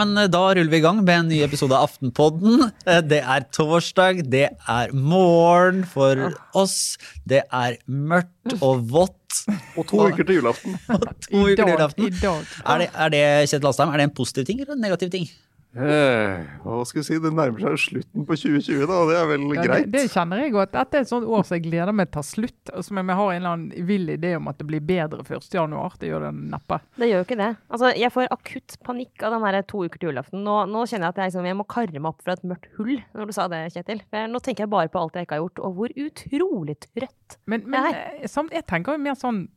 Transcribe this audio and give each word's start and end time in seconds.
men 0.00 0.16
eh, 0.18 0.28
Da 0.32 0.42
ruller 0.56 0.70
vi 0.72 0.80
i 0.80 0.84
gang 0.84 1.02
med 1.04 1.14
en 1.14 1.28
ny 1.30 1.40
episode 1.46 1.76
av 1.76 1.88
Aftenpodden. 1.90 2.66
Eh, 2.88 3.00
Det 3.10 3.20
er 3.22 3.46
torsdag, 3.54 4.24
det 4.32 4.46
er 4.68 4.92
morgen 4.96 5.84
for 5.88 6.30
oss. 6.56 6.96
Det 7.28 7.42
er 7.46 7.76
mørkt 7.86 8.56
og 8.60 8.86
vått. 8.90 9.16
Og 9.78 9.86
to 9.86 10.00
uker 10.10 10.26
til 10.26 10.40
julaften. 10.40 10.74
Og 10.90 11.04
to 11.22 11.44
uker 11.44 11.60
til 11.60 11.70
julaften. 11.76 12.08
Er 12.66 12.82
det, 12.82 12.88
er 12.94 13.12
det 13.14 13.22
Kjetil 13.52 13.70
Astheim, 13.70 13.92
er 13.94 14.02
det 14.02 14.08
en 14.08 14.16
positiv 14.16 14.48
ting 14.48 14.60
eller 14.64 14.74
en 14.74 14.82
negativ 14.88 15.12
ting? 15.14 15.28
Eh, 15.70 16.46
hva 16.64 16.80
skal 16.82 16.98
jeg 16.98 17.06
si, 17.06 17.16
Det 17.22 17.30
nærmer 17.30 17.62
seg 17.62 17.76
slutten 17.78 18.24
på 18.26 18.34
2020, 18.34 18.80
da, 18.90 18.96
og 19.04 19.10
det 19.12 19.18
er 19.20 19.28
vel 19.30 19.44
Ja, 19.54 19.66
greit? 19.68 19.84
Det, 19.86 19.92
det 19.94 20.10
kjenner 20.10 20.40
jeg 20.42 20.54
godt. 20.56 20.72
Dette 20.74 20.98
er 20.98 21.04
et 21.04 21.10
sånt 21.12 21.28
år 21.30 21.44
som 21.46 21.54
jeg 21.54 21.64
gleder 21.68 21.94
meg 21.94 22.08
til 22.08 22.10
å 22.10 22.16
ta 22.16 22.24
slutt. 22.26 22.72
Og 22.74 22.86
som 22.86 22.98
jeg 22.98 23.18
har 23.20 23.30
en 23.30 23.38
eller 23.38 23.54
annen 23.54 23.86
vill 23.86 24.10
idé 24.16 24.32
om 24.38 24.50
at 24.50 24.58
det 24.58 24.66
blir 24.66 24.82
bedre 24.82 25.22
1. 25.22 25.46
januar. 25.54 25.94
Det 26.00 26.10
gjør 26.10 26.26
det 26.26 26.32
neppe. 26.56 26.80
Det 26.98 27.10
gjør 27.12 27.22
jo 27.22 27.28
ikke 27.28 27.38
det. 27.38 27.50
Altså, 27.70 27.92
jeg 28.02 28.14
får 28.16 28.32
akutt 28.34 28.76
panikk 28.88 29.26
av 29.28 29.36
den 29.36 29.46
her 29.46 29.60
to 29.70 29.84
uker 29.86 30.02
til 30.02 30.10
julaften. 30.10 30.42
Nå, 30.46 30.56
nå 30.72 30.82
kjenner 30.90 31.06
jeg 31.06 31.14
at 31.14 31.22
jeg, 31.22 31.30
liksom, 31.30 31.48
jeg 31.52 31.60
må 31.60 31.68
karre 31.76 32.02
meg 32.02 32.10
opp 32.10 32.26
fra 32.26 32.34
et 32.34 32.44
mørkt 32.50 32.68
hull 32.80 32.96
når 33.14 33.30
du 33.30 33.36
sa 33.36 33.46
det, 33.52 33.62
Kjetil. 33.76 34.02
For 34.10 34.34
nå 34.34 34.42
tenker 34.42 34.66
jeg 34.66 34.74
bare 34.74 34.90
på 34.90 35.04
alt 35.04 35.20
jeg 35.20 35.28
ikke 35.28 35.38
har 35.38 35.44
gjort, 35.44 35.62
og 35.68 35.78
hvor 35.78 35.96
utrolig 36.08 36.78
trøtt. 36.82 37.38
Men, 37.46 37.62
men 37.70 37.86
jeg 37.86 38.02
er. 38.24 38.30
samt, 38.32 38.54
jeg 38.56 38.66
tenker 38.66 38.98
jo 38.98 39.04
mer 39.06 39.18
sånn 39.18 39.44
eh, 39.46 39.54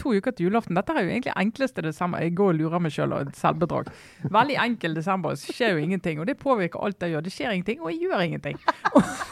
To 0.00 0.14
uker 0.14 0.32
til 0.32 0.48
julaften. 0.48 0.76
Dette 0.78 0.94
er 0.94 1.04
jo 1.04 1.12
egentlig 1.12 1.34
enkleste 1.36 1.82
desember. 1.84 2.22
Jeg 2.22 2.36
går 2.38 2.52
og 2.54 2.60
lurer 2.60 2.82
meg 2.84 2.94
sjøl 2.94 3.12
og 3.12 3.26
et 3.28 3.36
selvbedrag. 3.36 3.90
Veldig 4.32 4.56
enkel 4.64 4.94
desember. 4.96 5.34
Så 5.36 5.52
skjer 5.52 5.74
jo 5.74 5.82
ingenting. 5.82 6.22
Og 6.22 6.28
det 6.30 6.38
påvirker 6.40 6.80
alt 6.84 7.02
jeg 7.02 7.12
gjør. 7.14 7.26
Det 7.26 7.34
skjer 7.34 7.52
ingenting, 7.52 7.82
og 7.82 7.92
jeg 7.92 8.06
gjør 8.06 8.24
ingenting. 8.24 8.60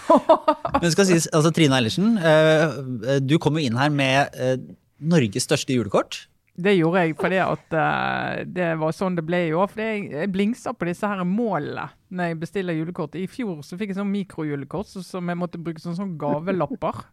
Men 0.83 0.93
skal 0.93 1.09
sies, 1.09 1.31
altså 1.33 1.55
Trine 1.55 1.79
Eilertsen, 1.79 2.19
eh, 2.19 3.17
du 3.23 3.39
kom 3.41 3.57
jo 3.57 3.65
inn 3.65 3.79
her 3.81 3.95
med 3.95 4.37
eh, 4.37 4.59
Norges 5.03 5.49
største 5.49 5.79
julekort. 5.79 6.27
Det 6.53 6.75
gjorde 6.77 7.01
jeg 7.01 7.15
fordi 7.17 7.39
at 7.41 7.75
eh, 7.81 8.41
det 8.45 8.73
var 8.81 8.93
sånn 8.93 9.15
det 9.17 9.25
ble 9.25 9.47
i 9.49 9.55
år. 9.57 9.71
For 9.73 9.81
jeg, 9.81 10.29
blingser 10.35 10.77
på 10.77 10.89
disse 10.91 11.09
her 11.09 11.25
målene 11.25 11.89
når 12.13 12.33
jeg 12.33 12.41
bestiller 12.43 12.77
julekort. 12.77 13.17
I 13.17 13.29
fjor 13.31 13.63
så 13.65 13.79
fikk 13.81 13.95
jeg 13.95 14.03
sånn 14.03 14.13
mikrojulekort 14.13 14.91
så, 14.91 15.05
som 15.07 15.33
jeg 15.33 15.41
måtte 15.41 15.61
bruke 15.63 15.81
som 15.81 15.97
sånn 15.97 16.19
gavelapper. 16.21 17.07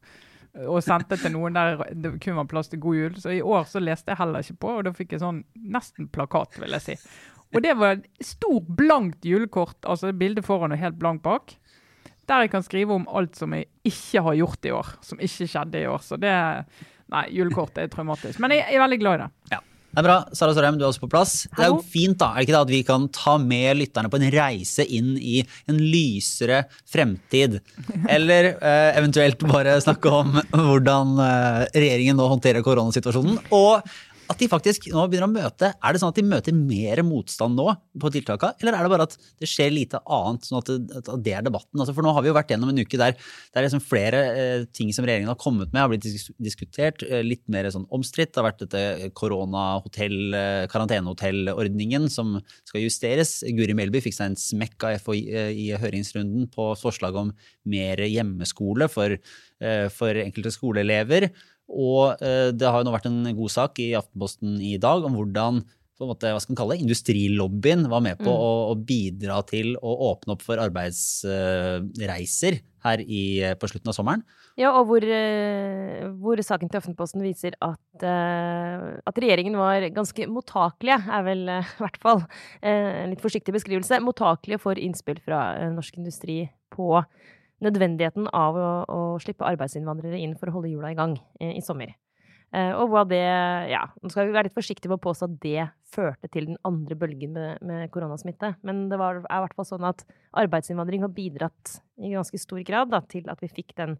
Og 0.66 0.82
sendte 0.84 1.18
til 1.20 1.34
noen 1.36 1.56
der 1.56 1.84
det 1.94 2.16
kun 2.24 2.40
var 2.40 2.48
plass 2.50 2.72
til 2.72 2.82
god 2.82 2.98
jul. 2.98 3.18
Så 3.22 3.34
i 3.36 3.42
år 3.46 3.68
så 3.70 3.82
leste 3.84 4.12
jeg 4.12 4.20
heller 4.22 4.46
ikke 4.46 4.62
på, 4.66 4.76
og 4.80 4.88
da 4.88 4.94
fikk 4.98 5.16
jeg 5.16 5.24
sånn 5.24 5.44
nesten 5.76 6.10
plakat, 6.12 6.58
vil 6.62 6.74
jeg 6.78 6.86
si. 6.86 6.98
Og 7.54 7.64
det 7.66 7.74
var 7.80 7.98
et 7.98 8.26
stort, 8.26 8.68
blankt 8.78 9.26
julekort, 9.26 9.78
altså 9.90 10.12
bilde 10.14 10.44
foran 10.46 10.76
og 10.76 10.82
helt 10.82 11.00
blankt 11.02 11.24
bak. 11.26 11.56
Der 12.30 12.46
jeg 12.46 12.52
kan 12.54 12.66
skrive 12.66 12.94
om 12.94 13.08
alt 13.10 13.40
som 13.40 13.56
jeg 13.58 13.70
ikke 13.90 14.22
har 14.26 14.38
gjort 14.38 14.68
i 14.70 14.74
år, 14.78 14.92
som 15.06 15.22
ikke 15.22 15.48
skjedde 15.50 15.82
i 15.82 15.90
år. 15.90 16.04
Så 16.06 16.20
det 16.22 16.34
Nei, 17.10 17.24
julekort 17.34 17.78
er 17.82 17.88
traumatisk. 17.90 18.38
Men 18.38 18.54
jeg, 18.54 18.68
jeg 18.70 18.78
er 18.78 18.84
veldig 18.84 18.98
glad 19.02 19.16
i 19.16 19.22
det. 19.24 19.30
Ja. 19.56 19.60
Det 20.00 20.06
er 20.06 20.14
bra. 20.14 20.20
Sara 20.32 20.54
Sørheim, 20.56 20.78
du 20.80 20.86
er 20.86 20.94
også 20.94 21.02
på 21.04 21.10
plass. 21.12 21.32
Det 21.52 21.66
er 21.66 21.74
jo 21.74 21.82
fint 21.84 22.16
da, 22.22 22.30
er 22.32 22.40
det 22.40 22.46
ikke 22.46 22.54
det, 22.56 22.60
at 22.62 22.72
vi 22.72 22.78
kan 22.88 23.08
ta 23.12 23.34
med 23.36 23.82
lytterne 23.82 24.08
på 24.08 24.16
en 24.16 24.30
reise 24.32 24.86
inn 24.88 25.10
i 25.20 25.42
en 25.68 25.82
lysere 25.84 26.62
fremtid. 26.88 27.58
Eller 28.16 28.54
eh, 28.54 28.96
eventuelt 28.96 29.44
bare 29.52 29.76
snakke 29.84 30.14
om 30.22 30.40
hvordan 30.54 31.20
eh, 31.26 31.66
regjeringen 31.74 32.16
nå 32.16 32.30
håndterer 32.32 32.64
koronasituasjonen. 32.64 33.42
Og 33.52 33.92
at 34.30 34.40
de 34.42 34.48
faktisk 34.52 34.88
nå 34.94 35.06
begynner 35.10 35.26
å 35.30 35.34
møte 35.34 35.72
Er 35.74 35.96
det 35.96 36.02
sånn 36.02 36.12
at 36.14 36.20
de 36.20 36.26
møter 36.28 36.56
mer 36.56 37.02
motstand 37.06 37.58
nå 37.58 37.66
på 38.00 38.12
tiltakene, 38.14 38.56
eller 38.62 38.78
er 38.78 38.86
det 38.86 38.92
bare 38.94 39.08
at 39.08 39.16
det 39.42 39.50
skjer 39.50 39.74
lite 39.74 40.02
annet, 40.06 40.46
sånn 40.46 40.60
at 40.62 40.70
det, 40.70 41.02
at 41.02 41.10
det 41.26 41.34
er 41.36 41.46
debatten? 41.46 41.80
Altså, 41.80 41.96
for 41.98 42.06
nå 42.06 42.14
har 42.16 42.24
vi 42.24 42.30
jo 42.32 42.36
vært 42.38 42.54
gjennom 42.54 42.72
en 42.72 42.82
uke 42.82 43.00
der 43.00 43.16
det 43.18 43.58
er 43.58 43.66
liksom 43.66 43.84
flere 43.84 44.22
eh, 44.30 44.66
ting 44.76 44.92
som 44.96 45.08
regjeringen 45.08 45.32
har 45.32 45.40
kommet 45.42 45.74
med, 45.74 45.82
har 45.82 45.92
blitt 45.92 46.08
diskutert. 46.38 47.04
eh, 47.08 47.24
litt 47.26 47.44
mer 47.52 47.68
sånn 47.74 47.88
omstridt. 47.96 48.34
Det 48.34 48.42
har 48.42 48.48
vært 48.52 48.64
dette 48.64 49.12
koronahotell, 49.18 50.18
eh, 50.38 50.66
karantenehotellordningen 50.72 52.10
som 52.14 52.38
skal 52.70 52.86
justeres. 52.86 53.40
Guri 53.58 53.76
Melby 53.78 54.04
fikk 54.06 54.18
seg 54.18 54.32
en 54.32 54.40
smekk 54.40 54.88
av 54.88 55.00
FHI 55.02 55.22
eh, 55.34 55.54
i 55.66 55.70
høringsrunden 55.80 56.50
på 56.54 56.72
forslag 56.80 57.18
om 57.20 57.34
mer 57.70 58.04
hjemmeskole 58.06 58.90
for, 58.92 59.18
eh, 59.18 59.88
for 59.94 60.22
enkelte 60.22 60.54
skoleelever. 60.54 61.32
Og 61.70 62.18
eh, 62.26 62.50
det 62.56 62.68
har 62.68 62.80
jo 62.82 62.88
nå 62.88 62.94
vært 62.96 63.10
en 63.10 63.36
god 63.38 63.52
sak 63.54 63.80
i 63.84 63.96
Aftenposten 64.00 64.58
i 64.62 64.78
dag 64.82 65.06
om 65.06 65.14
hvordan 65.18 65.62
på 66.00 66.06
en 66.08 66.14
måte, 66.14 66.30
hva 66.32 66.40
skal 66.40 66.54
man 66.54 66.62
kalle 66.62 66.80
industrilobbyen 66.80 67.82
var 67.92 68.00
med 68.06 68.22
på 68.24 68.32
å, 68.32 68.72
å 68.72 68.74
bidra 68.88 69.42
til 69.50 69.74
å 69.84 69.92
åpne 70.14 70.32
opp 70.38 70.44
for 70.46 70.56
arbeidsreiser 70.64 72.54
her 72.86 73.04
i, 73.04 73.44
på 73.60 73.68
slutten 73.68 73.92
av 73.92 73.96
sommeren. 73.98 74.24
Ja, 74.60 74.70
og 74.80 74.88
hvor, 74.88 75.04
eh, 75.04 76.08
hvor 76.20 76.40
saken 76.44 76.72
til 76.72 76.80
Aftenposten 76.80 77.20
viser 77.24 77.56
at, 77.60 78.04
eh, 78.04 79.00
at 79.04 79.20
regjeringen 79.20 79.56
var 79.60 79.84
ganske 79.96 80.28
mottakelige, 80.32 81.00
er 81.04 81.26
vel 81.28 81.44
eh, 81.52 81.68
i 81.68 81.84
hvert 81.84 82.00
fall 82.00 82.24
eh, 82.62 83.04
en 83.04 83.12
litt 83.12 83.24
forsiktig 83.24 83.56
beskrivelse, 83.56 84.00
mottakelige 84.04 84.64
for 84.64 84.80
innspill 84.80 85.20
fra 85.24 85.40
eh, 85.60 85.72
norsk 85.76 86.00
industri 86.00 86.46
på 86.72 87.04
nødvendigheten 87.64 88.30
av 88.36 88.58
å, 88.58 88.70
å 88.88 89.00
slippe 89.24 89.48
arbeidsinnvandrere 89.48 90.20
inn 90.20 90.38
for 90.40 90.50
å 90.50 90.58
holde 90.58 90.72
hjula 90.72 90.94
i 90.94 90.98
gang 91.00 91.18
eh, 91.40 91.58
i 91.58 91.64
sommer. 91.66 91.96
Eh, 92.50 92.72
og 92.74 92.90
hva 92.90 93.04
det 93.06 93.22
Ja, 93.70 93.84
nå 94.02 94.10
skal 94.10 94.26
vi 94.26 94.34
være 94.34 94.48
litt 94.48 94.58
forsiktige 94.58 94.90
med 94.90 94.98
å 94.98 95.04
påstå 95.04 95.28
at 95.28 95.36
det 95.44 95.68
førte 95.90 96.30
til 96.34 96.48
den 96.50 96.58
andre 96.66 96.98
bølgen 96.98 97.36
med, 97.36 97.62
med 97.66 97.92
koronasmitte, 97.94 98.56
men 98.66 98.88
det 98.90 98.98
var, 99.02 99.22
er 99.22 99.42
i 99.42 99.44
hvert 99.46 99.58
fall 99.58 99.68
sånn 99.70 99.86
at 99.90 100.02
arbeidsinnvandring 100.42 101.06
har 101.06 101.14
bidratt 101.14 101.78
i 102.02 102.14
ganske 102.16 102.42
stor 102.42 102.62
grad 102.66 102.90
da, 102.94 103.04
til 103.06 103.30
at 103.30 103.42
vi 103.44 103.52
fikk 103.52 103.76
den 103.78 103.98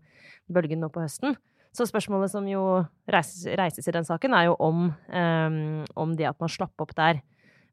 bølgen 0.50 0.82
nå 0.82 0.90
på 0.94 1.04
høsten. 1.04 1.38
Så 1.76 1.86
spørsmålet 1.86 2.34
som 2.34 2.48
jo 2.50 2.64
reises, 3.10 3.46
reises 3.60 3.86
i 3.86 3.94
den 3.94 4.08
saken, 4.08 4.34
er 4.34 4.50
jo 4.50 4.58
om, 4.66 4.88
eh, 5.14 5.60
om 5.94 6.18
det 6.18 6.32
at 6.32 6.42
man 6.42 6.50
slapp 6.50 6.82
opp 6.82 6.96
der, 6.98 7.22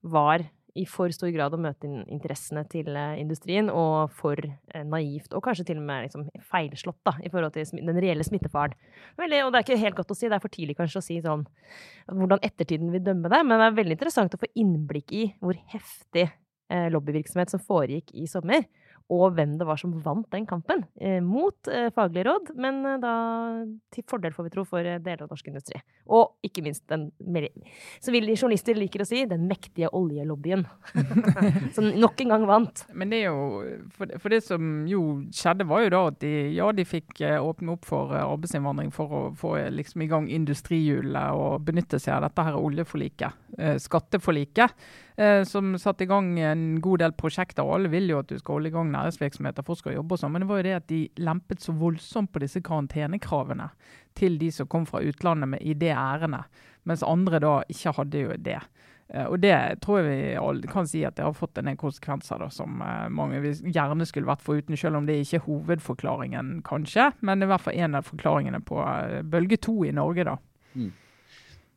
var 0.07 0.45
i 0.77 0.85
for 0.89 1.13
stor 1.15 1.31
grad 1.35 1.55
å 1.57 1.61
møte 1.61 1.89
interessene 2.13 2.63
til 2.71 2.91
eh, 2.93 3.17
industrien, 3.23 3.71
og 3.73 4.13
for 4.17 4.41
eh, 4.41 4.85
naivt, 4.87 5.33
og 5.35 5.45
kanskje 5.45 5.67
til 5.71 5.81
og 5.81 5.87
med 5.89 6.07
liksom, 6.07 6.27
feilslått 6.51 7.01
da, 7.07 7.17
i 7.25 7.33
forhold 7.33 7.57
til 7.57 7.83
den 7.83 8.01
reelle 8.03 8.27
smittefaren. 8.27 8.77
Og 9.17 9.27
det 9.27 9.43
er 9.43 9.61
ikke 9.63 9.81
helt 9.81 9.99
godt 9.99 10.15
å 10.15 10.19
si, 10.19 10.31
det 10.31 10.39
er 10.39 10.45
for 10.45 10.53
tidlig 10.53 10.79
kanskje 10.79 11.03
å 11.03 11.07
si 11.07 11.21
sånn 11.25 11.47
hvordan 12.13 12.43
ettertiden 12.47 12.93
vil 12.95 13.05
dømme 13.07 13.33
det, 13.33 13.43
men 13.45 13.61
det 13.61 13.71
er 13.71 13.79
veldig 13.81 13.97
interessant 13.99 14.37
å 14.37 14.43
få 14.43 14.51
innblikk 14.59 15.15
i 15.17 15.29
hvor 15.41 15.59
heftig 15.73 16.29
eh, 16.29 16.89
lobbyvirksomhet 16.95 17.53
som 17.53 17.63
foregikk 17.63 18.15
i 18.15 18.29
sommer, 18.31 18.67
og 19.13 19.37
hvem 19.37 19.53
det 19.59 19.67
var 19.69 19.79
som 19.79 19.93
vant 20.03 20.27
den 20.35 20.47
kampen. 20.49 20.83
Eh, 20.99 21.21
mot 21.23 21.69
eh, 21.71 21.89
faglige 21.95 22.27
råd, 22.27 22.49
men 22.59 22.81
eh, 22.91 22.97
da 23.03 23.13
til 23.95 24.03
fordel, 24.11 24.35
får 24.35 24.49
vi 24.49 24.53
tro, 24.57 24.65
for 24.67 24.83
deler 24.83 25.23
av 25.23 25.31
norsk 25.31 25.51
industri. 25.53 25.79
Og 26.11 26.35
ikke 26.47 26.65
minst 26.67 26.83
den, 26.91 27.09
som 28.03 28.17
vi 28.17 28.23
journalister 28.25 28.79
liker 28.79 29.05
å 29.05 29.07
si, 29.07 29.23
den 29.31 29.47
mektige 29.47 29.93
oljelobbyen. 29.95 30.67
som 31.77 31.87
nok 31.95 32.25
en 32.25 32.35
gang 32.35 32.49
vant. 32.51 32.85
Men 32.99 33.15
det 33.15 33.23
er 33.23 33.31
jo 33.31 33.63
for, 33.95 34.11
for 34.23 34.35
det 34.35 34.43
som 34.47 34.83
jo 34.91 35.05
skjedde, 35.31 35.69
var 35.71 35.87
jo 35.87 35.95
da 35.95 36.03
at 36.11 36.21
de, 36.27 36.35
ja, 36.57 36.73
de 36.75 36.89
fikk 36.89 37.23
åpne 37.23 37.77
opp 37.77 37.87
for 37.87 38.11
arbeidsinnvandring 38.19 38.91
for 38.95 39.15
å 39.15 39.25
få 39.39 39.55
liksom 39.71 40.03
i 40.03 40.11
gang 40.11 40.31
industrihjulet 40.35 41.39
og 41.39 41.63
benytte 41.69 42.03
seg 42.03 42.19
av 42.19 42.27
dette 42.27 42.47
her 42.49 42.59
oljeforliket, 42.59 43.45
skatteforliket, 43.87 44.75
eh, 45.17 45.43
som 45.45 45.75
satte 45.79 46.05
i 46.05 46.11
gang 46.11 46.39
en 46.41 46.81
god 46.81 46.99
del 47.05 47.13
prosjekter. 47.13 47.65
og 47.65 47.75
Alle 47.79 47.89
vil 47.93 48.09
jo 48.09 48.19
at 48.23 48.29
du 48.29 48.39
skal 48.39 48.59
holde 48.59 48.69
i 48.69 48.75
gang 48.77 48.91
næringsvirksomheter, 48.93 49.67
folk 49.67 49.79
skal 49.79 49.97
jobbe 49.99 50.17
og 50.17 50.23
sånn, 50.23 50.33
men 50.33 50.45
det 50.45 50.49
var 50.51 50.63
jo 50.63 50.69
det 50.69 50.77
at 50.79 50.89
de 50.93 51.03
lempet 51.19 51.61
så 51.65 51.73
voldsomt 51.77 52.33
på 52.33 52.43
disse 52.45 52.61
karantenekravene 52.65 53.71
til 54.17 54.39
de 54.39 54.51
som 54.53 54.67
kom 54.67 54.87
fra 54.89 55.03
utlandet 55.05 55.49
med 55.49 55.63
i 55.63 55.75
det 55.75 55.93
ærendet, 55.93 56.45
mens 56.85 57.03
andre 57.03 57.41
da 57.43 57.63
ikke 57.69 57.93
hadde 57.99 58.21
jo 58.27 58.37
det. 58.39 58.61
Eh, 59.09 59.27
Og 59.27 59.39
det 59.41 59.81
tror 59.83 60.01
jeg 60.03 60.39
vi 60.63 60.69
kan 60.73 60.87
si 60.87 61.05
at 61.05 61.15
det 61.17 61.25
har 61.25 61.33
fått 61.37 61.59
en 61.59 61.69
del 61.71 61.77
konsekvenser 61.77 62.39
da, 62.43 62.49
som 62.51 62.81
eh, 62.83 63.09
mange 63.09 63.39
gjerne 63.63 64.07
skulle 64.07 64.27
vært 64.27 64.43
foruten, 64.43 64.77
selv 64.77 64.97
om 64.97 65.07
det 65.07 65.21
ikke 65.23 65.37
er 65.41 65.47
hovedforklaringen, 65.47 66.63
kanskje. 66.67 67.13
Men 67.21 67.39
det 67.39 67.47
er 67.47 67.51
i 67.51 67.55
hvert 67.55 67.67
fall 67.69 67.81
en 67.85 67.95
av 67.95 68.07
forklaringene 68.09 68.61
på 68.67 68.81
bølge 69.31 69.57
to 69.63 69.85
i 69.85 69.93
Norge, 69.95 70.25
da. 70.25 70.37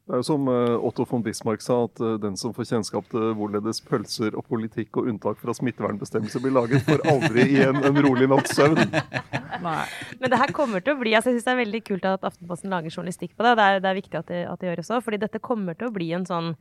Det 0.10 0.16
er 0.18 0.24
jo 0.24 0.26
som 0.26 0.48
eh, 0.50 0.88
Otto 0.88 1.04
von 1.06 1.22
Bismarck 1.22 1.62
sa, 1.62 1.84
at 1.86 2.00
eh, 2.02 2.16
den 2.18 2.34
som 2.40 2.50
får 2.56 2.66
kjennskap 2.66 3.06
til 3.12 3.28
hvorledes 3.38 3.78
pølser 3.86 4.34
og 4.34 4.48
politikk 4.50 4.98
og 4.98 5.06
unntak 5.12 5.38
fra 5.38 5.54
smittevernbestemmelser 5.54 6.42
blir 6.42 6.56
laget, 6.56 6.82
får 6.88 7.04
aldri 7.12 7.44
igjen 7.46 7.78
en 7.78 8.00
rolig 8.08 8.26
natts 8.32 8.56
søvn. 8.58 8.82
Men 9.62 10.26
det 10.34 10.40
her 10.42 10.56
kommer 10.56 10.82
til 10.82 10.96
å 10.96 11.02
bli 11.04 11.14
altså 11.14 11.30
Jeg 11.30 11.38
synes 11.38 11.46
det 11.46 11.54
er 11.54 11.60
veldig 11.60 11.82
kult 11.92 12.08
at 12.10 12.26
Aftenposten 12.26 12.74
lager 12.74 12.90
journalistikk 12.90 13.36
på 13.38 13.46
det. 13.46 13.52
og 13.52 13.62
Det 13.62 13.68
er, 13.68 13.84
det 13.86 13.92
er 13.92 14.00
viktig 14.00 14.18
at 14.18 14.34
det, 14.34 14.42
at 14.50 14.64
det 14.64 14.72
gjøres 14.72 14.92
òg, 14.96 15.06
fordi 15.06 15.22
dette 15.22 15.44
kommer 15.46 15.78
til 15.78 15.92
å 15.92 15.94
bli 16.00 16.10
en 16.18 16.26
sånn 16.26 16.56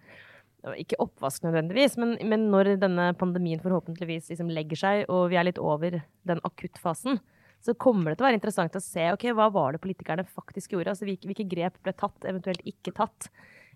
ikke 0.77 1.01
oppvask 1.01 1.47
nødvendigvis, 1.47 1.97
men, 2.03 2.17
men 2.29 2.49
når 2.53 2.75
denne 2.83 3.13
pandemien 3.17 3.65
forhåpentligvis 3.65 4.29
liksom 4.29 4.53
legger 4.53 4.77
seg, 4.77 5.05
og 5.09 5.31
vi 5.33 5.41
er 5.41 5.49
litt 5.49 5.61
over 5.63 6.03
den 6.29 6.45
akuttfasen, 6.45 7.23
så 7.65 7.75
kommer 7.75 8.13
det 8.13 8.19
til 8.19 8.25
å 8.25 8.29
være 8.29 8.39
interessant 8.39 8.77
å 8.79 8.83
se 8.83 9.05
ok, 9.13 9.29
hva 9.37 9.49
var 9.53 9.75
det 9.75 9.83
politikerne 9.83 10.25
faktisk 10.27 10.75
gjorde. 10.75 10.95
altså 10.95 11.09
Hvilke, 11.09 11.29
hvilke 11.31 11.47
grep 11.51 11.79
ble 11.85 11.95
tatt, 11.99 12.27
eventuelt 12.31 12.63
ikke 12.69 12.95
tatt, 12.97 13.31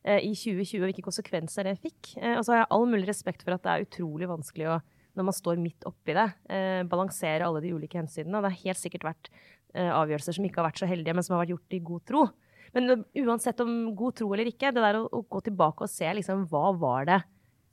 eh, 0.05 0.21
i 0.23 0.33
2020, 0.39 0.83
og 0.83 0.89
hvilke 0.89 1.07
konsekvenser 1.07 1.67
det 1.67 1.81
fikk. 1.83 2.15
Eh, 2.21 2.37
og 2.37 2.45
så 2.47 2.55
har 2.55 2.63
jeg 2.63 2.71
all 2.77 2.87
mulig 2.91 3.09
respekt 3.11 3.43
for 3.43 3.57
at 3.57 3.65
det 3.65 3.73
er 3.73 3.87
utrolig 3.89 4.31
vanskelig 4.31 4.71
å, 4.71 4.79
når 5.19 5.29
man 5.29 5.37
står 5.37 5.61
midt 5.61 5.89
oppi 5.89 6.15
det, 6.17 6.29
eh, 6.49 6.85
balansere 6.89 7.49
alle 7.49 7.61
de 7.65 7.75
ulike 7.75 7.99
hensynene. 7.99 8.39
Og 8.39 8.47
det 8.47 8.53
har 8.53 8.65
helt 8.69 8.83
sikkert 8.83 9.11
vært 9.13 9.35
avgjørelser 9.73 10.37
som 10.37 10.45
ikke 10.45 10.61
har 10.61 10.67
vært 10.67 10.81
så 10.83 10.87
heldige, 10.87 11.15
men 11.17 11.25
som 11.25 11.33
har 11.33 11.47
vært 11.47 11.55
gjort 11.55 11.73
i 11.73 11.79
god 11.81 12.03
tro. 12.05 12.23
Men 12.75 13.05
uansett 13.25 13.61
om 13.65 13.95
god 13.97 14.19
tro 14.21 14.27
eller 14.35 14.51
ikke, 14.51 14.69
det 14.69 14.83
der 14.85 14.99
å, 14.99 15.07
å 15.09 15.23
gå 15.25 15.41
tilbake 15.47 15.87
og 15.87 15.89
se 15.89 16.05
liksom, 16.13 16.43
hva 16.51 16.77
var 16.77 17.07
det 17.09 17.23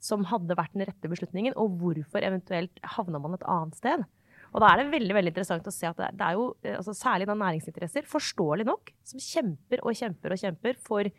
som 0.00 0.24
hadde 0.24 0.56
vært 0.56 0.72
den 0.72 0.86
rette 0.88 1.10
beslutningen, 1.12 1.52
og 1.60 1.76
hvorfor 1.80 2.24
eventuelt 2.24 2.80
havna 2.96 3.20
man 3.20 3.36
et 3.36 3.44
annet 3.44 3.76
sted. 3.76 4.06
Og 4.50 4.62
da 4.62 4.70
er 4.70 4.80
det 4.80 4.92
veldig 4.92 5.14
veldig 5.14 5.32
interessant 5.32 5.68
å 5.68 5.74
se 5.74 5.86
at 5.86 5.98
det, 6.00 6.26
er 6.26 6.38
jo 6.38 6.46
eh, 6.64 6.76
altså 6.76 6.94
særlig 6.96 7.28
da 7.30 7.36
næringsinteresser, 7.38 8.08
forståelig 8.10 8.66
nok, 8.66 8.92
som 9.06 9.22
kjemper 9.22 9.84
og 9.84 9.98
kjemper 9.98 10.34
og 10.34 10.42
kjemper 10.42 10.80
for, 10.86 11.10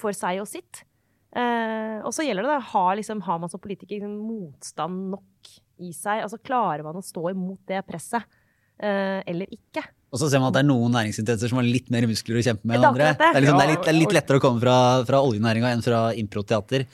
for 0.00 0.16
seg 0.16 0.40
og 0.40 0.48
sitt. 0.48 0.82
Eh, 1.36 1.98
og 2.00 2.14
så 2.16 2.24
gjelder 2.26 2.46
det 2.46 2.54
da, 2.56 2.60
har, 2.72 2.94
liksom, 2.98 3.20
har 3.26 3.40
man 3.42 3.52
som 3.52 3.62
politiker 3.62 3.98
liksom, 3.98 4.16
motstand 4.24 5.10
nok 5.12 5.52
i 5.80 5.92
seg? 5.96 6.24
Altså 6.24 6.40
Klarer 6.42 6.86
man 6.86 6.98
å 6.98 7.04
stå 7.04 7.28
imot 7.34 7.62
det 7.70 7.84
presset 7.88 8.24
eh, 8.80 9.20
eller 9.28 9.52
ikke? 9.54 9.84
Og 10.10 10.18
så 10.18 10.26
ser 10.26 10.40
man 10.42 10.50
at 10.50 10.56
det 10.56 10.62
er 10.64 10.66
noen 10.66 10.90
næringsinteresser 10.94 11.52
som 11.52 11.60
har 11.60 11.66
litt 11.66 11.90
mer 11.94 12.06
muskler 12.10 12.40
å 12.40 12.42
kjempe 12.42 12.66
med 12.66 12.80
enn 12.80 12.86
andre. 12.88 13.10
det. 13.14 13.28
Er, 13.28 13.44
liksom, 13.44 13.58
det, 13.60 13.64
er 13.64 13.70
litt, 13.70 13.84
det 13.84 13.92
er 13.92 13.98
litt 13.98 14.14
lettere 14.16 14.40
å 14.40 14.42
komme 14.42 14.62
fra, 14.62 14.76
fra 15.06 15.20
oljenæringa 15.22 15.70
enn 15.70 15.84
fra 15.86 16.00
improteater. 16.18 16.86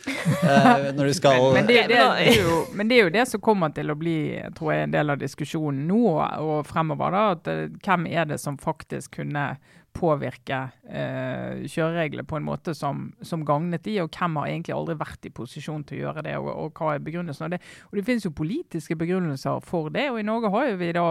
Uh, 0.42 0.90
når 0.98 1.08
du 1.08 1.14
skal 1.16 1.40
Men, 1.40 1.54
men, 1.62 1.70
det, 1.70 1.78
det, 1.88 1.96
det 1.96 2.26
er 2.26 2.42
jo, 2.42 2.58
men 2.76 2.90
det 2.90 2.98
er 2.98 3.06
jo 3.06 3.14
det 3.14 3.24
som 3.30 3.42
kommer 3.46 3.72
til 3.76 3.92
å 3.92 3.96
bli 3.96 4.18
tror 4.58 4.74
jeg, 4.74 4.84
en 4.84 4.98
del 4.98 5.14
av 5.14 5.22
diskusjonen 5.22 5.88
nå 5.88 6.02
og 6.44 6.68
fremover. 6.68 7.16
da, 7.16 7.24
at 7.38 7.50
eh, 7.52 7.64
Hvem 7.86 8.04
er 8.12 8.28
det 8.28 8.40
som 8.42 8.60
faktisk 8.60 9.16
kunne 9.22 9.48
påvirke 9.96 10.58
eh, 10.84 11.64
kjørereglene 11.64 12.26
på 12.28 12.38
en 12.38 12.46
måte 12.46 12.74
som, 12.76 13.08
som 13.24 13.44
gagnet 13.46 13.84
de, 13.86 13.96
og 14.02 14.12
hvem 14.12 14.38
har 14.40 14.50
egentlig 14.50 14.74
aldri 14.76 14.96
vært 15.00 15.28
i 15.28 15.32
posisjon 15.34 15.84
til 15.88 15.98
å 15.98 16.02
gjøre 16.04 16.26
det, 16.26 16.36
og, 16.40 16.50
og 16.52 16.80
hva 16.80 16.94
er 16.94 17.04
begrunnelsen 17.04 17.46
av 17.46 17.54
det. 17.54 17.60
Og 17.88 17.98
Det 17.98 18.04
finnes 18.06 18.26
jo 18.26 18.34
politiske 18.36 18.96
begrunnelser 18.98 19.62
for 19.64 19.90
det, 19.94 20.08
og 20.12 20.20
i 20.20 20.26
Norge 20.26 20.52
har 20.52 20.72
vi 20.80 20.92
da 20.96 21.06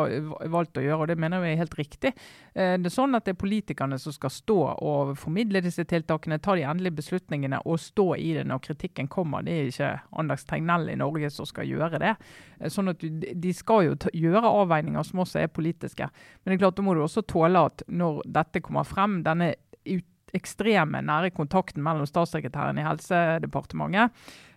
valgt 0.53 0.79
å 0.79 0.85
gjøre, 0.85 1.01
og 1.03 1.11
det 1.11 1.19
mener 1.21 1.43
vi 1.43 1.53
er 1.53 1.61
helt 1.63 1.77
riktig. 1.79 2.13
Eh, 2.53 2.75
det 2.79 2.91
er 2.91 2.95
sånn 2.95 3.17
at 3.17 3.25
det 3.27 3.35
er 3.35 3.41
politikerne 3.41 3.99
som 4.01 4.15
skal 4.15 4.33
stå 4.33 4.59
og 4.75 5.15
formidle 5.19 5.63
disse 5.65 5.85
tiltakene, 5.89 6.39
ta 6.43 6.57
de 6.57 6.67
endelige 6.67 6.99
beslutningene 7.01 7.63
og 7.65 7.81
stå 7.81 8.11
i 8.21 8.33
det 8.37 8.45
når 8.49 8.63
kritikken 8.69 9.09
kommer. 9.11 9.45
Det 9.45 9.55
er 9.55 9.71
ikke 9.71 9.93
Anders 10.21 10.45
Tegnell 10.47 10.91
i 10.93 10.99
Norge 10.99 11.31
som 11.33 11.49
skal 11.49 11.69
gjøre 11.69 12.01
det. 12.03 12.15
Eh, 12.59 12.71
Sånn 12.75 12.91
at 12.91 12.99
De 12.99 13.51
skal 13.55 13.85
jo 13.85 13.95
ta, 13.99 14.09
gjøre 14.11 14.49
avveininger 14.63 15.03
som 15.07 15.21
også 15.23 15.39
er 15.43 15.51
politiske. 15.53 16.09
Men 16.43 16.51
det 16.51 16.57
er 16.57 16.63
klart, 16.65 16.77
da 16.77 16.83
må 16.85 16.95
du 16.95 17.03
også 17.05 17.23
tåle 17.27 17.61
at 17.69 17.85
når 17.87 18.21
dette 18.35 18.61
kommer 18.63 18.74
frem, 18.83 19.23
denne 19.23 19.55
ut, 19.85 20.05
ekstreme 20.35 21.01
nære 21.05 21.33
kontakten 21.35 21.83
mellom 21.85 22.07
statssekretæren 22.09 22.81
i 22.81 22.85
Helsedepartementet, 22.85 24.13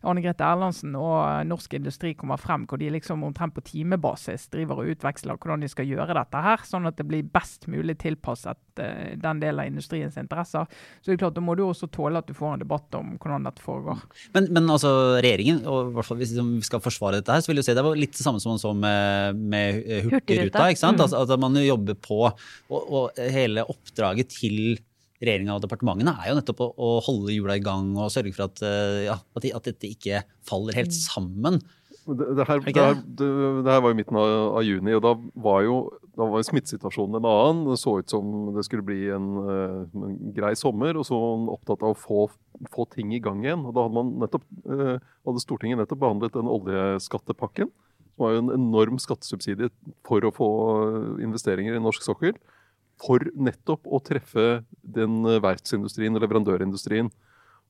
Anne 0.07 0.23
Grete 0.23 0.47
Erlandsen 0.47 0.95
og 0.99 1.47
Norsk 1.49 1.75
Industri 1.79 2.13
kommer 2.19 2.39
frem, 2.41 2.65
hvor 2.69 2.79
de 2.81 2.91
liksom 2.93 3.25
omtrent 3.27 3.57
på 3.57 3.65
timebasis 3.67 4.47
driver 4.53 4.83
og 4.83 4.93
utveksler 4.95 5.39
hvordan 5.39 5.65
de 5.65 5.71
skal 5.71 5.89
gjøre 5.91 6.15
dette 6.19 6.43
her, 6.45 6.63
sånn 6.67 6.87
at 6.91 6.99
det 7.01 7.07
blir 7.09 7.27
best 7.35 7.67
mulig 7.71 7.99
tilpasset 8.03 8.83
uh, 8.83 9.15
den 9.19 9.43
delen 9.43 9.65
av 9.65 9.71
industriens 9.71 10.19
interesser. 10.21 10.69
Så 11.01 11.11
det 11.11 11.17
er 11.17 11.23
klart, 11.25 11.37
da 11.39 11.45
må 11.45 11.57
du 11.59 11.65
også 11.67 11.91
tåle 11.95 12.23
at 12.23 12.31
du 12.31 12.37
får 12.37 12.57
en 12.57 12.65
debatt 12.65 12.99
om 12.99 13.17
hvordan 13.17 13.49
dette 13.49 13.65
foregår. 13.65 14.05
Men, 14.37 14.51
men 14.55 14.71
altså 14.71 14.93
regjeringen, 15.19 15.65
og 15.67 15.95
hvert 15.97 16.11
fall 16.11 16.23
hvis 16.23 16.37
vi 16.39 16.47
skal 16.67 16.85
forsvare 16.85 17.21
dette 17.21 17.35
her, 17.35 17.43
så 17.43 17.53
vil 17.53 17.63
jeg 17.63 17.71
si 17.71 17.79
det 17.79 17.87
var 17.87 17.99
litt 17.99 18.15
det 18.15 18.23
samme 18.23 18.43
som 18.43 18.55
man 18.55 18.63
så 18.63 18.75
med, 18.75 19.39
med. 19.39 19.83
Hurtigruta. 20.09 20.69
ikke 20.71 20.81
sant? 20.81 20.99
Mm. 21.01 21.09
Altså, 21.09 21.25
at 21.27 21.43
man 21.43 21.59
jobber 21.63 21.99
på, 21.99 22.21
og, 22.29 22.79
og 22.79 23.19
hele 23.35 23.67
oppdraget 23.67 24.31
til 24.39 24.79
regjeringa 25.23 25.57
og 25.57 25.65
departementene 25.65 26.15
er 26.23 26.31
jo 26.31 26.39
nettopp 26.39 26.61
å, 26.63 26.69
å 26.79 26.91
holde 27.09 27.35
hjula 27.35 27.57
i 27.59 27.65
gang 27.65 27.91
og 27.99 28.13
sørge 28.15 28.35
for 28.37 28.47
at, 28.49 28.63
eh, 28.63 29.05
ja, 29.09 29.19
at, 29.19 29.43
de- 29.45 29.55
at 29.57 29.67
dette 29.67 29.91
ikke 29.91 30.23
faller 30.47 30.79
helt 30.79 30.95
sammen. 30.95 31.59
Det, 32.09 32.25
det, 32.39 32.45
her, 32.49 32.57
Er 32.57 32.65
det 32.65 32.73
det, 32.73 32.85
her, 32.87 33.01
det, 33.21 33.27
det 33.67 33.73
her 33.75 33.83
var 33.85 33.93
jo 33.93 33.97
midten 33.99 34.17
av, 34.17 34.31
av 34.57 34.63
juni, 34.65 34.95
og 34.97 35.03
da 35.05 35.11
var 35.45 35.65
jo 35.67 35.75
da 36.19 36.27
var 36.27 36.43
smittesituasjonen 36.43 37.19
en 37.21 37.27
annen. 37.31 37.59
Det 37.69 37.77
så 37.79 37.93
ut 38.01 38.11
som 38.11 38.31
det 38.57 38.65
skulle 38.67 38.83
bli 38.87 39.05
en, 39.15 39.27
eh, 39.45 39.75
en 40.09 40.15
grei 40.35 40.55
sommer, 40.59 40.97
og 40.99 41.05
så 41.07 41.15
var 41.19 41.37
man 41.37 41.53
opptatt 41.53 41.85
av 41.85 41.93
å 41.93 41.99
få, 41.99 42.25
få 42.75 42.87
ting 42.95 43.13
i 43.15 43.21
gang 43.23 43.45
igjen. 43.45 43.63
Og 43.69 43.77
da 43.77 43.85
hadde, 43.85 43.95
man 43.99 44.15
nettopp, 44.25 44.47
eh, 44.67 44.97
hadde 45.29 45.45
Stortinget 45.45 45.79
nettopp 45.83 46.01
behandlet 46.03 46.35
den 46.35 46.49
oljeskattepakken, 46.51 47.71
som 48.17 48.25
var 48.25 48.35
jo 48.35 48.41
en 48.47 48.55
enorm 48.57 48.99
skattesubsidie 48.99 49.69
for 50.09 50.25
å 50.27 50.33
få 50.35 50.49
investeringer 51.23 51.77
i 51.77 51.85
norsk 51.85 52.03
sokkel. 52.09 52.35
For 52.99 53.23
nettopp 53.39 53.87
å 53.87 54.01
treffe 54.05 54.63
den 54.83 55.23
eh, 55.27 55.41
verftsindustrien 55.45 56.17
og 56.19 56.25
leverandørindustrien. 56.25 57.11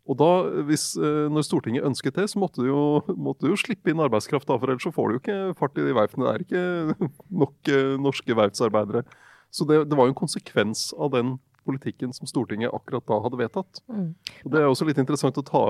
Og 0.08 0.16
da, 0.16 0.30
hvis, 0.64 0.90
eh, 0.96 1.26
når 1.28 1.44
Stortinget 1.44 1.84
ønsket 1.84 2.16
det, 2.16 2.28
så 2.32 2.40
måtte 2.40 2.64
de 2.64 2.70
jo, 2.70 3.02
måtte 3.26 3.44
du 3.44 3.52
jo 3.52 3.60
slippe 3.60 3.92
inn 3.92 4.00
arbeidskraft, 4.04 4.48
da, 4.48 4.56
for 4.56 4.72
ellers 4.72 4.86
så 4.88 4.94
får 4.94 5.08
du 5.08 5.16
jo 5.16 5.22
ikke 5.22 5.40
fart 5.60 5.76
i 5.80 5.84
de 5.84 5.96
verftene. 5.96 6.24
Det 6.24 6.32
er 6.32 6.46
ikke 6.46 7.10
nok 7.44 7.72
eh, 7.74 7.92
norske 8.08 8.38
verftsarbeidere. 8.40 9.04
Så 9.52 9.68
det, 9.68 9.82
det 9.88 9.96
var 9.96 10.08
jo 10.08 10.14
en 10.14 10.22
konsekvens 10.22 10.90
av 10.96 11.12
den 11.16 11.36
politikken 11.68 12.14
som 12.16 12.28
Stortinget 12.28 12.72
akkurat 12.72 13.04
da 13.08 13.18
hadde 13.20 13.40
vedtatt. 13.40 13.82
Mm. 13.92 14.10
Og 14.44 14.52
Det 14.52 14.60
er 14.60 14.68
også 14.70 14.88
litt 14.88 15.00
interessant 15.00 15.36
å 15.40 15.44
ta, 15.44 15.64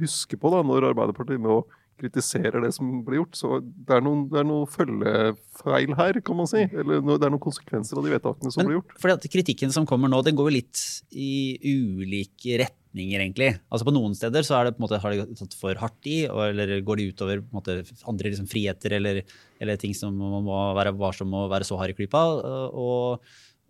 huske 0.00 0.36
på 0.40 0.52
da, 0.52 0.60
når 0.66 0.90
Arbeiderpartiet 0.90 1.40
nå 1.40 1.62
kritiserer 1.98 2.62
det 2.64 2.70
som 2.76 2.88
blir 3.06 3.20
gjort. 3.22 3.36
Så 3.38 3.58
det 3.64 3.96
er 3.98 4.04
noen, 4.04 4.24
det 4.30 4.40
er 4.40 4.46
noen 4.48 4.68
følgefeil 4.70 5.94
her, 5.98 6.18
kan 6.24 6.38
man 6.38 6.48
si. 6.50 6.62
Eller 6.70 7.00
no- 7.04 7.18
det 7.18 7.26
er 7.28 7.32
noen 7.34 7.42
konsekvenser 7.42 7.98
av 8.00 8.06
de 8.06 8.12
vedtakene 8.14 8.52
som 8.54 8.62
Men 8.62 8.70
blir 8.70 8.78
gjort. 8.80 8.94
fordi 9.02 9.16
at 9.18 9.28
kritikken 9.32 9.72
som 9.74 9.86
kommer 9.88 10.08
nå, 10.12 10.22
den 10.24 10.36
går 10.38 10.50
jo 10.50 10.56
litt 10.58 10.82
i 11.12 11.58
ulike 11.64 12.58
retninger, 12.62 13.18
egentlig. 13.20 13.50
Altså 13.70 13.84
På 13.88 13.94
noen 13.94 14.14
steder 14.16 14.46
så 14.46 14.56
er 14.60 14.64
det 14.68 14.76
på 14.76 14.82
en 14.82 14.86
måte, 14.88 15.00
har 15.02 15.10
de 15.14 15.26
tatt 15.38 15.54
for 15.58 15.74
hardt 15.82 16.06
i, 16.06 16.24
eller 16.26 16.80
går 16.86 16.96
de 17.02 17.08
utover 17.12 17.42
på 17.42 17.50
en 17.52 17.60
måte, 17.60 17.78
andre 18.08 18.30
liksom, 18.32 18.48
friheter 18.50 18.96
eller, 18.98 19.22
eller 19.60 19.76
ting 19.76 19.94
som 19.94 20.14
man 20.16 20.42
må 20.46 20.62
være 20.78 20.94
varsom 20.96 21.28
med 21.30 21.46
å 21.46 21.50
være 21.52 21.64
så 21.68 21.76
hard 21.78 21.90
i 21.90 21.98
klypa. 21.98 22.24
Og 22.72 23.20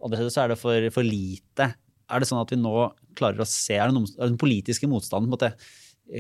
andre 0.04 0.16
steder 0.20 0.30
så 0.36 0.44
er 0.44 0.48
det 0.54 0.60
for, 0.60 0.90
for 0.94 1.02
lite. 1.06 1.72
Er 2.08 2.20
det 2.22 2.28
sånn 2.30 2.40
at 2.40 2.52
vi 2.54 2.56
nå 2.60 2.72
klarer 3.19 3.42
å 3.42 3.48
se, 3.48 3.75
er 3.76 3.90
det 3.90 3.96
noen, 3.98 4.06
er 4.16 4.30
den 4.30 4.38
politiske 4.40 4.86
motstanden 4.88 5.28
på 5.28 5.34
en 5.34 5.36
måte 5.36 5.50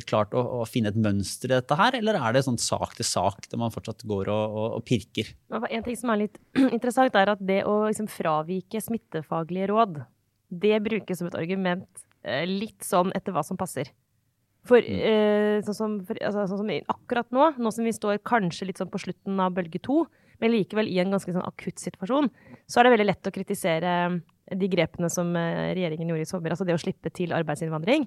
klart 0.08 0.34
å, 0.36 0.42
å 0.60 0.64
finne 0.68 0.92
et 0.92 0.98
mønster 1.00 1.50
i 1.50 1.56
dette 1.56 1.76
her, 1.78 1.96
eller 1.98 2.18
er 2.20 2.36
det 2.36 2.44
sånn 2.46 2.58
sak 2.60 2.96
til 2.98 3.06
sak 3.08 3.48
der 3.48 3.60
man 3.60 3.72
fortsatt 3.74 4.04
går 4.08 4.30
og, 4.32 4.58
og, 4.58 4.68
og 4.78 4.84
pirker? 4.88 5.30
En 5.48 5.86
ting 5.86 5.96
som 5.98 6.12
er 6.12 6.24
litt 6.26 6.36
interessant, 6.76 7.16
er 7.16 7.32
at 7.34 7.40
det 7.44 7.62
å 7.68 7.80
liksom 7.86 8.10
fravike 8.12 8.82
smittefaglige 8.84 9.70
råd, 9.72 10.02
det 10.48 10.76
brukes 10.84 11.20
som 11.20 11.30
et 11.30 11.38
argument 11.38 12.04
eh, 12.24 12.44
litt 12.48 12.84
sånn 12.84 13.12
etter 13.16 13.34
hva 13.36 13.44
som 13.46 13.60
passer. 13.60 13.90
For, 14.68 14.84
eh, 14.84 15.58
sånn 15.64 15.76
som, 15.76 15.98
for 16.04 16.20
altså, 16.20 16.44
sånn 16.50 16.64
som 16.64 16.94
akkurat 16.94 17.28
nå, 17.32 17.52
nå 17.56 17.72
som 17.72 17.86
vi 17.86 17.94
står 17.96 18.20
kanskje 18.26 18.68
litt 18.68 18.80
sånn 18.80 18.90
på 18.92 19.00
slutten 19.00 19.40
av 19.40 19.54
bølge 19.56 19.80
to, 19.84 20.02
men 20.42 20.52
likevel 20.52 20.90
i 20.90 21.00
en 21.02 21.14
ganske 21.14 21.32
sånn 21.34 21.46
akutt 21.46 21.80
situasjon, 21.82 22.28
så 22.68 22.80
er 22.80 22.86
det 22.86 22.92
veldig 22.94 23.08
lett 23.08 23.30
å 23.30 23.34
kritisere 23.34 23.92
de 24.48 24.68
grepene 24.70 25.10
som 25.12 25.34
eh, 25.36 25.72
regjeringen 25.76 26.12
gjorde 26.12 26.26
i 26.26 26.28
sommer, 26.28 26.54
altså 26.54 26.66
det 26.68 26.76
å 26.76 26.80
slippe 26.80 27.12
til 27.14 27.34
arbeidsinnvandring. 27.36 28.06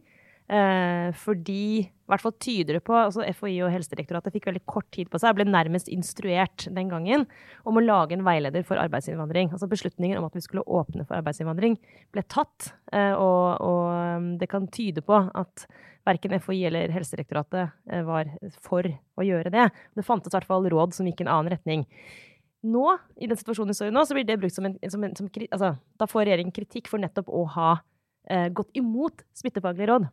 Eh, 0.51 1.13
fordi, 1.15 1.79
i 1.79 2.12
hvert 2.12 2.24
fall 2.25 2.34
tyder 2.43 2.75
det 2.75 2.81
på, 2.84 2.91
altså 2.98 3.24
FHI 3.24 3.53
og 3.63 3.72
Helsedirektoratet 3.72 4.34
fikk 4.36 4.50
veldig 4.50 4.63
kort 4.67 4.89
tid 4.91 5.08
på 5.08 5.20
seg, 5.22 5.38
ble 5.38 5.46
nærmest 5.48 5.88
instruert 5.93 6.65
den 6.75 6.89
gangen 6.91 7.24
om 7.63 7.79
å 7.79 7.84
lage 7.84 8.17
en 8.17 8.25
veileder 8.27 8.65
for 8.67 8.81
arbeidsinnvandring. 8.81 9.53
Altså 9.55 9.70
beslutningen 9.72 10.20
om 10.20 10.27
at 10.27 10.36
vi 10.36 10.43
skulle 10.43 10.65
åpne 10.67 11.05
for 11.05 11.22
arbeidsinnvandring 11.22 11.77
ble 12.12 12.25
tatt, 12.27 12.74
eh, 12.91 13.13
og, 13.15 13.63
og 13.63 13.88
um, 13.96 14.27
det 14.41 14.51
kan 14.51 14.67
tyde 14.75 15.05
på 15.08 15.22
at 15.24 15.65
verken 16.08 16.36
FHI 16.36 16.65
eller 16.67 16.91
Helsedirektoratet 16.98 17.72
eh, 17.88 18.03
var 18.03 18.36
for 18.60 18.84
å 18.91 19.27
gjøre 19.29 19.55
det. 19.55 19.70
Det 19.96 20.08
fantes 20.08 20.34
i 20.34 20.36
hvert 20.36 20.51
fall 20.51 20.67
råd 20.74 20.98
som 20.98 21.08
gikk 21.08 21.24
i 21.24 21.29
en 21.29 21.34
annen 21.38 21.55
retning. 21.55 21.88
Nå, 22.67 22.88
i 23.24 23.29
den 23.29 23.39
situasjonen 23.39 23.72
vi 23.72 23.79
står 23.79 23.89
i 23.93 23.96
nå, 23.96 24.03
så 24.03 24.20
blir 24.20 24.27
det 24.27 24.41
brukt 24.41 24.60
som 24.60 24.67
en, 24.67 24.75
som 24.91 25.08
en 25.08 25.15
som, 25.15 25.31
altså, 25.31 25.77
Da 25.98 26.12
får 26.12 26.27
regjeringen 26.27 26.53
kritikk 26.53 26.91
for 26.91 27.01
nettopp 27.01 27.31
å 27.31 27.48
ha 27.55 27.75
eh, 28.27 28.50
gått 28.51 28.75
imot 28.75 29.24
smittefaglige 29.39 29.96
råd. 29.96 30.12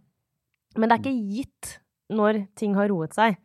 Men 0.79 0.91
det 0.91 0.97
er 0.97 1.03
ikke 1.05 1.35
gitt 1.37 1.75
når 2.15 2.45
ting 2.59 2.77
har 2.79 2.89
roet 2.93 3.17
seg, 3.17 3.37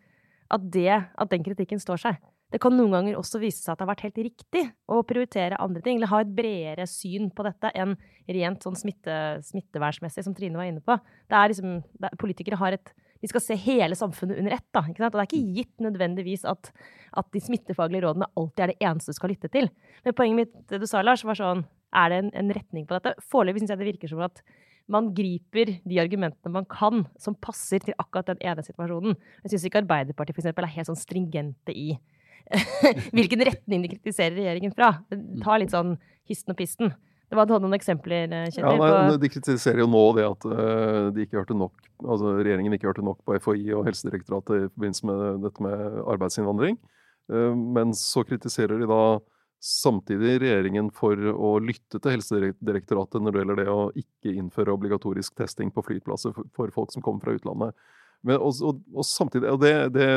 at, 0.54 0.70
det, 0.72 0.94
at 0.94 1.32
den 1.32 1.44
kritikken 1.46 1.82
står 1.82 2.02
seg. 2.06 2.22
Det 2.54 2.60
kan 2.62 2.76
noen 2.78 2.94
ganger 2.94 3.16
også 3.18 3.40
vise 3.42 3.64
seg 3.64 3.74
at 3.74 3.80
det 3.80 3.86
har 3.88 3.90
vært 3.96 4.04
helt 4.06 4.20
riktig 4.28 4.62
å 4.86 5.00
prioritere 5.10 5.58
andre 5.64 5.82
ting, 5.82 5.98
eller 5.98 6.12
ha 6.12 6.20
et 6.22 6.34
bredere 6.38 6.86
syn 6.90 7.32
på 7.34 7.46
dette 7.48 7.72
enn 7.74 7.96
rent 8.38 8.66
sånn 8.66 8.78
smitte, 8.78 9.16
smittevernsmessig, 9.48 10.26
som 10.28 10.36
Trine 10.38 10.60
var 10.60 10.70
inne 10.70 10.84
på. 10.86 11.00
Det 11.32 11.40
liksom, 11.50 11.80
er, 11.82 12.20
politikere 12.22 12.62
har 12.62 12.78
et 12.78 12.94
De 13.24 13.30
skal 13.32 13.40
se 13.40 13.56
hele 13.56 13.96
samfunnet 13.96 14.36
under 14.42 14.52
ett, 14.52 14.66
da. 14.76 14.82
Og 14.84 14.98
det 15.00 15.08
er 15.08 15.30
ikke 15.30 15.54
gitt 15.56 15.80
nødvendigvis 15.80 16.42
at, 16.44 16.74
at 17.16 17.30
de 17.32 17.40
smittefaglige 17.40 18.04
rådene 18.04 18.28
alltid 18.36 18.64
er 18.66 18.74
det 18.74 18.84
eneste 18.84 19.16
du 19.16 19.16
skal 19.16 19.32
lytte 19.32 19.48
til. 19.48 19.70
Men 20.04 20.16
poenget 20.18 20.40
mitt, 20.42 20.58
det 20.68 20.82
du 20.82 20.86
sa, 20.92 21.00
Lars, 21.02 21.24
var 21.24 21.40
sånn 21.40 21.64
Er 21.96 22.12
det 22.12 22.18
en, 22.20 22.32
en 22.42 22.52
retning 22.52 22.84
på 22.84 22.98
dette? 22.98 23.16
Foreløpig 23.32 23.64
syns 23.64 23.72
jeg 23.72 23.80
det 23.80 23.88
virker 23.94 24.12
som 24.12 24.26
at 24.28 24.44
man 24.92 25.14
griper 25.16 25.78
de 25.88 26.00
argumentene 26.02 26.52
man 26.52 26.68
kan, 26.70 27.06
som 27.20 27.38
passer 27.40 27.84
til 27.84 27.96
akkurat 27.98 28.34
den 28.34 28.42
ene 28.44 28.66
situasjonen. 28.66 29.16
Jeg 29.44 29.54
syns 29.54 29.68
ikke 29.70 29.84
Arbeiderpartiet 29.84 30.36
for 30.36 30.44
eksempel, 30.44 30.68
er 30.68 30.76
helt 30.76 30.90
sånn 30.90 31.00
stringente 31.00 31.76
i 31.76 31.94
hvilken 33.16 33.46
retning 33.48 33.86
de 33.86 33.94
kritiserer 33.94 34.36
regjeringen 34.36 34.76
fra. 34.76 34.98
Det 35.10 35.20
tar 35.44 35.62
litt 35.62 35.74
sånn 35.74 35.96
histen 36.30 36.54
og 36.54 36.60
pisten. 36.60 36.94
Det 37.32 37.38
var, 37.40 37.48
du 37.48 37.56
hadde 37.56 37.66
noen 37.66 37.78
eksempler, 37.80 38.28
Kjetil? 38.52 38.82
Ja, 38.84 38.98
nei, 39.08 39.18
de 39.18 39.30
kritiserer 39.32 39.80
jo 39.82 39.88
nå 39.90 40.02
det 40.20 40.26
at 40.28 40.44
eh, 40.54 41.06
de 41.16 41.24
ikke 41.24 41.40
hørte 41.40 41.56
nok, 41.58 41.80
altså 42.04 42.36
regjeringen 42.38 42.76
ikke 42.76 42.92
hørte 42.92 43.06
nok 43.06 43.24
på 43.26 43.40
FHI 43.42 43.72
og 43.74 43.88
Helsedirektoratet 43.88 44.68
i 44.68 44.68
forbindelse 44.68 45.08
med 45.10 45.24
dette 45.48 45.66
med 45.66 45.96
arbeidsinnvandring. 46.14 46.78
Eh, 47.34 47.56
men 47.80 47.96
så 47.98 48.22
kritiserer 48.28 48.78
de 48.78 48.90
da 48.92 49.02
samtidig 49.64 50.42
regjeringen 50.44 50.90
for 50.92 51.16
å 51.16 51.54
lytte 51.64 52.00
til 52.02 52.18
Helsedirektoratet 52.18 53.24
når 53.24 53.32
det 53.32 53.42
gjelder 53.42 53.60
det 53.62 53.68
å 53.72 53.84
ikke 53.96 54.34
innføre 54.36 54.74
obligatorisk 54.76 55.38
testing 55.40 55.72
på 55.72 55.86
flyplasser 55.88 56.36
for, 56.36 56.74
folk 56.76 56.92
som 56.92 57.06
kommer 57.06 57.24
fra 57.24 57.36
utlandet. 57.38 57.78
Men, 58.24 58.40
og, 58.40 58.60
og, 58.64 58.82
og 58.92 59.08
samtidig, 59.08 59.48
og 59.52 59.62
det, 59.64 59.74
det, 59.96 60.10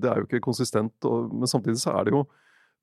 det, 0.00 0.08
er 0.08 0.20
jo 0.20 0.28
ikke 0.28 0.44
konsistent, 0.44 1.08
men 1.32 1.48
samtidig 1.48 1.80
så 1.80 1.98
er 1.98 2.08
det 2.08 2.16
jo 2.16 2.24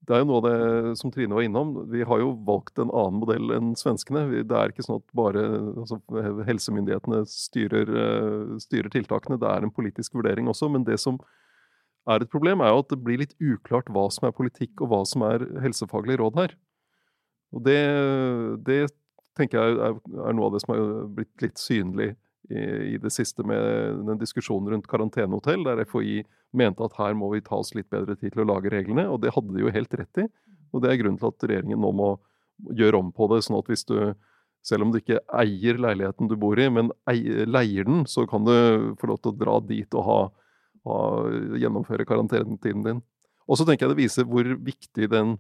det 0.01 0.15
er 0.15 0.23
jo 0.23 0.27
noe 0.31 0.39
av 0.39 0.45
det 0.47 0.93
som 0.97 1.11
Trine 1.13 1.35
var 1.37 1.45
innom. 1.45 1.75
Vi 1.91 2.01
har 2.09 2.21
jo 2.23 2.31
valgt 2.47 2.79
en 2.81 2.89
annen 2.89 3.19
modell 3.21 3.51
enn 3.53 3.75
svenskene. 3.77 4.23
Det 4.49 4.57
er 4.57 4.73
ikke 4.73 4.85
sånn 4.87 4.97
at 4.97 5.13
bare 5.17 5.43
altså, 5.75 5.99
helsemyndighetene 6.47 7.19
styrer, 7.29 7.91
eh, 8.01 8.55
styrer, 8.63 8.89
tiltakene. 8.95 9.37
Det 9.41 9.51
er 9.51 9.67
en 9.67 9.73
politisk 9.75 10.17
vurdering 10.17 10.49
også. 10.49 10.71
Men 10.73 10.87
det 10.87 10.97
som 11.03 11.19
er 12.09 12.23
et 12.23 12.31
problem, 12.33 12.63
er 12.63 12.73
jo 12.73 12.81
at 12.81 12.89
det 12.93 13.01
blir 13.03 13.21
litt 13.21 13.35
uklart 13.37 13.91
hva 13.93 14.07
som 14.13 14.27
er 14.27 14.35
politikk 14.35 14.81
og 14.81 14.91
hva 14.91 15.01
som 15.07 15.25
er 15.27 15.45
helsefaglig 15.61 16.17
råd 16.21 16.39
her. 16.39 16.55
Og 17.51 17.63
det, 17.67 17.79
det 18.65 18.79
tenker 19.37 19.59
jeg 19.59 19.77
er, 19.77 19.97
er, 19.99 20.35
noe 20.35 20.49
av 20.49 20.55
det 20.55 20.63
som 20.63 20.73
har 20.73 20.85
blitt 21.17 21.45
litt 21.45 21.61
synlig 21.61 22.11
i, 22.49 22.61
i 22.95 22.97
det 23.01 23.11
siste 23.13 23.45
med 23.47 24.01
den 24.07 24.19
diskusjonen 24.21 24.73
rundt 24.73 24.89
karantenehotell, 24.91 25.65
der 25.67 25.83
FHI 25.87 26.21
mente 26.57 26.83
at 26.87 26.97
her 26.99 27.15
må 27.17 27.31
vi 27.35 27.43
ta 27.45 27.59
oss 27.61 27.73
litt 27.77 27.89
bedre 27.91 28.17
tid 28.19 28.33
til 28.33 28.43
å 28.43 28.49
lage 28.53 28.71
reglene, 28.73 29.07
og 29.11 29.21
det 29.23 29.35
hadde 29.35 29.55
de 29.55 29.63
jo 29.63 29.73
helt 29.73 29.95
rett 29.99 30.23
i. 30.23 30.27
Og 30.71 30.83
det 30.83 30.91
er 30.91 30.99
grunnen 31.01 31.19
til 31.19 31.31
at 31.31 31.47
regjeringen 31.47 31.81
nå 31.83 31.93
må 31.95 32.11
gjøre 32.77 32.99
om 33.01 33.09
på 33.15 33.27
det, 33.31 33.41
sånn 33.45 33.59
at 33.59 33.71
hvis 33.71 33.85
du, 33.89 33.97
selv 34.65 34.85
om 34.85 34.93
du 34.93 34.99
ikke 35.01 35.21
eier 35.41 35.79
leiligheten 35.81 36.29
du 36.31 36.37
bor 36.39 36.59
i, 36.59 36.67
men 36.71 36.91
eier, 37.09 37.45
leier 37.49 37.87
den, 37.87 38.05
så 38.09 38.25
kan 38.29 38.45
du 38.47 38.53
få 39.01 39.11
lov 39.11 39.21
til 39.21 39.33
å 39.33 39.39
dra 39.43 39.57
dit 39.67 39.97
og 39.97 40.07
ha, 40.07 40.19
ha, 40.87 40.97
gjennomføre 41.61 42.07
karantenetiden 42.09 42.85
din. 42.85 43.01
Og 43.49 43.59
så 43.59 43.65
tenker 43.67 43.85
jeg 43.87 43.95
det 43.95 44.03
viser 44.03 44.29
hvor 44.29 44.47
viktig 44.57 45.09
den 45.11 45.37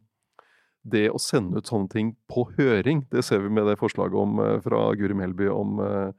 det 0.81 1.07
å 1.13 1.19
sende 1.21 1.61
ut 1.61 1.69
sånne 1.69 1.91
ting 1.91 2.07
på 2.31 2.47
høring, 2.57 3.03
det 3.13 3.21
ser 3.27 3.43
vi 3.43 3.51
med 3.53 3.67
det 3.69 3.77
forslaget 3.77 4.17
om, 4.17 4.39
eh, 4.41 4.57
fra 4.65 4.87
Guri 4.97 5.13
Melby 5.13 5.45
om 5.53 5.77
eh, 5.85 6.09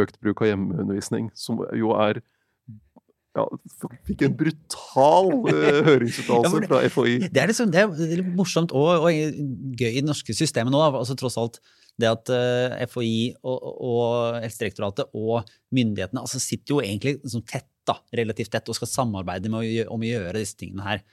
økt 0.00 0.16
bruk 0.24 0.40
av 0.42 0.52
hjemmeundervisning, 0.52 1.28
som 1.36 1.60
jo 1.76 1.92
er 1.96 2.22
ja, 3.36 3.44
fikk 4.08 4.24
en 4.26 4.36
brutal 4.38 5.28
uh, 5.46 5.80
høringsuttalelse 5.86 6.62
fra 6.66 6.80
FHI. 6.90 7.16
Det 7.28 7.42
er, 7.42 7.50
liksom, 7.52 7.70
det 7.70 7.84
er 7.84 8.24
morsomt 8.34 8.72
og, 8.74 9.04
og, 9.04 9.10
gøy 9.78 9.90
i 9.92 10.00
det 10.00 10.08
norske 10.08 10.34
systemet 10.34 10.74
nå. 10.74 10.80
altså 10.88 11.14
tross 11.18 11.38
alt 11.38 11.60
det 12.00 12.08
at 12.10 12.32
uh, 12.32 12.74
FHI 12.90 13.36
og, 13.42 13.68
og 13.90 14.40
Helsedirektoratet 14.42 15.14
og 15.18 15.48
myndighetene 15.74 16.24
altså 16.24 16.40
sitter 16.42 16.76
jo 16.76 16.82
egentlig 16.82 17.18
liksom 17.20 17.44
tett, 17.46 17.68
da, 17.88 17.98
relativt 18.20 18.52
tett, 18.54 18.68
og 18.68 18.76
skal 18.78 18.90
samarbeide 18.90 19.50
å, 19.50 19.62
om 19.94 20.04
å 20.04 20.10
gjøre 20.10 20.38
disse 20.38 20.58
tingene 20.58 20.86
her. 20.86 21.04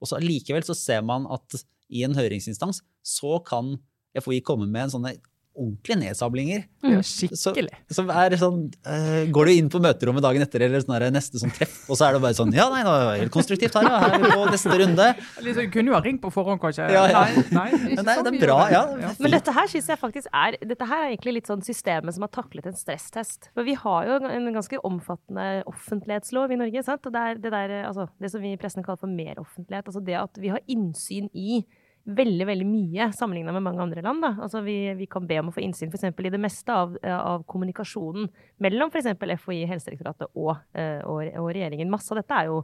Og 0.00 0.08
så 0.08 0.20
Likevel 0.22 0.64
så 0.66 0.76
ser 0.78 1.04
man 1.06 1.26
at 1.30 1.60
i 1.90 2.04
en 2.06 2.16
høringsinstans 2.16 2.82
så 3.06 3.38
kan 3.46 3.74
FHI 4.16 4.40
komme 4.46 4.68
med 4.70 4.86
en 4.86 4.94
sånn 4.94 5.08
ordentlige 5.56 5.98
nedsablinger. 6.00 6.62
Mm, 6.84 7.00
skikkelig. 7.04 7.74
Så, 7.90 8.00
så 8.00 8.04
er 8.14 8.36
sånn, 8.40 8.60
uh, 8.86 9.24
går 9.34 9.50
du 9.50 9.52
inn 9.52 9.70
på 9.72 9.80
møterommet 9.82 10.24
dagen 10.24 10.44
etter 10.44 10.64
eller 10.64 10.84
sånn 10.84 11.04
neste 11.12 11.40
sånn 11.42 11.52
treff, 11.54 11.74
og 11.90 11.98
så 11.98 12.06
er 12.06 12.16
det 12.16 12.22
bare 12.24 12.36
sånn 12.38 12.54
Ja, 12.56 12.68
nei, 12.72 12.80
det 12.86 12.92
var 12.92 13.18
helt 13.18 13.34
konstruktivt 13.34 13.76
her, 13.76 13.88
ja. 13.88 13.98
Her 14.04 14.14
er 14.16 14.22
vi 14.22 14.30
på 14.32 14.46
neste 14.48 14.78
runde. 14.82 15.08
Liksom, 15.44 15.66
du 15.66 15.74
kunne 15.74 15.92
jo 15.92 15.96
ha 15.98 16.02
ringt 16.04 16.22
på 16.22 16.32
forhånd, 16.34 16.62
kanskje. 16.62 16.86
Ja, 16.94 17.04
ja. 17.10 17.24
Nei, 17.26 17.44
nei, 17.56 17.66
ikke 17.94 18.06
nei, 18.06 18.16
det 18.26 18.32
er 18.32 18.38
bra, 18.44 18.58
ja. 18.72 18.84
ja. 19.02 19.12
Men 19.18 19.36
dette 19.36 19.56
her 19.56 19.72
syns 19.72 19.90
jeg 19.92 20.00
faktisk 20.00 20.30
er 20.30 20.58
Dette 20.60 20.88
her 20.88 21.04
er 21.04 21.12
egentlig 21.12 21.36
litt 21.40 21.50
sånn 21.50 21.64
systemet 21.66 22.16
som 22.16 22.26
har 22.26 22.32
taklet 22.34 22.70
en 22.70 22.78
stresstest. 22.78 23.50
For 23.56 23.66
vi 23.66 23.76
har 23.78 24.08
jo 24.08 24.20
en 24.30 24.48
ganske 24.54 24.80
omfattende 24.86 25.48
offentlighetslov 25.70 26.54
i 26.54 26.60
Norge. 26.60 26.86
sant? 26.86 27.06
Og 27.06 27.14
det 27.14 27.26
er 27.26 27.42
det, 27.42 27.52
der, 27.54 27.76
altså, 27.90 28.08
det 28.22 28.32
som 28.32 28.44
vi 28.44 28.54
i 28.54 28.60
pressen 28.60 28.86
kaller 28.86 29.02
for 29.02 29.10
meroffentlighet. 29.12 29.90
Altså 29.90 30.04
det 30.04 30.18
at 30.20 30.40
vi 30.40 30.52
har 30.54 30.64
innsyn 30.70 31.28
i 31.34 31.62
veldig 32.04 32.46
veldig 32.48 32.66
mye 32.66 33.08
sammenligna 33.12 33.52
med 33.52 33.64
mange 33.64 33.82
andre 33.84 34.02
land. 34.04 34.22
Da. 34.24 34.30
Altså 34.46 34.62
vi, 34.64 34.76
vi, 34.96 35.06
kan 35.10 35.26
be 35.28 35.38
om 35.42 35.50
å 35.50 35.54
få 35.54 35.62
innsyn 35.64 35.92
f.eks. 35.92 36.06
i 36.08 36.32
det 36.32 36.40
meste 36.40 36.74
av, 36.74 36.96
av 37.04 37.44
kommunikasjonen 37.50 38.30
mellom 38.64 38.90
f.eks. 38.92 39.12
FHI, 39.44 39.60
Helsedirektoratet 39.70 40.32
og, 40.32 40.54
eh, 40.72 41.00
og, 41.04 41.22
og, 41.28 41.50
regjeringen. 41.52 41.92
Masse 41.92 42.12
av 42.14 42.22
dette 42.22 42.40
er 42.40 42.50
jo 42.50 42.62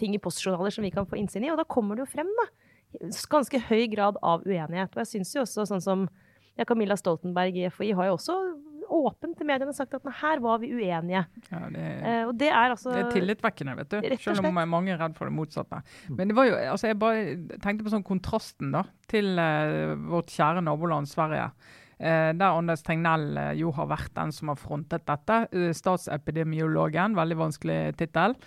ting 0.00 0.16
i 0.16 0.22
postjournaler 0.22 0.74
som 0.74 0.86
vi 0.86 0.92
kan 0.94 1.08
få 1.08 1.18
innsyn 1.20 1.46
i, 1.46 1.52
og 1.54 1.60
da 1.60 1.68
kommer 1.68 1.96
det 1.96 2.04
jo 2.04 2.12
frem 2.16 2.30
da, 2.40 2.48
ganske 3.30 3.62
høy 3.70 3.86
grad 3.94 4.18
av 4.22 4.44
uenighet. 4.46 4.92
Og 4.92 5.04
jeg 5.04 5.12
syns 5.14 5.34
jo 5.36 5.44
også 5.46 5.66
sånn 5.70 5.84
som 5.84 6.06
ja, 6.58 6.66
Camilla 6.66 6.98
Stoltenberg 6.98 7.56
i 7.58 7.68
FHI 7.70 7.94
har 7.98 8.10
jo 8.10 8.18
også 8.18 8.38
åpent 8.94 9.36
til 9.38 9.48
mediene 9.48 9.74
sagt 9.76 9.94
at 9.96 10.08
her 10.20 10.42
var 10.44 10.60
vi 10.62 10.70
uenige. 10.74 11.24
Ja, 11.50 11.60
det, 11.72 11.84
uh, 12.00 12.22
og 12.30 12.34
det 12.40 12.50
er 12.50 12.74
altså 12.74 12.92
Det 12.94 13.04
er 13.04 13.14
tillitvekkende, 13.14 13.76
vet 13.80 13.94
du. 13.94 14.16
Selv 14.22 14.44
om 14.44 14.60
mange 14.70 14.94
er 14.94 15.00
redd 15.00 15.16
for 15.18 15.30
det 15.30 15.36
motsatte. 15.36 15.80
Men 16.10 16.30
det 16.30 16.36
var 16.38 16.50
jo, 16.50 16.58
altså 16.74 16.90
jeg 16.90 17.00
bare 17.00 17.24
tenkte 17.62 17.86
på 17.86 17.94
sånn 17.94 18.06
kontrasten 18.06 18.74
da, 18.74 18.84
til 19.10 19.34
uh, 19.38 19.94
vårt 20.12 20.34
kjære 20.34 20.64
naboland 20.64 21.10
Sverige. 21.10 21.50
Uh, 21.94 22.30
der 22.34 22.50
Anders 22.50 22.84
Tegnell 22.86 23.38
jo 23.58 23.72
har 23.76 23.90
vært 23.90 24.14
den 24.16 24.34
som 24.34 24.52
har 24.52 24.60
frontet 24.60 25.06
dette. 25.10 25.44
Statsepidemiologen, 25.78 27.18
veldig 27.18 27.42
vanskelig 27.46 27.80
tittel. 28.00 28.38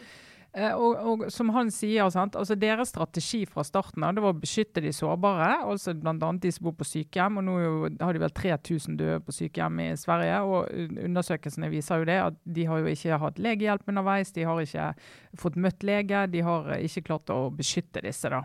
Eh, 0.58 0.74
og, 0.74 0.96
og, 0.98 1.26
som 1.34 1.52
han 1.54 1.70
sier, 1.74 2.08
altså 2.08 2.56
Deres 2.58 2.90
strategi 2.90 3.44
fra 3.46 3.62
starten 3.68 4.06
av 4.06 4.16
det 4.18 4.24
var 4.24 4.34
å 4.34 4.40
beskytte 4.42 4.82
de 4.82 4.94
sårbare, 4.96 5.52
altså 5.70 5.94
bl.a. 5.94 6.32
de 6.42 6.52
som 6.54 6.66
bor 6.66 6.74
på 6.80 6.88
sykehjem. 6.88 7.38
og 7.38 7.46
Nå 7.46 7.58
har 8.02 8.18
de 8.18 8.24
vel 8.24 8.34
3000 8.34 8.98
døde 8.98 9.20
på 9.28 9.36
sykehjem 9.38 9.84
i 9.86 9.92
Sverige. 10.02 10.42
og 10.42 10.98
Undersøkelsene 11.06 11.70
viser 11.74 12.02
jo 12.02 12.10
det, 12.10 12.18
at 12.32 12.42
de 12.58 12.66
har 12.70 12.82
jo 12.82 12.96
ikke 12.96 13.22
hatt 13.22 13.42
legehjelp 13.44 13.94
underveis. 13.94 14.34
De 14.34 14.48
har 14.50 14.64
ikke 14.64 14.90
fått 15.38 15.62
møtt 15.62 15.86
lege. 15.86 16.26
De 16.34 16.44
har 16.48 16.74
ikke 16.80 17.06
klart 17.12 17.34
å 17.34 17.48
beskytte 17.54 18.02
disse. 18.08 18.34
da. 18.34 18.42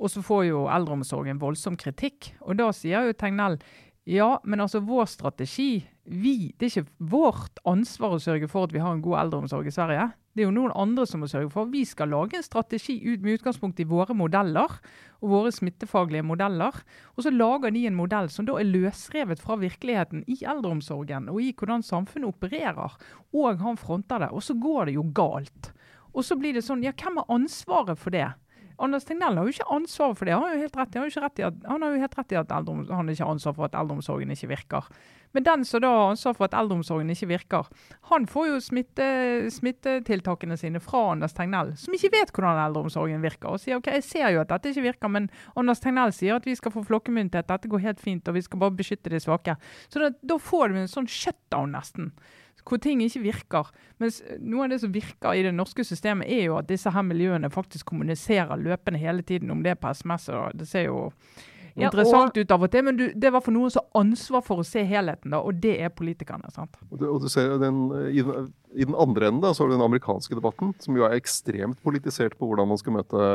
Og 0.00 0.10
så 0.10 0.24
får 0.26 0.46
jo 0.48 0.64
eldreomsorgen 0.72 1.38
voldsom 1.42 1.76
kritikk. 1.78 2.32
Og 2.42 2.56
da 2.58 2.70
sier 2.74 3.10
jo 3.10 3.18
Tegnell 3.18 3.60
ja, 4.04 4.40
men 4.44 4.60
altså 4.60 4.82
vår 4.84 5.06
strategi 5.08 5.86
vi, 6.04 6.52
Det 6.60 6.66
er 6.66 6.72
ikke 6.82 7.08
vårt 7.08 7.60
ansvar 7.64 8.12
å 8.12 8.20
sørge 8.20 8.48
for 8.52 8.66
at 8.66 8.74
vi 8.74 8.82
har 8.82 8.92
en 8.92 9.00
god 9.00 9.22
eldreomsorg 9.22 9.70
i 9.70 9.72
Sverige. 9.72 10.10
Det 10.36 10.42
er 10.42 10.50
jo 10.50 10.52
noen 10.52 10.74
andre 10.76 11.06
som 11.08 11.22
må 11.24 11.28
sørge 11.30 11.48
for. 11.48 11.70
Vi 11.72 11.80
skal 11.88 12.10
lage 12.12 12.36
en 12.36 12.44
strategi 12.44 12.98
ut 13.06 13.22
med 13.24 13.38
utgangspunkt 13.38 13.80
i 13.80 13.86
våre 13.88 14.12
modeller 14.12 14.74
og 15.22 15.30
våre 15.30 15.52
smittefaglige 15.54 16.26
modeller. 16.28 16.76
Og 17.16 17.24
så 17.24 17.32
lager 17.32 17.72
de 17.72 17.86
en 17.88 17.96
modell 17.96 18.28
som 18.28 18.44
da 18.44 18.58
er 18.60 18.68
løsrevet 18.68 19.40
fra 19.40 19.56
virkeligheten 19.62 20.26
i 20.28 20.36
eldreomsorgen 20.44 21.30
og 21.32 21.40
i 21.40 21.54
hvordan 21.56 21.86
samfunnet 21.86 22.34
opererer. 22.34 22.98
Og 23.32 23.64
han 23.64 23.80
fronter 23.80 24.26
det. 24.26 24.32
Og 24.34 24.44
så 24.44 24.58
går 24.60 24.90
det 24.90 24.98
jo 24.98 25.08
galt. 25.16 25.72
Og 26.12 26.26
så 26.26 26.36
blir 26.36 26.52
det 26.52 26.66
sånn, 26.66 26.84
ja, 26.84 26.92
hvem 26.92 27.22
har 27.22 27.32
ansvaret 27.32 27.96
for 27.98 28.12
det? 28.12 28.28
Anders 28.82 29.04
Tegnell 29.06 29.36
har 29.38 29.46
jo 29.46 29.54
ikke 29.54 29.70
ansvar 29.70 30.14
for 30.18 30.26
det. 30.26 30.34
Han 30.34 30.46
har 30.46 30.54
jo 30.56 30.62
helt 30.64 30.78
rett, 30.78 30.96
i 31.38 31.46
at, 31.46 31.58
han 31.68 31.84
har 31.84 31.92
jo 31.94 32.00
helt 32.02 32.16
rett 32.18 32.32
i 32.34 32.38
at 32.40 32.54
han 32.54 33.12
ikke 33.12 33.22
har 33.22 33.30
ansvar 33.34 33.54
for 33.54 33.68
at 33.68 33.76
eldreomsorgen 33.78 34.34
ikke 34.34 34.50
virker. 34.50 34.88
Men 35.34 35.46
den 35.46 35.64
som 35.66 35.82
da 35.82 35.90
har 35.90 36.12
ansvar 36.12 36.36
for 36.38 36.46
at 36.46 36.56
eldreomsorgen 36.58 37.10
ikke 37.10 37.30
virker, 37.30 37.70
han 38.10 38.26
får 38.30 38.48
jo 38.48 38.60
smitte, 38.62 39.06
smittetiltakene 39.54 40.58
sine 40.58 40.82
fra 40.82 41.08
Anders 41.14 41.34
Tegnell, 41.34 41.74
som 41.78 41.96
ikke 41.96 42.12
vet 42.14 42.34
hvordan 42.34 42.62
eldreomsorgen 42.68 43.24
virker. 43.24 43.54
Og 43.54 43.62
sier 43.62 43.80
OK, 43.80 43.90
jeg 43.94 44.06
ser 44.06 44.28
jo 44.34 44.44
at 44.44 44.52
dette 44.52 44.70
ikke 44.74 44.88
virker, 44.90 45.10
men 45.10 45.30
Anders 45.58 45.82
Tegnell 45.82 46.14
sier 46.14 46.38
at 46.38 46.46
vi 46.46 46.54
skal 46.58 46.74
få 46.74 46.84
flokkemyndighet, 46.86 47.50
dette 47.50 47.70
går 47.70 47.86
helt 47.88 48.02
fint, 48.02 48.30
og 48.30 48.38
vi 48.38 48.46
skal 48.46 48.62
bare 48.62 48.78
beskytte 48.78 49.10
de 49.10 49.22
svake. 49.22 49.58
Så 49.88 50.02
da, 50.02 50.14
da 50.22 50.38
får 50.38 50.70
du 50.70 50.82
en 50.82 50.90
sånn 50.90 51.10
shutdown, 51.10 51.74
nesten 51.74 52.14
hvor 52.64 52.80
ting 52.80 53.02
ikke 53.04 53.24
virker. 53.24 53.72
Mens 54.02 54.20
noe 54.40 54.66
av 54.66 54.74
det 54.74 54.80
som 54.82 54.92
virker 54.94 55.36
i 55.36 55.42
det 55.46 55.54
norske 55.54 55.84
systemet, 55.86 56.30
er 56.32 56.46
jo 56.48 56.58
at 56.58 56.68
disse 56.68 56.90
her 56.90 57.04
miljøene 57.06 57.52
faktisk 57.52 57.90
kommuniserer 57.92 58.60
løpende 58.60 59.00
hele 59.00 59.22
tiden 59.26 59.52
om 59.52 59.64
det 59.64 59.74
er 59.74 59.80
på 59.80 59.92
SMS. 59.92 60.28
og 60.32 60.56
Det 60.58 60.68
ser 60.68 60.88
jo 60.88 61.10
ja, 61.74 61.88
interessant 61.88 62.36
ut 62.38 62.54
av 62.54 62.64
og 62.64 62.70
til, 62.70 62.84
men 62.86 62.98
du, 62.98 63.04
det 63.18 63.32
var 63.34 63.42
for 63.44 63.54
noen 63.54 63.72
som 63.74 63.82
har 63.82 64.04
ansvar 64.04 64.44
for 64.46 64.62
å 64.62 64.66
se 64.66 64.84
helheten, 64.86 65.34
da, 65.34 65.42
og 65.42 65.58
det 65.62 65.74
er 65.82 65.92
politikerne. 65.92 66.50
sant? 66.54 66.78
Og 66.90 67.00
du, 67.00 67.06
og 67.10 67.20
du 67.24 67.28
ser 67.32 67.56
den, 67.62 67.84
i, 68.10 68.22
den, 68.22 68.50
I 68.74 68.86
den 68.86 68.98
andre 68.98 69.30
enden 69.30 69.42
da, 69.44 69.52
så 69.52 69.64
har 69.64 69.72
du 69.72 69.76
den 69.76 69.86
amerikanske 69.86 70.38
debatten, 70.38 70.72
som 70.84 70.98
jo 70.98 71.06
er 71.06 71.18
ekstremt 71.18 71.80
politisert 71.84 72.38
på 72.38 72.48
hvordan 72.48 72.70
man 72.70 72.80
skal 72.80 72.98
møte 73.00 73.30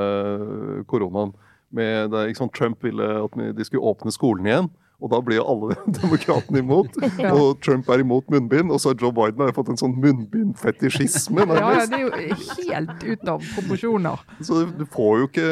koronaen. 0.89 1.35
Med 1.75 2.09
det, 2.15 2.31
Trump 2.55 2.81
ville 2.81 3.05
at 3.27 3.35
de 3.53 3.65
skulle 3.67 3.91
åpne 3.91 4.13
skolen 4.15 4.47
igjen. 4.47 4.71
Og 4.99 5.11
da 5.13 5.19
blir 5.23 5.39
jo 5.39 5.45
alle 5.47 5.75
demokratene 6.01 6.61
imot. 6.63 6.97
ja. 7.23 7.31
Og 7.31 7.59
Trump 7.63 7.89
er 7.91 8.03
imot 8.03 8.27
munnbind. 8.31 8.71
Og 8.73 8.81
så 8.81 8.91
har 8.91 8.99
Joe 8.99 9.15
Biden 9.15 9.45
har 9.45 9.55
fått 9.55 9.71
en 9.73 9.79
sånn 9.79 9.95
munnbindfetisjisme. 10.03 11.45
ja, 11.47 11.85
det 11.87 12.01
er 12.01 12.05
jo 12.05 12.39
helt 12.69 13.05
ut 13.05 13.31
av 13.35 13.45
proporsjoner. 13.55 14.25
Så 14.43 14.65
du 14.79 14.83
får 14.89 15.21
jo 15.21 15.29
ikke 15.29 15.51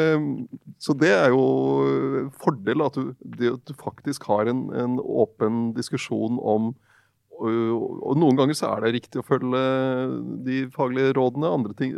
Så 0.78 0.94
det 0.94 1.10
er 1.10 1.32
jo 1.34 2.28
fordel 2.38 2.84
at 2.84 2.94
du, 2.94 3.14
det 3.38 3.54
at 3.56 3.64
du 3.66 3.74
faktisk 3.80 4.28
har 4.30 4.46
en, 4.50 4.68
en 4.70 5.00
åpen 5.02 5.72
diskusjon 5.78 6.38
om 6.38 6.74
og 7.38 8.16
Noen 8.18 8.34
ganger 8.34 8.56
så 8.58 8.72
er 8.72 8.82
det 8.82 8.96
riktig 8.96 9.20
å 9.20 9.26
følge 9.26 9.58
de 10.42 10.64
faglige 10.74 11.12
rådene. 11.14 11.52
Andre 11.54 11.76
ting, 11.78 11.92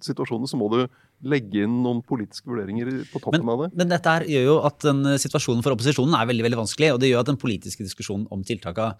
situasjoner 0.00 0.48
så 0.48 0.56
må 0.56 0.70
du 0.72 0.78
legge 1.24 1.64
inn 1.64 1.78
noen 1.84 2.02
politiske 2.06 2.48
vurderinger 2.50 2.90
på 3.10 3.20
toppen 3.22 3.40
men, 3.40 3.52
av 3.52 3.62
det. 3.64 3.68
Men 3.78 3.92
dette 3.92 4.16
her 4.16 4.26
gjør 4.28 4.48
jo 4.50 4.56
at 4.68 4.80
den 4.84 5.04
situasjonen 5.22 5.64
for 5.64 5.76
opposisjonen 5.76 6.16
er 6.18 6.28
veldig 6.28 6.44
veldig 6.46 6.58
vanskelig. 6.60 6.90
Og 6.94 7.00
det 7.02 7.12
gjør 7.12 7.24
at 7.24 7.30
den 7.30 7.40
politiske 7.40 7.86
diskusjonen 7.86 8.26
om 8.34 8.44
tiltakene 8.46 8.94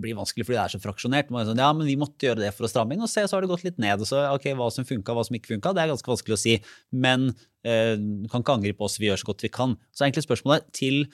blir 0.00 0.16
vanskelig 0.18 0.44
fordi 0.46 0.58
det 0.58 0.64
er 0.64 0.74
så 0.74 0.80
fraksjonert. 0.82 1.30
Sånn, 1.32 1.62
ja, 1.62 1.70
men 1.72 1.88
Vi 1.88 1.96
måtte 2.00 2.28
gjøre 2.28 2.44
det 2.44 2.52
for 2.56 2.66
å 2.66 2.70
stramme 2.70 2.96
inn, 2.96 3.04
og 3.04 3.10
se, 3.10 3.24
så 3.24 3.36
har 3.36 3.44
det 3.44 3.50
gått 3.52 3.64
litt 3.64 3.80
ned. 3.82 4.02
og 4.02 4.08
så, 4.10 4.26
ok, 4.34 4.50
Hva 4.58 4.68
som 4.72 4.84
funka, 4.88 5.14
hva 5.16 5.24
som 5.26 5.38
ikke 5.38 5.54
funka, 5.54 5.72
det 5.72 5.84
er 5.84 5.92
ganske 5.92 6.12
vanskelig 6.12 6.36
å 6.36 6.42
si. 6.42 6.56
Men 6.92 7.30
eh, 7.64 7.96
kan 8.30 8.44
ikke 8.44 8.58
angripe 8.58 8.84
oss, 8.84 8.98
vi 9.00 9.10
gjør 9.10 9.22
så 9.22 9.30
godt 9.30 9.46
vi 9.46 9.52
kan. 9.52 9.76
Så 9.92 10.04
egentlig 10.04 10.26
spørsmålet 10.26 10.68
til, 10.76 11.06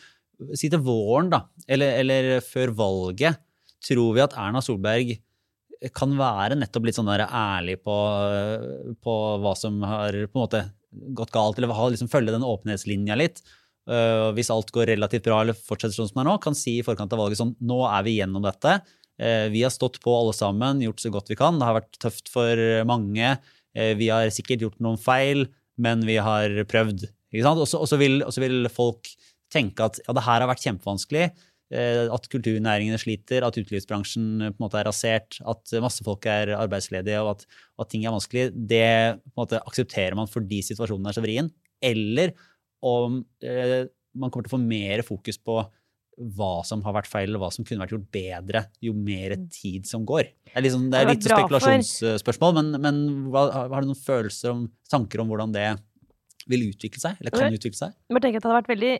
si 0.59 0.71
til 0.73 0.83
våren, 0.83 1.31
da, 1.33 1.45
eller, 1.69 1.99
eller 2.03 2.33
før 2.43 2.75
valget, 2.75 3.39
tror 3.83 4.17
vi 4.17 4.25
at 4.25 4.35
Erna 4.39 4.63
Solberg 4.63 5.17
kan 5.91 6.13
være 6.19 6.57
nettopp 6.61 6.87
litt 6.87 6.99
sånn 6.99 7.11
ærlig 7.11 7.79
på, 7.83 7.97
på 9.03 9.17
hva 9.43 9.55
som 9.59 9.81
har 9.87 10.15
på 10.29 10.39
en 10.39 10.43
måte 10.45 10.63
gått 11.17 11.33
galt, 11.35 11.59
eller 11.59 11.73
ha, 11.75 11.89
liksom, 11.91 12.11
følge 12.13 12.35
den 12.35 12.47
åpenhetslinja 12.47 13.17
litt. 13.19 13.43
Uh, 13.91 14.31
hvis 14.37 14.53
alt 14.55 14.71
går 14.71 14.93
relativt 14.93 15.25
bra 15.27 15.41
eller 15.43 15.59
fortsetter 15.59 15.97
sånn 15.97 16.11
som 16.13 16.21
det 16.21 16.23
er 16.23 16.29
nå, 16.29 16.37
kan 16.45 16.55
si 16.55 16.77
i 16.79 16.85
forkant 16.87 17.11
av 17.17 17.19
valget 17.19 17.41
sånn 17.41 17.57
Nå 17.67 17.81
er 17.89 18.05
vi 18.07 18.15
gjennom 18.21 18.45
dette. 18.45 18.77
Uh, 19.19 19.49
vi 19.51 19.65
har 19.65 19.75
stått 19.75 19.99
på 20.05 20.15
alle 20.15 20.35
sammen, 20.37 20.85
gjort 20.85 21.03
så 21.03 21.11
godt 21.15 21.33
vi 21.33 21.39
kan. 21.41 21.59
Det 21.59 21.67
har 21.67 21.81
vært 21.81 21.99
tøft 22.03 22.31
for 22.33 22.63
mange. 22.89 23.35
Uh, 23.75 23.93
vi 23.99 24.13
har 24.13 24.31
sikkert 24.35 24.69
gjort 24.69 24.79
noen 24.85 25.01
feil, 25.03 25.49
men 25.83 26.07
vi 26.07 26.21
har 26.23 26.63
prøvd. 26.71 27.09
Og 27.43 27.65
så 27.67 27.99
vil, 27.99 28.21
vil, 28.45 28.69
folk 28.71 29.09
tenke 29.53 29.89
at 29.89 29.99
ja, 30.05 30.15
det 30.15 30.25
her 30.27 30.45
har 30.45 30.51
vært 30.51 30.65
kjempevanskelig. 30.65 31.31
At 31.73 32.27
kulturnæringene 32.29 32.99
sliter, 33.01 33.47
at 33.47 33.57
utelivsbransjen 33.57 34.27
på 34.43 34.51
en 34.51 34.61
måte 34.61 34.77
er 34.81 34.89
rasert, 34.91 35.39
at 35.49 35.75
masse 35.81 36.05
folk 36.05 36.27
er 36.29 36.53
arbeidsledige 36.59 37.23
og 37.23 37.31
at, 37.37 37.47
at 37.81 37.89
ting 37.93 38.05
er 38.05 38.13
vanskelig. 38.13 38.51
Det 38.53 39.23
måte 39.39 39.61
aksepterer 39.63 40.19
man 40.19 40.29
fordi 40.29 40.61
situasjonen 40.67 41.09
er 41.09 41.17
så 41.17 41.25
vrien. 41.25 41.49
Eller 41.83 42.35
om 42.85 43.23
eh, 43.41 43.87
man 44.13 44.33
kommer 44.33 44.47
til 44.47 44.53
å 44.53 44.57
få 44.59 44.65
mer 44.65 45.05
fokus 45.07 45.41
på 45.41 45.63
hva 46.37 46.61
som 46.67 46.83
har 46.85 46.95
vært 46.99 47.09
feil, 47.09 47.31
eller 47.31 47.41
hva 47.41 47.49
som 47.55 47.65
kunne 47.65 47.83
vært 47.83 47.95
gjort 47.95 48.11
bedre 48.13 48.65
jo 48.85 48.93
mer 48.97 49.37
mm. 49.39 49.47
tid 49.55 49.89
som 49.89 50.05
går. 50.09 50.29
Det 50.45 50.53
er, 50.53 50.65
liksom, 50.67 50.91
det 50.93 51.01
er 51.01 51.09
litt 51.09 51.25
spekulasjonsspørsmål, 51.25 52.59
men, 52.59 52.69
men 52.85 53.01
har 53.33 53.73
du 53.73 53.89
noen 53.89 53.99
følelser 53.99 54.53
om, 54.53 54.67
tanker 54.93 55.23
om 55.23 55.33
hvordan 55.33 55.55
det 55.57 55.71
vil 56.51 56.69
utvikle 56.69 57.01
seg, 57.01 57.19
eller 57.23 57.35
kan 57.35 57.57
utvikle 57.57 57.79
seg? 57.79 57.97
Jeg 58.11 58.25
tenker 58.25 58.43
at 58.43 58.45
Det 58.45 58.51
hadde 58.51 58.61
vært 58.61 58.73
veldig 58.75 58.93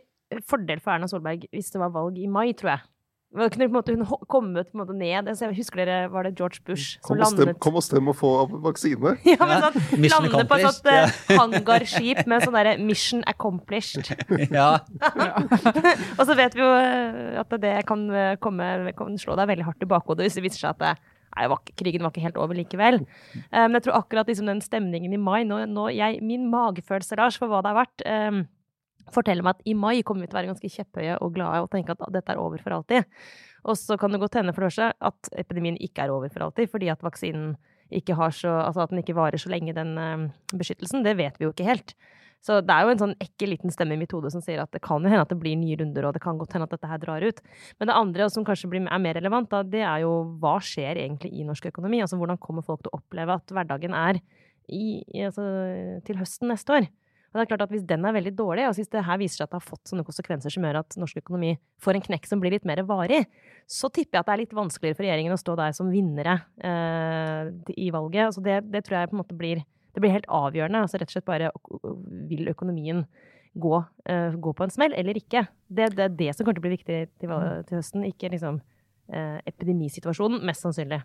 fordel 0.47 0.81
for 0.83 0.95
Erna 0.95 1.09
Solberg 1.11 1.47
hvis 1.51 1.71
det 1.73 1.81
var 1.81 1.93
valg 1.93 2.17
i 2.19 2.29
mai, 2.31 2.51
tror 2.57 2.75
jeg. 2.75 2.87
Kunne 3.33 3.49
på 3.49 3.63
en 3.65 3.73
måte, 3.73 3.93
hun 3.95 4.05
kommet 4.29 4.67
på 4.69 4.77
en 4.77 4.81
måte 4.83 4.93
ned 4.93 5.27
altså, 5.27 5.47
jeg 5.47 5.57
Husker 5.57 5.81
dere, 5.81 6.09
var 6.13 6.27
det 6.27 6.35
George 6.37 6.61
Bush 6.67 6.99
som 6.99 7.15
kom 7.15 7.21
landet 7.23 7.47
stem, 7.47 7.57
Kom 7.65 7.79
og 7.79 7.83
stem 7.83 8.11
og 8.11 8.17
få 8.19 8.29
vaksine! 8.61 9.15
ja, 9.31 9.39
men 9.41 9.63
sånn, 9.63 10.05
Lande 10.05 10.43
på 10.49 10.59
et 10.59 10.65
sånt 10.67 10.85
ja. 10.85 11.07
Eh, 11.07 11.33
hangarskip 11.39 12.21
med 12.29 12.45
sånn 12.45 12.53
derre 12.53 12.75
'mission 12.77 13.25
accomplished'. 13.29 14.13
ja. 14.59 14.67
og 16.19 16.23
så 16.29 16.37
vet 16.37 16.53
vi 16.53 16.61
jo 16.61 16.69
eh, 16.77 17.41
at 17.41 17.57
det 17.63 17.73
kan, 17.89 18.05
eh, 18.13 18.35
komme, 18.37 18.93
kan 18.99 19.17
slå 19.17 19.37
deg 19.39 19.49
veldig 19.49 19.65
hardt 19.71 19.81
i 19.81 19.89
bakhodet 19.89 20.27
hvis 20.27 20.37
det 20.37 20.45
viser 20.45 20.67
seg 20.67 20.75
at 20.75 20.83
det, 20.83 21.13
nei, 21.33 21.49
var, 21.49 21.65
krigen 21.73 22.05
var 22.05 22.13
ikke 22.13 22.27
helt 22.27 22.37
over 22.37 22.53
likevel. 22.57 23.01
Men 23.49 23.79
jeg 23.79 23.87
tror 23.87 24.03
akkurat 24.03 24.29
liksom, 24.29 24.45
den 24.51 24.61
stemningen 24.61 25.15
i 25.15 25.17
mai 25.17 25.41
nå, 25.49 25.63
nå 25.65 25.89
jeg, 25.89 26.21
Min 26.21 26.51
magefølelse, 26.53 27.17
Lars, 27.17 27.41
for 27.41 27.49
hva 27.49 27.65
det 27.65 27.73
har 27.73 27.81
vært 27.81 28.05
um, 28.05 28.43
forteller 29.11 29.45
meg 29.45 29.57
at 29.57 29.67
i 29.67 29.75
mai 29.75 30.03
kommer 30.05 30.23
vi 30.23 30.31
til 30.31 30.37
å 30.37 30.41
være 30.41 30.51
ganske 30.53 30.71
kjepphøye 30.75 31.19
og 31.19 31.35
glade 31.35 31.65
og 31.65 31.71
tenke 31.73 31.95
at 31.95 32.05
dette 32.13 32.33
er 32.33 32.41
over 32.41 32.61
for 32.63 32.77
alltid. 32.77 33.09
Og 33.67 33.77
så 33.79 33.97
kan 33.99 34.11
det 34.11 34.21
godt 34.23 34.39
hende 34.39 34.55
for 34.55 34.67
det 34.67 34.89
at 34.91 35.29
epidemien 35.39 35.79
ikke 35.79 36.05
er 36.05 36.13
over 36.13 36.31
for 36.31 36.47
alltid, 36.47 36.71
fordi 36.71 36.91
at 36.91 37.03
vaksinen 37.03 37.55
ikke 37.93 38.15
har 38.17 38.33
så, 38.33 38.51
altså 38.63 38.83
at 38.83 38.91
den 38.91 39.03
ikke 39.03 39.15
varer 39.15 39.39
så 39.39 39.51
lenge, 39.51 39.75
den 39.75 39.95
uh, 39.99 40.27
beskyttelsen. 40.57 41.03
Det 41.05 41.15
vet 41.19 41.37
vi 41.39 41.45
jo 41.47 41.53
ikke 41.53 41.67
helt. 41.67 41.95
Så 42.43 42.57
det 42.59 42.75
er 42.75 42.83
jo 42.83 42.91
en 42.91 42.99
sånn 42.99 43.13
ekkel 43.23 43.53
liten 43.53 43.71
stemme 43.71 43.95
i 43.95 43.99
mitt 44.01 44.11
hode 44.11 44.27
som 44.33 44.41
sier 44.43 44.59
at 44.59 44.71
det 44.75 44.81
kan 44.83 45.03
jo 45.03 45.11
hende 45.11 45.23
at 45.23 45.31
det 45.31 45.39
blir 45.39 45.55
nye 45.55 45.77
runder, 45.79 46.09
og 46.09 46.15
det 46.15 46.21
kan 46.25 46.39
godt 46.39 46.55
hende 46.55 46.67
at 46.67 46.73
dette 46.75 46.89
her 46.91 46.99
drar 46.99 47.23
ut. 47.23 47.39
Men 47.79 47.87
det 47.87 47.95
andre, 47.95 48.27
som 48.33 48.43
kanskje 48.47 48.67
er 48.81 48.99
mer 48.99 49.15
relevant, 49.15 49.47
da, 49.51 49.61
det 49.63 49.83
er 49.85 50.03
jo 50.03 50.11
hva 50.43 50.57
skjer 50.63 50.99
egentlig 51.05 51.31
i 51.31 51.45
norsk 51.47 51.69
økonomi? 51.71 52.01
Altså 52.03 52.19
hvordan 52.19 52.41
kommer 52.43 52.65
folk 52.65 52.83
til 52.83 52.91
å 52.91 52.99
oppleve 52.99 53.37
at 53.39 53.55
hverdagen 53.55 53.95
er 53.95 54.19
i, 54.67 54.99
altså, 55.23 55.45
til 56.03 56.19
høsten 56.19 56.51
neste 56.51 56.81
år? 56.81 56.89
Og 57.33 57.39
det 57.39 57.43
er 57.43 57.49
klart 57.49 57.63
at 57.65 57.73
Hvis 57.73 57.85
den 57.89 58.05
er 58.05 58.13
veldig 58.13 58.35
dårlig, 58.37 58.67
og 58.69 58.77
hvis 58.77 58.91
det 58.93 59.03
her 59.07 59.17
viser 59.17 59.41
seg 59.41 59.47
at 59.47 59.55
det 59.55 59.59
har 59.59 59.65
fått 59.65 59.89
sånne 59.89 60.05
konsekvenser 60.05 60.53
som 60.53 60.65
gjør 60.67 60.81
at 60.83 60.97
norsk 61.01 61.17
økonomi 61.23 61.55
får 61.81 61.97
en 61.97 62.05
knekk 62.05 62.29
som 62.29 62.41
blir 62.43 62.53
litt 62.53 62.67
mer 62.69 62.83
varig, 62.85 63.23
så 63.65 63.89
tipper 63.89 64.19
jeg 64.19 64.21
at 64.21 64.29
det 64.29 64.35
er 64.35 64.41
litt 64.43 64.53
vanskeligere 64.53 64.97
for 64.99 65.07
regjeringen 65.07 65.33
å 65.33 65.41
stå 65.41 65.55
der 65.57 65.73
som 65.73 65.89
vinnere 65.89 66.35
eh, 66.61 67.49
i 67.73 67.89
valget. 67.95 68.27
Altså 68.27 68.43
det, 68.45 68.59
det, 68.69 68.83
tror 68.85 68.99
jeg 68.99 69.09
på 69.09 69.17
en 69.17 69.23
måte 69.23 69.37
blir, 69.39 69.63
det 69.95 70.03
blir 70.03 70.13
helt 70.13 70.29
avgjørende. 70.29 70.83
altså 70.85 71.01
Rett 71.01 71.09
og 71.09 71.17
slett 71.17 71.29
bare 71.31 71.49
vil 72.29 72.51
økonomien 72.53 73.01
gå, 73.53 73.81
eh, 74.09 74.37
gå 74.37 74.53
på 74.53 74.67
en 74.67 74.75
smell 74.77 74.93
eller 74.97 75.17
ikke. 75.17 75.47
Det, 75.67 75.89
det, 75.97 76.05
er 76.05 76.19
det 76.21 76.29
som 76.35 76.45
kommer 76.45 76.59
til 76.59 76.65
å 76.65 76.67
bli 76.67 76.77
viktig 76.77 77.01
til, 77.17 77.33
til 77.65 77.79
høsten, 77.79 78.05
ikke 78.09 78.29
liksom 78.33 78.61
epidemisituasjonen, 79.11 80.45
mest 80.47 80.63
sannsynlig. 80.63 81.01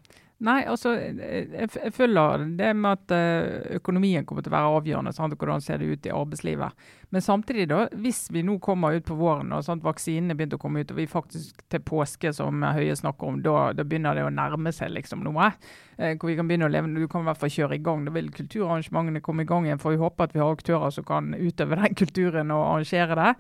Nei, 0.46 0.61
altså, 0.70 0.92
jeg, 0.94 1.48
jeg 1.66 1.90
føler 1.96 2.44
det 2.61 2.68
med 2.78 2.92
at 2.92 3.14
eh, 3.16 3.72
økonomien 3.80 4.22
kommer 4.26 4.44
til 4.46 4.52
å 4.52 4.54
være 4.54 4.76
avgjørende. 4.76 5.12
Sant? 5.16 5.34
Hvordan 5.34 5.64
ser 5.64 5.80
det 5.82 5.88
ut 5.90 6.06
i 6.06 6.12
arbeidslivet. 6.14 6.84
Men 7.11 7.24
samtidig, 7.24 7.66
da, 7.72 7.80
hvis 7.98 8.28
vi 8.30 8.44
nå 8.46 8.54
kommer 8.62 8.94
ut 8.94 9.08
på 9.08 9.16
våren 9.18 9.50
og 9.56 9.64
sant, 9.66 9.82
vaksinene 9.82 10.37
begynte 10.38 10.54
å 10.61 10.62
komme 10.62 10.84
ut, 10.84 10.94
og 10.94 11.00
vi 11.00 11.08
faktisk 11.11 11.64
til 11.66 11.82
påske, 11.82 12.30
som 12.37 12.62
Høie 12.62 12.94
snakker 12.94 13.32
om, 13.32 13.42
da, 13.42 13.72
da 13.74 13.82
begynner 13.82 14.14
det 14.14 14.28
å 14.28 14.34
nærme 14.34 14.70
seg 14.76 14.94
liksom 14.94 15.26
noe. 15.26 15.50
Eh, 15.98 16.14
hvor 16.14 16.30
vi 16.30 16.38
kan 16.38 16.46
begynne 16.46 16.70
å 16.70 16.72
leve, 16.72 16.94
Du 16.94 17.11
kan 17.11 17.26
i 17.26 17.30
hvert 17.32 17.42
fall 17.42 17.56
kjøre 17.56 17.80
i 17.80 17.82
gang. 17.82 18.06
Da 18.06 18.14
vil 18.14 18.30
kulturarrangementene 18.38 19.24
komme 19.26 19.42
i 19.42 19.50
gang 19.50 19.66
igjen. 19.66 19.82
For 19.82 19.96
vi 19.96 20.04
håper 20.04 20.28
at 20.28 20.38
vi 20.38 20.44
har 20.44 20.54
aktører 20.54 20.94
som 20.94 21.08
kan 21.08 21.34
utøve 21.34 21.82
den 21.82 21.98
kulturen 21.98 22.54
og 22.54 22.62
arrangere 22.76 23.18
det. 23.18 23.32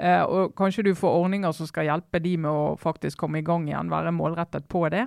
Eh, 0.00 0.22
og 0.24 0.54
kanskje 0.56 0.86
du 0.86 0.94
får 0.96 1.16
ordninger 1.24 1.52
som 1.52 1.68
skal 1.68 1.84
hjelpe 1.90 2.22
de 2.24 2.36
med 2.40 2.50
å 2.50 2.76
faktisk 2.80 3.20
komme 3.20 3.42
i 3.42 3.44
gang 3.44 3.66
igjen, 3.68 3.92
være 3.92 4.14
målrettet 4.16 4.68
på 4.72 4.86
det. 4.92 5.04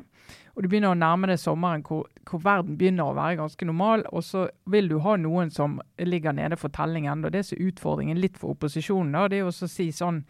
Og 0.53 0.62
du 0.62 0.69
begynner 0.69 0.93
å 0.93 0.97
nærme 0.97 1.32
deg 1.32 1.39
sommeren 1.41 1.82
hvor, 1.88 2.06
hvor, 2.29 2.43
verden 2.43 2.77
begynner 2.77 3.10
å 3.10 3.15
være 3.17 3.39
ganske 3.39 3.65
normal. 3.65 4.06
Og 4.13 4.21
så 4.27 4.45
vil 4.69 4.91
du 4.91 4.99
ha 5.01 5.15
noen 5.17 5.49
som 5.53 5.79
ligger 5.97 6.36
nede 6.38 6.60
for 6.62 6.73
tellingen. 6.73 7.25
Og 7.25 7.34
det 7.34 7.41
som 7.47 7.58
er 7.58 7.71
utfordringen 7.71 8.21
litt 8.21 8.38
for 8.38 8.53
opposisjonen, 8.53 9.15
da, 9.17 9.25
det 9.32 9.41
er 9.41 9.49
å 9.49 9.56
si 9.56 9.89
sånn 9.91 10.21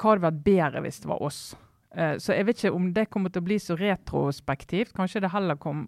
Hva 0.00 0.14
hadde 0.14 0.24
vært 0.28 0.44
bedre 0.46 0.84
hvis 0.86 1.02
det 1.02 1.10
var 1.10 1.26
oss? 1.26 1.40
Eh, 1.90 2.14
så 2.22 2.36
jeg 2.36 2.46
vet 2.46 2.62
ikke 2.62 2.76
om 2.76 2.86
det 2.94 3.08
kommer 3.10 3.32
til 3.34 3.42
å 3.42 3.48
bli 3.48 3.58
så 3.58 3.74
retrospektivt. 3.74 4.94
Kanskje 4.94 5.24
det 5.24 5.32
heller 5.34 5.58
kom, 5.58 5.82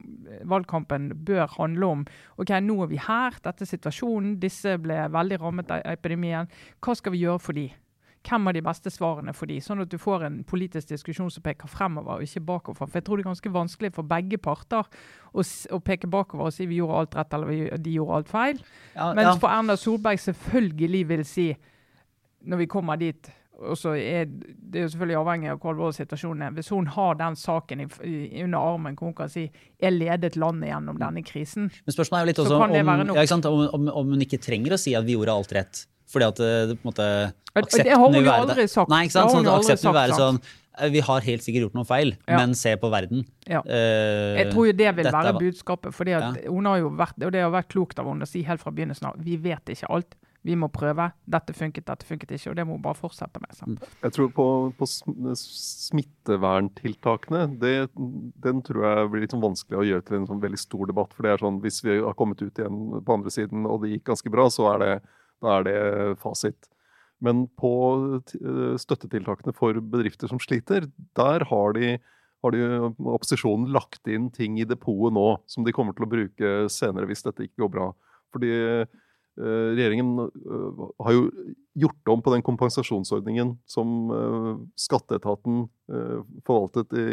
valgkampen 0.51 1.13
bør 1.23 1.47
handle 1.55 1.93
om 1.95 2.03
ok, 2.43 2.57
nå 2.67 2.81
er 2.83 2.91
vi 2.91 2.99
her, 3.07 3.39
dette 3.47 3.63
er 3.63 3.71
situasjonen, 3.71 4.35
disse 4.43 4.75
ble 4.83 4.99
veldig 5.15 5.39
rammet 5.45 5.71
av 5.71 5.87
epidemien. 5.95 6.51
Hva 6.83 6.99
skal 6.99 7.15
vi 7.15 7.23
gjøre 7.23 7.47
for 7.47 7.57
de? 7.57 7.71
Hvem 8.29 8.49
er 8.49 8.57
de 8.57 8.63
beste 8.65 8.93
svarene 8.93 9.35
for 9.37 9.51
de, 9.51 9.59
sånn 9.63 9.83
at 9.85 9.91
du 9.93 9.99
får 10.01 10.27
en 10.29 10.39
politisk 10.49 10.93
diskusjon 10.93 11.31
som 11.33 11.45
peker 11.45 11.71
fremover 11.71 12.21
og 12.21 12.27
ikke 12.27 12.45
bakover. 12.47 12.87
For 12.87 13.01
jeg 13.01 13.07
tror 13.07 13.19
det 13.19 13.27
er 13.27 13.31
ganske 13.31 13.53
vanskelig 13.55 13.93
for 13.97 14.09
begge 14.09 14.39
parter 14.43 14.89
å, 15.33 15.43
å 15.45 15.83
peke 15.83 16.11
bakover 16.11 16.49
og 16.49 16.55
si 16.55 16.69
vi 16.71 16.81
gjorde 16.81 17.03
alt 17.03 17.19
rett 17.19 17.37
eller 17.37 17.53
vi, 17.53 17.61
de 17.85 17.99
gjorde 17.99 18.21
alt 18.21 18.33
feil. 18.33 18.65
Ja, 18.95 19.13
Mens 19.19 19.35
ja. 19.35 19.37
for 19.43 19.53
Erna 19.53 19.79
Solberg 19.81 20.23
selvfølgelig 20.23 21.05
vil 21.13 21.25
si, 21.29 21.49
når 22.47 22.65
vi 22.65 22.73
kommer 22.73 23.01
dit 23.01 23.33
og 23.63 23.79
så 23.79 23.95
er 23.95 24.25
Det 24.27 24.81
er 24.81 24.87
jo 24.87 24.89
selvfølgelig 24.93 25.19
avhengig 25.21 25.51
av 25.53 25.59
hvor 25.61 25.75
alvorlig 25.75 25.99
situasjonen 25.99 26.47
er. 26.47 26.55
Hvis 26.57 26.71
hun 26.73 26.89
har 26.95 27.19
den 27.21 27.37
saken 27.39 27.85
i, 27.85 27.87
i, 28.09 28.43
under 28.43 28.59
armen 28.59 28.97
hvor 28.99 29.11
hun 29.11 29.15
kan 29.15 29.29
si 29.29 29.51
'jeg 29.81 29.93
ledet 29.93 30.37
landet 30.37 30.71
gjennom 30.71 30.99
denne 30.99 31.23
krisen', 31.23 31.71
Men 31.71 31.95
spørsmålet 31.95 32.21
er 32.21 32.25
jo 32.25 32.31
litt 32.31 32.39
også 32.39 32.55
om, 32.55 32.75
ja, 32.75 33.71
om, 33.73 33.89
om, 33.89 34.09
hun 34.09 34.21
ikke 34.21 34.43
trenger 34.43 34.73
å 34.75 34.81
si 34.81 34.95
at 34.95 35.05
vi 35.05 35.13
gjorde 35.13 35.33
alt 35.33 35.53
rett. 35.53 35.87
Fordi 36.11 36.29
at 36.29 36.43
eh, 36.43 36.65
det, 36.71 36.81
på 36.81 36.87
en 36.87 36.93
måte 36.93 37.07
Aksepten 37.53 37.85
det 37.85 37.95
har 37.95 38.09
hun 38.09 38.17
jo 38.17 38.33
aldri 38.33 38.67
sagt. 38.71 38.91
Nei, 38.93 39.05
ikke 39.07 39.19
sant? 39.19 39.35
Sånn, 39.35 39.53
aksepten 39.53 39.91
vil 39.91 39.99
være 39.99 40.19
sånn 40.19 40.41
eh, 40.41 40.89
vi 40.95 41.05
har 41.05 41.29
helt 41.29 41.45
sikkert 41.45 41.69
gjort 41.69 41.77
noe 41.77 41.89
feil, 41.89 42.15
ja. 42.25 42.41
men 42.41 42.57
se 42.59 42.75
på 42.81 42.91
verden. 42.93 43.27
Ja. 43.45 43.61
Uh, 43.67 44.41
jeg 44.41 44.51
tror 44.55 44.71
jo 44.71 44.77
det 44.81 44.91
vil 44.97 45.13
være 45.13 45.37
budskapet. 45.39 45.95
fordi 45.95 46.17
at 46.17 46.41
ja. 46.41 46.49
hun 46.49 46.69
har 46.71 46.81
jo 46.81 46.93
vært, 46.97 47.19
og 47.21 47.35
Det 47.35 47.45
har 47.45 47.53
vært 47.53 47.73
klokt 47.75 48.01
av 48.01 48.09
henne 48.09 48.29
å 48.29 48.31
si 48.31 48.45
helt 48.49 48.63
fra 48.63 48.73
begynnelsen 48.73 49.13
av 49.13 49.21
vi 49.23 49.37
vet 49.41 49.75
ikke 49.75 49.91
alt. 49.93 50.17
Vi 50.43 50.57
må 50.59 50.67
prøve. 50.75 51.05
Dette 51.31 51.55
funket, 51.55 51.85
dette 51.87 52.07
funket 52.07 52.33
ikke. 52.35 52.51
Og 52.51 52.57
det 52.59 52.65
må 52.67 52.75
hun 52.75 52.83
bare 52.83 52.99
fortsette 52.99 53.39
med. 53.39 53.55
Sant? 53.55 53.79
Mm. 53.79 53.87
Jeg 54.03 54.13
tror 54.17 54.29
på, 54.35 54.47
på 54.79 54.85
smitteverntiltakene, 55.39 57.43
det, 57.63 57.89
den 58.43 58.63
tror 58.67 58.83
jeg 58.89 59.11
blir 59.13 59.23
litt 59.23 59.35
sånn 59.37 59.45
vanskelig 59.45 59.79
å 59.79 59.87
gjøre 59.87 60.07
til 60.09 60.17
en 60.19 60.29
sånn 60.33 60.43
veldig 60.43 60.61
stor 60.61 60.85
debatt. 60.91 61.15
For 61.15 61.23
det 61.27 61.33
er 61.33 61.39
sånn, 61.45 61.63
hvis 61.63 61.79
vi 61.87 61.93
har 62.01 62.19
kommet 62.19 62.43
ut 62.43 62.59
igjen 62.59 62.79
på 62.99 63.15
andre 63.15 63.31
siden 63.35 63.61
og 63.71 63.77
det 63.85 63.93
gikk 63.95 64.07
ganske 64.11 64.31
bra, 64.35 64.45
så 64.51 64.63
er 64.75 64.79
det 64.83 64.95
da 65.43 65.59
er 65.59 65.67
det 65.67 65.79
fasit. 66.23 66.71
Men 67.23 67.45
på 67.59 67.75
eh, 68.19 68.75
støttetiltakene 68.83 69.55
for 69.55 69.79
bedrifter 69.93 70.31
som 70.31 70.41
sliter, 70.43 70.89
der 71.19 71.47
har 71.51 71.77
de, 71.77 71.95
har 72.43 72.55
de 72.55 72.65
opposisjonen 72.91 73.71
lagt 73.75 74.11
inn 74.11 74.29
ting 74.35 74.59
i 74.59 74.67
depotet 74.67 75.15
nå 75.15 75.29
som 75.51 75.67
de 75.67 75.75
kommer 75.75 75.95
til 75.97 76.09
å 76.09 76.11
bruke 76.11 76.53
senere 76.73 77.07
hvis 77.11 77.23
dette 77.29 77.47
ikke 77.47 77.65
går 77.65 77.73
bra. 77.77 77.89
Fordi 78.35 78.51
eh, 78.51 78.99
regjeringen 79.39 80.17
eh, 80.27 80.83
har 81.07 81.19
jo 81.19 81.29
gjort 81.79 82.15
om 82.17 82.27
på 82.27 82.35
den 82.35 82.43
kompensasjonsordningen 82.45 83.55
som 83.71 84.11
skatteetaten 84.77 85.63
forvaltet 86.45 86.93
i, 87.01 87.07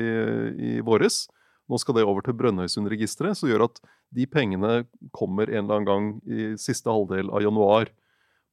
i 0.59 0.71
våres. 0.83 1.29
Nå 1.69 1.77
skal 1.79 1.95
det 1.95 2.03
over 2.09 2.25
til 2.25 2.35
Brønnøysundregisteret, 2.35 3.37
som 3.37 3.47
gjør 3.47 3.67
at 3.69 3.79
de 4.15 4.25
pengene 4.27 4.81
kommer 5.15 5.47
en 5.47 5.61
eller 5.61 5.77
annen 5.77 5.87
gang 5.87 6.09
i 6.25 6.49
siste 6.59 6.89
halvdel 6.91 7.29
av 7.29 7.45
januar. 7.45 7.93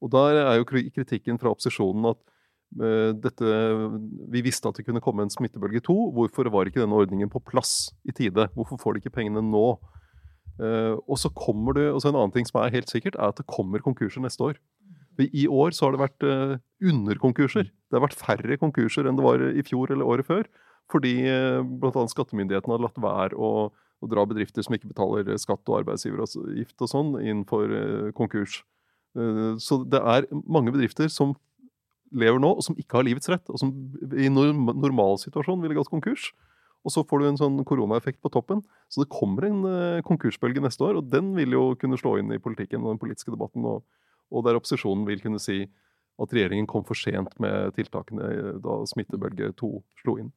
Og 0.03 0.11
Der 0.13 0.41
er 0.43 0.57
jo 0.59 0.67
kritikken 0.67 1.39
fra 1.41 1.51
opposisjonen 1.53 2.11
at 2.11 2.19
uh, 2.79 3.11
dette, 3.17 3.51
vi 4.33 4.43
visste 4.45 4.69
at 4.69 4.77
det 4.77 4.85
kunne 4.85 5.01
komme 5.03 5.25
en 5.25 5.33
smittebølge 5.33 5.81
to. 5.87 5.95
Hvorfor 6.13 6.49
var 6.53 6.69
ikke 6.69 6.83
denne 6.83 6.97
ordningen 6.97 7.31
på 7.33 7.41
plass 7.41 7.89
i 8.05 8.13
tide? 8.13 8.49
Hvorfor 8.55 8.77
får 8.81 8.93
de 8.93 9.03
ikke 9.03 9.15
pengene 9.17 9.41
nå? 9.41 9.67
Uh, 10.57 10.97
og 11.05 11.17
så 11.21 11.29
kommer 11.33 11.77
det, 11.77 11.89
og 11.91 12.01
så 12.01 12.09
En 12.09 12.19
annen 12.19 12.33
ting 12.33 12.47
som 12.47 12.61
er 12.61 12.73
helt 12.73 12.89
sikkert, 12.89 13.15
er 13.15 13.33
at 13.33 13.37
det 13.37 13.49
kommer 13.49 13.83
konkurser 13.83 14.21
neste 14.21 14.43
år. 14.43 14.61
I 15.17 15.47
år 15.49 15.73
så 15.73 15.87
har 15.87 15.95
det 15.95 16.03
vært 16.03 16.23
uh, 16.29 16.61
underkonkurser. 16.81 17.65
Det 17.65 17.97
har 17.97 18.05
vært 18.05 18.21
færre 18.21 18.57
konkurser 18.61 19.09
enn 19.09 19.17
det 19.17 19.25
var 19.25 19.41
i 19.41 19.65
fjor 19.65 19.89
eller 19.89 20.05
året 20.05 20.29
før. 20.29 20.45
Fordi 20.93 21.13
uh, 21.25 21.65
bl.a. 21.65 22.05
skattemyndighetene 22.13 22.77
har 22.77 22.85
latt 22.85 23.01
være 23.01 23.37
å 23.37 23.71
å 24.03 24.09
dra 24.09 24.25
bedrifter 24.29 24.65
som 24.65 24.75
ikke 24.77 24.91
betaler 24.91 25.37
skatt 25.41 25.65
og 25.69 25.81
arbeidsgiveravgift 25.81 26.83
og 26.85 26.91
sånn, 26.91 27.13
inn 27.23 27.43
for 27.49 27.71
eh, 27.73 28.09
konkurs. 28.17 28.61
Eh, 29.15 29.53
så 29.63 29.81
det 29.87 30.01
er 30.01 30.27
mange 30.43 30.73
bedrifter 30.75 31.11
som 31.13 31.35
lever 32.15 32.39
nå, 32.39 32.53
og 32.55 32.63
som 32.63 32.77
ikke 32.79 32.99
har 32.99 33.07
livets 33.07 33.29
rett, 33.31 33.47
og 33.51 33.59
som 33.59 33.73
i 34.15 34.29
norm 34.31 34.69
normalsituasjon 34.71 35.63
ville 35.63 35.77
gått 35.77 35.91
konkurs. 35.91 36.31
Og 36.87 36.93
så 36.93 37.03
får 37.03 37.19
du 37.19 37.27
en 37.27 37.39
sånn 37.39 37.57
koronaeffekt 37.67 38.21
på 38.23 38.31
toppen. 38.31 38.61
Så 38.87 39.01
det 39.01 39.11
kommer 39.11 39.43
en 39.43 39.59
uh, 39.67 40.03
konkursbølge 40.07 40.63
neste 40.63 40.85
år, 40.87 41.01
og 41.01 41.09
den 41.11 41.33
vil 41.35 41.51
jo 41.57 41.63
kunne 41.79 41.99
slå 41.99 42.13
inn 42.21 42.31
i 42.31 42.39
politikken 42.39 42.85
og 42.85 42.93
den 42.93 43.01
politiske 43.01 43.33
debatten. 43.33 43.65
Og, 43.67 43.83
og 44.31 44.45
der 44.47 44.55
opposisjonen 44.55 45.03
vil 45.09 45.19
kunne 45.19 45.41
si 45.43 45.65
at 46.17 46.33
regjeringen 46.33 46.69
kom 46.69 46.85
for 46.87 46.97
sent 46.97 47.35
med 47.43 47.75
tiltakene 47.75 48.55
da 48.63 48.77
smittebølge 48.89 49.51
to 49.59 49.81
slo 49.99 50.15
inn. 50.21 50.31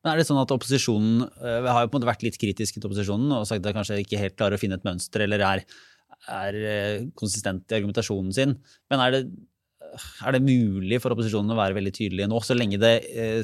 Men 0.00 0.14
er 0.14 0.22
det 0.22 0.26
sånn 0.30 0.40
at 0.40 0.50
opposisjonen 0.54 1.26
Vi 1.36 1.70
har 1.70 1.84
jo 1.84 1.90
på 1.90 1.98
en 1.98 2.00
måte 2.00 2.08
vært 2.08 2.24
litt 2.24 2.38
kritiske 2.40 2.80
til 2.80 2.88
opposisjonen 2.88 3.34
og 3.36 3.44
sagt 3.46 3.60
at 3.60 3.68
de 3.68 3.76
kanskje 3.76 4.00
ikke 4.00 4.20
helt 4.22 4.38
klarer 4.38 4.56
å 4.56 4.62
finne 4.62 4.78
et 4.80 4.86
mønster 4.86 5.26
eller 5.26 5.44
er, 5.44 5.64
er 6.28 7.06
konsistent 7.18 7.70
i 7.70 7.78
argumentasjonen 7.78 8.34
sin. 8.36 8.58
Men 8.92 9.04
er 9.04 9.16
det 9.16 9.22
er 9.90 10.36
det 10.36 10.42
mulig 10.44 11.00
for 11.02 11.14
opposisjonen 11.14 11.50
å 11.54 11.58
være 11.58 11.76
veldig 11.78 11.92
tydelige 11.96 12.28
nå, 12.30 12.38
så 12.46 12.54
lenge 12.54 12.78
det 12.80 12.92
eh, 13.10 13.40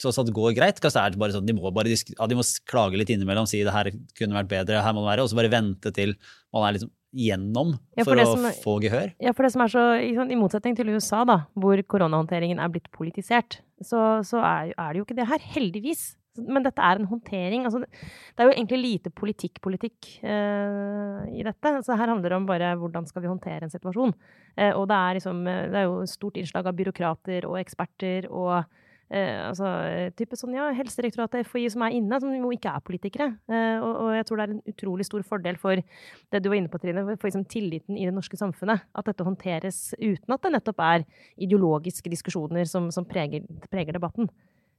tross 0.00 0.18
alt 0.20 0.32
går 0.34 0.52
greit? 0.58 0.80
Kanskje 0.82 1.02
er 1.02 1.14
det 1.14 1.20
bare 1.22 1.36
sånn, 1.36 1.46
de 1.48 1.54
må, 1.56 1.70
bare 1.74 1.94
ja, 1.94 2.28
de 2.28 2.38
må 2.38 2.44
klage 2.68 3.00
litt 3.00 3.12
innimellom, 3.14 3.48
si 3.48 3.62
det 3.64 3.74
her 3.74 3.88
kunne 4.18 4.36
vært 4.36 4.50
bedre, 4.52 4.82
her 4.84 4.96
må 4.96 5.04
det 5.04 5.12
være, 5.14 5.24
og 5.24 5.32
så 5.32 5.38
bare 5.38 5.52
vente 5.52 5.92
til 5.96 6.12
man 6.54 6.66
er 6.66 6.76
liksom 6.76 6.92
gjennom 7.16 7.72
for, 7.72 7.96
ja, 7.96 8.04
for 8.04 8.20
å 8.20 8.26
som, 8.34 8.46
få 8.60 8.76
gehør? 8.84 9.14
Ja, 9.24 9.32
for 9.36 9.46
det 9.46 9.52
som 9.54 9.64
er 9.64 9.72
så, 9.72 9.84
I 9.96 10.38
motsetning 10.38 10.76
til 10.76 10.92
USA, 10.92 11.22
da, 11.28 11.40
hvor 11.56 11.80
koronahåndteringen 11.94 12.60
er 12.60 12.72
blitt 12.72 12.90
politisert, 12.94 13.60
så, 13.80 14.20
så 14.26 14.42
er, 14.42 14.74
er, 14.74 14.92
det 14.92 15.00
jo 15.00 15.06
ikke 15.06 15.18
det 15.18 15.28
her. 15.30 15.50
Heldigvis. 15.56 16.06
Men 16.42 16.64
dette 16.66 16.82
er 16.84 17.00
en 17.00 17.08
håndtering. 17.10 17.66
Altså, 17.68 17.82
det 17.82 18.42
er 18.42 18.50
jo 18.50 18.56
egentlig 18.56 18.80
lite 18.82 19.12
politikk-politikk 19.14 20.10
uh, 20.24 21.26
i 21.32 21.44
dette. 21.46 21.76
Så 21.86 21.96
her 21.96 22.12
handler 22.12 22.32
det 22.32 22.40
om 22.40 22.48
bare 22.48 22.74
hvordan 22.80 23.06
skal 23.08 23.24
vi 23.24 23.30
håndtere 23.30 23.66
en 23.66 23.72
situasjon. 23.72 24.14
Uh, 24.56 24.72
og 24.72 24.88
det 24.88 24.96
er, 24.96 25.18
liksom, 25.18 25.46
eh, 25.50 25.68
det 25.72 25.78
er 25.80 25.86
jo 25.86 26.02
stort 26.08 26.36
innslag 26.40 26.66
av 26.68 26.76
byråkrater 26.76 27.44
og 27.48 27.58
eksperter 27.60 28.28
og 28.30 28.54
eh, 28.56 29.42
altså, 29.50 29.68
type 30.16 30.38
sånn, 30.38 30.56
ja, 30.56 30.70
Helsedirektoratet, 30.76 31.46
FHI, 31.46 31.66
som 31.74 31.84
er 31.84 31.96
inne, 31.98 32.20
som 32.22 32.32
jo 32.32 32.50
ikke 32.54 32.72
er 32.72 32.84
politikere. 32.86 33.28
Og, 33.52 33.90
og, 33.90 34.08
jeg 34.16 34.26
tror 34.28 34.40
det 34.40 34.46
er 34.46 34.54
en 34.54 34.72
utrolig 34.72 35.06
stor 35.08 35.26
fordel 35.28 35.60
for 35.60 35.78
det 35.78 36.42
du 36.42 36.48
var 36.50 36.58
inne 36.58 36.72
på, 36.72 36.80
Trine, 36.82 37.04
for 37.12 37.28
liksom, 37.28 37.46
tilliten 37.52 38.00
i 38.00 38.08
det 38.08 38.16
norske 38.16 38.40
samfunnet. 38.40 38.88
At 38.96 39.10
dette 39.10 39.26
håndteres 39.26 39.80
uten 40.00 40.34
at 40.34 40.46
det 40.46 40.56
nettopp 40.56 40.82
er 40.88 41.06
ideologiske 41.36 42.12
diskusjoner 42.12 42.68
som, 42.70 42.88
som 42.94 43.06
preger, 43.08 43.44
preger 43.70 43.98
debatten. 43.98 44.30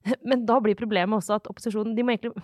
Men 0.30 0.46
da 0.48 0.62
blir 0.64 0.78
problemet 0.80 1.20
også 1.20 1.38
at 1.40 1.52
opposisjonen 1.52 1.96
de 1.98 2.06
må 2.06 2.16
egentlig 2.16 2.36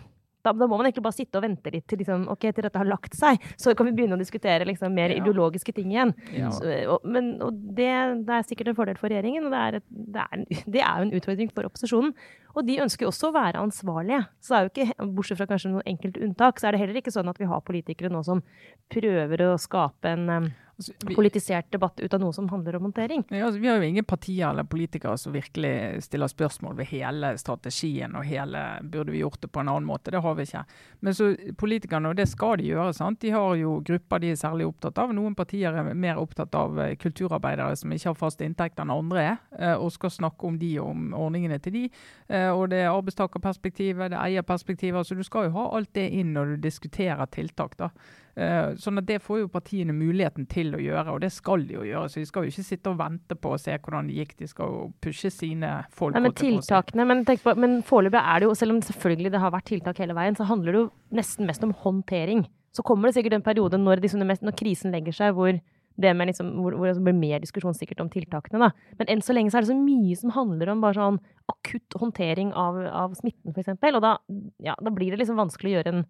da, 0.43 0.51
da, 0.51 0.67
må 0.67 0.75
man 0.75 0.87
egentlig 0.87 1.05
bare 1.05 1.15
sitte 1.15 1.39
og 1.39 1.45
vente 1.45 1.71
litt 1.71 1.85
til, 1.87 2.01
liksom, 2.01 2.25
okay, 2.33 2.51
til 2.55 2.65
dette 2.65 2.79
har 2.79 2.87
lagt 2.89 3.15
seg. 3.15 3.39
Så 3.59 3.71
kan 3.79 3.87
vi 3.87 3.93
begynne 3.95 4.17
å 4.17 4.19
diskutere 4.19 4.67
liksom, 4.67 4.91
mer 4.95 5.13
ja. 5.13 5.21
ideologiske 5.21 5.75
ting 5.77 5.93
igjen. 5.93 6.11
Ja. 6.35 6.49
Så, 6.51 6.67
og, 6.91 7.05
men, 7.07 7.37
og 7.43 7.55
det, 7.77 7.89
det, 8.27 8.39
er 8.39 8.47
sikkert 8.47 8.73
en 8.73 8.77
fordel 8.77 8.99
for 8.99 9.11
regjeringen, 9.11 9.47
og 9.47 9.55
det 9.55 9.61
er, 9.61 9.77
et, 9.79 9.85
det, 9.87 10.25
er 10.25 10.35
en, 10.35 10.43
det 10.75 10.81
er, 10.81 10.97
jo 10.99 11.07
en 11.07 11.15
utfordring 11.19 11.53
for 11.55 11.69
opposisjonen. 11.69 12.11
Og 12.53 12.67
de 12.67 12.75
ønsker 12.83 13.07
jo 13.07 13.13
også 13.13 13.31
å 13.31 13.37
være 13.37 13.63
ansvarlige. 13.63 14.25
Så 14.43 14.53
det 14.53 14.59
er 14.59 14.67
jo 14.67 14.73
ikke, 14.73 15.07
Bortsett 15.15 15.39
fra 15.39 15.49
kanskje 15.53 15.71
noen 15.71 15.87
enkelte 15.93 16.27
unntak, 16.27 16.59
så 16.59 16.67
er 16.67 16.75
det 16.75 16.83
heller 16.83 16.99
ikke 16.99 17.15
sånn 17.15 17.31
at 17.31 17.39
vi 17.39 17.47
har 17.49 17.63
politikere 17.63 18.11
nå 18.11 18.25
som 18.27 18.43
prøver 18.91 19.47
å 19.47 19.55
skape 19.61 20.11
en 20.11 20.51
Altså, 20.77 20.93
vi, 21.05 21.15
politisert 21.15 21.67
debatt 21.71 21.99
ut 21.99 22.13
av 22.13 22.21
noe 22.21 22.33
som 22.33 22.47
handler 22.49 22.79
om 22.79 22.87
håndtering. 22.87 23.23
Ja, 23.29 23.45
altså, 23.45 23.59
vi 23.61 23.67
har 23.69 23.77
jo 23.77 23.85
ingen 23.85 24.05
partier 24.09 24.47
eller 24.49 24.65
politikere 24.65 25.17
som 25.21 25.35
virkelig 25.35 26.01
stiller 26.07 26.31
spørsmål 26.31 26.79
ved 26.79 26.89
hele 26.89 27.29
strategien 27.37 28.15
og 28.17 28.25
hele 28.25 28.63
Burde 28.81 29.13
vi 29.13 29.21
gjort 29.21 29.41
det 29.41 29.51
på 29.53 29.61
en 29.61 29.69
annen 29.69 29.85
måte? 29.85 30.09
Det 30.11 30.23
har 30.25 30.33
vi 30.35 30.47
ikke. 30.47 30.63
Men 31.05 31.13
så 31.13 31.29
politikerne, 31.61 32.09
og 32.09 32.17
det 32.17 32.25
skal 32.31 32.57
de 32.57 32.71
gjøre, 32.71 32.93
sant? 32.97 33.21
de 33.21 33.29
har 33.35 33.53
jo 33.59 33.75
grupper 33.85 34.23
de 34.23 34.31
er 34.33 34.39
særlig 34.39 34.65
opptatt 34.71 34.97
av. 35.03 35.13
Noen 35.13 35.37
partier 35.37 35.77
er 35.77 35.93
mer 35.93 36.21
opptatt 36.21 36.57
av 36.57 36.81
eh, 36.81 36.95
kulturarbeidere 36.97 37.77
som 37.77 37.93
ikke 37.93 38.09
har 38.09 38.17
fast 38.17 38.41
inntekt 38.41 38.81
enn 38.81 38.93
andre 38.93 39.27
er, 39.27 39.37
eh, 39.59 39.75
og 39.77 39.93
skal 39.93 40.13
snakke 40.13 40.49
om 40.49 40.57
de 40.57 40.73
og 40.81 40.89
om 40.89 41.05
ordningene 41.13 41.61
til 41.61 41.77
de. 41.77 41.85
Eh, 42.33 42.49
og 42.49 42.71
det 42.73 42.81
er 42.81 42.91
arbeidstakerperspektivet, 42.95 44.09
det 44.09 44.17
er 44.17 44.25
eierperspektivet. 44.25 45.05
Så 45.05 45.15
du 45.15 45.23
skal 45.23 45.51
jo 45.51 45.55
ha 45.59 45.69
alt 45.77 45.93
det 45.93 46.09
inn 46.17 46.33
når 46.33 46.55
du 46.55 46.67
diskuterer 46.67 47.29
tiltak. 47.29 47.77
da. 47.77 47.93
Uh, 48.33 48.73
sånn 48.81 48.97
at 48.97 49.05
Det 49.05 49.19
får 49.21 49.43
jo 49.43 49.49
partiene 49.53 49.93
muligheten 49.93 50.47
til 50.49 50.73
å 50.73 50.79
gjøre, 50.81 51.13
og 51.13 51.19
det 51.21 51.29
skal 51.35 51.67
de 51.69 51.75
jo 51.75 51.83
gjøre. 51.85 52.09
Så 52.09 52.23
de 52.23 52.29
skal 52.29 52.45
jo 52.45 52.53
ikke 52.53 52.65
sitte 52.65 52.89
og 52.89 52.97
vente 53.01 53.37
på 53.37 53.51
å 53.53 53.59
se 53.61 53.75
hvordan 53.77 54.09
det 54.09 54.17
gikk, 54.21 54.33
de 54.39 54.49
skal 54.49 54.73
jo 54.73 54.87
pushe 55.05 55.29
sine 55.33 55.75
folk. 55.93 56.17
Nei, 56.17 56.23
men 56.25 56.37
tiltakene, 56.39 57.05
men, 57.09 57.21
på, 57.29 57.53
men 57.59 57.77
foreløpig 57.85 58.23
er 58.23 58.41
det 58.41 58.49
jo, 58.49 58.57
selv 58.57 58.75
om 58.75 58.81
selvfølgelig 58.89 59.35
det 59.35 59.43
har 59.43 59.53
vært 59.53 59.69
tiltak 59.69 60.01
hele 60.01 60.17
veien, 60.17 60.39
så 60.39 60.49
handler 60.49 60.73
det 60.73 60.81
jo 60.81 60.89
nesten 61.21 61.49
mest 61.49 61.67
om 61.67 61.75
håndtering. 61.83 62.47
Så 62.73 62.81
kommer 62.85 63.09
det 63.09 63.19
sikkert 63.19 63.37
en 63.37 63.45
periode 63.45 63.77
når, 63.77 64.01
liksom 64.01 64.25
mest, 64.25 64.41
når 64.41 64.57
krisen 64.57 64.95
legger 64.95 65.13
seg, 65.13 65.37
hvor 65.37 65.53
det 66.01 66.13
liksom, 66.17 66.49
hvor, 66.57 66.73
hvor, 66.73 66.89
det 66.89 67.03
blir 67.05 67.13
mer 67.13 67.39
diskusjon 67.39 67.75
sikkert 67.77 68.01
om 68.01 68.09
tiltakene. 68.09 68.57
da. 68.65 68.95
Men 68.97 69.11
enn 69.13 69.21
så 69.21 69.33
lenge 69.35 69.53
så 69.53 69.59
er 69.59 69.65
det 69.65 69.73
så 69.73 69.77
mye 69.77 70.15
som 70.17 70.33
handler 70.33 70.71
om 70.73 70.81
bare 70.81 70.97
sånn 70.97 71.19
akutt 71.51 71.97
håndtering 72.01 72.53
av, 72.57 72.79
av 72.89 73.13
smitten, 73.19 73.53
f.eks. 73.53 73.75
Og 73.93 74.01
da, 74.01 74.15
ja, 74.63 74.73
da 74.81 74.93
blir 74.93 75.13
det 75.13 75.21
liksom 75.21 75.37
vanskelig 75.37 75.69
å 75.69 75.75
gjøre 75.77 75.93
en 75.93 76.05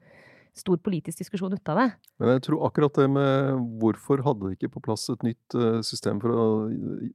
stor 0.57 0.77
politisk 0.85 1.21
diskusjon 1.23 1.55
ut 1.55 1.71
av 1.71 1.79
det. 1.79 1.87
Men 2.21 2.35
jeg 2.35 2.43
tror 2.47 2.65
akkurat 2.67 2.99
det 2.99 3.07
med 3.11 3.61
hvorfor 3.81 4.21
hadde 4.25 4.45
de 4.45 4.57
ikke 4.57 4.71
på 4.75 4.83
plass 4.85 5.07
et 5.13 5.25
nytt 5.25 5.57
eh, 5.57 5.79
system 5.85 6.21
for 6.21 6.33
å 6.33 6.45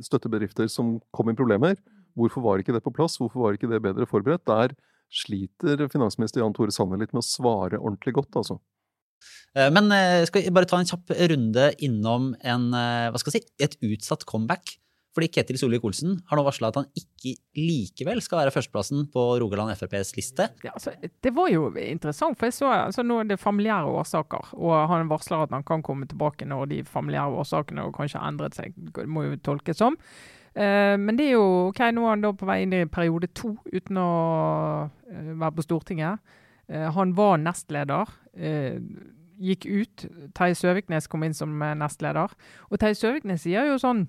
støtte 0.05 0.31
bedrifter 0.33 0.70
som 0.72 0.96
kom 1.14 1.31
i 1.31 1.37
problemer? 1.38 1.79
Hvorfor 2.18 2.44
var 2.44 2.62
ikke 2.62 2.74
det 2.74 2.83
på 2.87 2.94
plass? 2.94 3.18
Hvorfor 3.20 3.44
var 3.44 3.59
ikke 3.59 3.70
det 3.70 3.83
bedre 3.85 4.09
forberedt? 4.11 4.46
Der 4.51 4.74
sliter 5.09 5.87
finansminister 5.92 6.42
Jan 6.42 6.57
Tore 6.57 6.74
Sanner 6.74 7.01
litt 7.01 7.14
med 7.14 7.22
å 7.22 7.29
svare 7.29 7.79
ordentlig 7.79 8.16
godt, 8.18 8.35
altså. 8.40 8.59
Eh, 9.55 9.70
men 9.74 9.92
eh, 9.94 10.24
skal 10.29 10.44
vi 10.44 10.55
bare 10.55 10.68
ta 10.68 10.83
en 10.83 10.90
kjapp 10.90 11.14
runde 11.31 11.70
innom 11.85 12.33
en, 12.42 12.68
hva 12.74 13.22
skal 13.22 13.38
jeg 13.38 13.46
si, 13.46 13.57
et 13.64 13.79
utsatt 13.87 14.27
comeback? 14.29 14.79
Fordi 15.18 15.26
Ketil 15.35 15.57
Solvik-Olsen 15.59 16.12
har 16.31 16.38
nå 16.38 16.42
varsla 16.46 16.68
at 16.70 16.76
han 16.78 16.85
ikke 16.94 17.33
likevel 17.59 18.20
skal 18.22 18.44
være 18.44 18.52
førsteplassen 18.54 19.09
på 19.11 19.22
Rogaland 19.42 19.72
FrPs 19.74 20.12
liste. 20.14 20.44
Ja, 20.62 20.70
altså, 20.78 20.92
det 20.94 21.33
var 21.35 21.48
jo 21.50 21.64
interessant, 21.74 22.38
for 22.38 22.46
jeg 22.46 22.54
så 22.54 22.68
altså, 22.70 23.02
nå 23.02 23.16
er 23.18 23.33
det 23.33 23.40
familiære 23.42 23.90
årsaker. 23.98 24.52
Og 24.54 24.76
han 24.92 25.09
varsler 25.11 25.42
at 25.42 25.54
han 25.57 25.64
kan 25.66 25.83
komme 25.83 26.07
tilbake 26.07 26.46
når 26.46 26.68
de 26.70 26.78
familiære 26.87 27.35
årsakene 27.42 27.88
og 27.88 27.96
kanskje 27.96 28.20
har 28.22 28.31
endret 28.31 28.54
seg. 28.54 28.76
Det 28.78 29.09
må 29.11 29.24
jo 29.26 29.40
tolkes 29.42 29.81
som. 29.83 29.96
Uh, 30.54 30.94
men 31.02 31.18
det 31.18 31.26
er 31.26 31.35
jo 31.35 31.48
ok, 31.72 31.83
nå 31.96 32.04
er 32.04 32.14
han 32.14 32.22
da 32.22 32.31
på 32.38 32.46
vei 32.46 32.61
inn 32.62 32.76
i 32.78 32.85
periode 32.87 33.31
to 33.35 33.57
uten 33.72 33.98
å 33.98 34.11
uh, 34.87 35.33
være 35.33 35.57
på 35.57 35.64
Stortinget. 35.66 36.22
Uh, 36.70 36.87
han 36.94 37.16
var 37.18 37.42
nestleder. 37.42 38.14
gikk 39.38 39.66
ut. 39.66 40.07
Terje 40.35 40.54
Søviknes 40.62 41.11
kom 41.11 41.26
inn 41.26 41.35
som 41.35 41.59
nestleder. 41.59 42.31
Og 42.70 42.78
Terje 42.78 43.00
Søviknes 43.02 43.42
sier 43.42 43.66
jo 43.66 43.83
sånn 43.83 44.07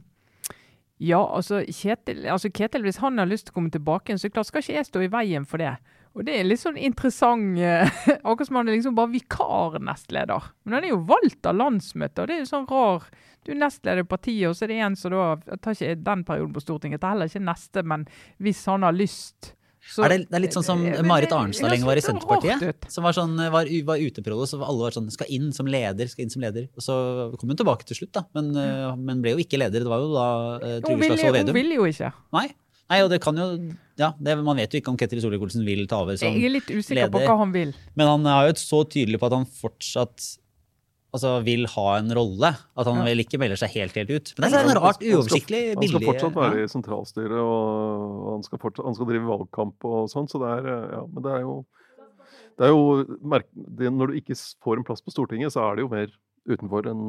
ja, 1.00 1.20
altså 1.24 1.62
Kjetil, 1.64 2.26
altså 2.28 2.50
Ketil, 2.52 2.84
hvis 2.84 3.00
han 3.00 3.22
har 3.22 3.30
lyst 3.30 3.48
til 3.48 3.54
å 3.54 3.58
komme 3.60 3.72
tilbake, 3.72 4.18
så 4.20 4.28
klart 4.32 4.50
skal 4.50 4.64
ikke 4.64 4.76
jeg 4.76 4.88
stå 4.90 5.04
i 5.06 5.12
veien 5.14 5.46
for 5.48 5.62
det. 5.62 5.78
Og 6.18 6.26
det 6.28 6.34
er 6.36 6.48
litt 6.48 6.60
sånn 6.60 6.80
interessant 6.82 7.60
eh, 7.62 7.86
Akkurat 8.28 8.50
som 8.50 8.58
han 8.58 8.68
er 8.72 8.76
liksom 8.76 8.96
bare 8.98 9.14
vikar-nestleder. 9.14 10.50
Men 10.66 10.76
han 10.76 10.88
er 10.88 10.92
jo 10.92 11.04
valgt 11.08 11.48
av 11.48 11.56
landsmøtet, 11.56 12.20
og 12.20 12.28
det 12.28 12.36
er 12.36 12.42
jo 12.42 12.50
sånn 12.50 12.68
rar 12.72 13.06
Du 13.46 13.54
er 13.54 13.62
nestleder 13.62 14.04
i 14.04 14.10
partiet, 14.10 14.50
og 14.50 14.58
så 14.58 14.66
er 14.66 14.74
det 14.74 14.82
en 14.84 14.98
som 15.00 15.16
da 15.16 15.30
Jeg 15.46 15.62
tar 15.64 15.78
ikke 15.78 16.02
den 16.10 16.26
perioden 16.28 16.58
på 16.58 16.66
Stortinget, 16.66 16.98
jeg 16.98 17.06
tar 17.06 17.16
heller 17.16 17.32
ikke 17.32 17.46
neste, 17.48 17.86
men 17.94 18.06
hvis 18.44 18.66
han 18.68 18.84
har 18.88 18.98
lyst 18.98 19.54
så, 19.90 20.04
er 20.06 20.14
det, 20.14 20.18
det, 20.28 20.38
er 20.38 20.44
litt 20.46 20.56
sånn 20.56 20.66
som 20.66 20.84
Marit 21.10 21.34
Arnstad 21.36 21.72
lenge 21.74 21.88
var 21.88 22.00
i 22.00 22.04
Senterpartiet. 22.06 22.88
Som 22.94 23.08
var, 23.08 23.16
sånn, 23.18 23.36
var, 23.54 23.70
var 23.88 24.02
uteprolo, 24.02 24.48
så 24.50 24.62
alle 24.62 24.86
var 24.86 24.96
sånn 24.96 25.10
skal 25.14 25.30
inn 25.34 25.50
som 25.56 25.70
leder, 25.70 26.10
skal 26.12 26.26
inn 26.26 26.34
som 26.34 26.46
leder. 26.46 26.70
Og 26.78 26.86
så 26.86 26.96
kom 27.40 27.52
hun 27.52 27.60
tilbake 27.60 27.88
til 27.90 28.02
slutt, 28.02 28.14
da. 28.16 28.26
Men, 28.38 28.52
mm. 28.56 29.06
men 29.10 29.24
ble 29.26 29.36
jo 29.36 29.44
ikke 29.44 29.62
leder. 29.62 29.86
Det 29.86 29.92
var 29.92 30.04
jo 30.04 30.12
da 30.14 30.28
uh, 30.62 30.74
Trygve 30.86 31.12
Slagsvold 31.12 31.40
Vedum. 31.40 31.54
Hun 31.54 31.62
ville 31.62 31.80
jo 31.80 31.88
ikke. 31.90 32.12
Nei. 32.38 32.48
Nei, 32.90 33.04
og 33.06 33.12
det 33.12 33.20
kan 33.22 33.38
jo 33.38 33.46
ja, 34.00 34.14
det, 34.18 34.34
Man 34.42 34.58
vet 34.58 34.74
jo 34.74 34.80
ikke 34.82 34.90
om 34.90 34.98
Ketil 34.98 35.20
Solvik-Olsen 35.22 35.66
vil 35.68 35.84
ta 35.90 36.00
over 36.02 36.18
som 36.18 36.32
leder. 36.32 36.42
Jeg 36.42 36.50
er 36.50 36.56
litt 36.56 36.70
usikker 36.72 37.02
leder, 37.04 37.14
på 37.14 37.22
hva 37.28 37.36
han 37.44 37.52
vil. 37.54 37.74
Men 38.00 38.10
han 38.10 38.30
er 38.32 38.50
jo 38.50 38.56
så 38.62 38.82
tydelig 38.90 39.20
på 39.22 39.30
at 39.30 39.36
han 39.38 39.46
fortsatt 39.60 40.30
altså, 41.16 41.34
vil 41.46 41.66
ha 41.74 41.88
en 41.98 42.14
rolle. 42.18 42.52
At 42.80 42.90
han 42.90 43.02
ja. 43.02 43.08
vel 43.10 43.24
ikke 43.24 43.40
melder 43.42 43.60
seg 43.62 43.74
helt 43.78 43.98
helt 44.00 44.14
ut. 44.14 44.32
Men 44.38 44.54
det 44.54 44.62
er 44.62 44.70
en 44.70 44.80
rart 44.80 45.04
uoversiktlig 45.04 45.64
billig. 45.80 45.90
Han 45.90 45.96
skal 45.96 46.08
fortsatt 46.12 46.38
være 46.38 46.62
i 46.62 46.70
sentralstyret, 46.72 47.40
og 47.40 48.30
han 48.36 48.46
skal, 48.48 48.62
fortsatt, 48.62 48.86
han 48.88 48.98
skal 48.98 49.12
drive 49.12 49.32
valgkamp 49.32 49.90
og 49.90 50.14
sånn. 50.14 50.30
Så 50.32 50.42
det 50.44 50.54
er, 50.60 50.72
ja, 50.98 51.04
men 51.10 51.26
det 51.26 51.36
er 51.36 51.44
jo, 51.46 51.58
det 52.60 52.70
er 52.70 52.74
jo 52.74 53.92
Når 54.00 54.12
du 54.12 54.22
ikke 54.22 54.38
får 54.64 54.80
en 54.80 54.88
plass 54.88 55.04
på 55.06 55.14
Stortinget, 55.16 55.56
så 55.56 55.66
er 55.68 55.78
det 55.80 55.86
jo 55.88 55.92
mer 55.94 56.16
utenfor 56.50 56.90
enn 56.90 57.04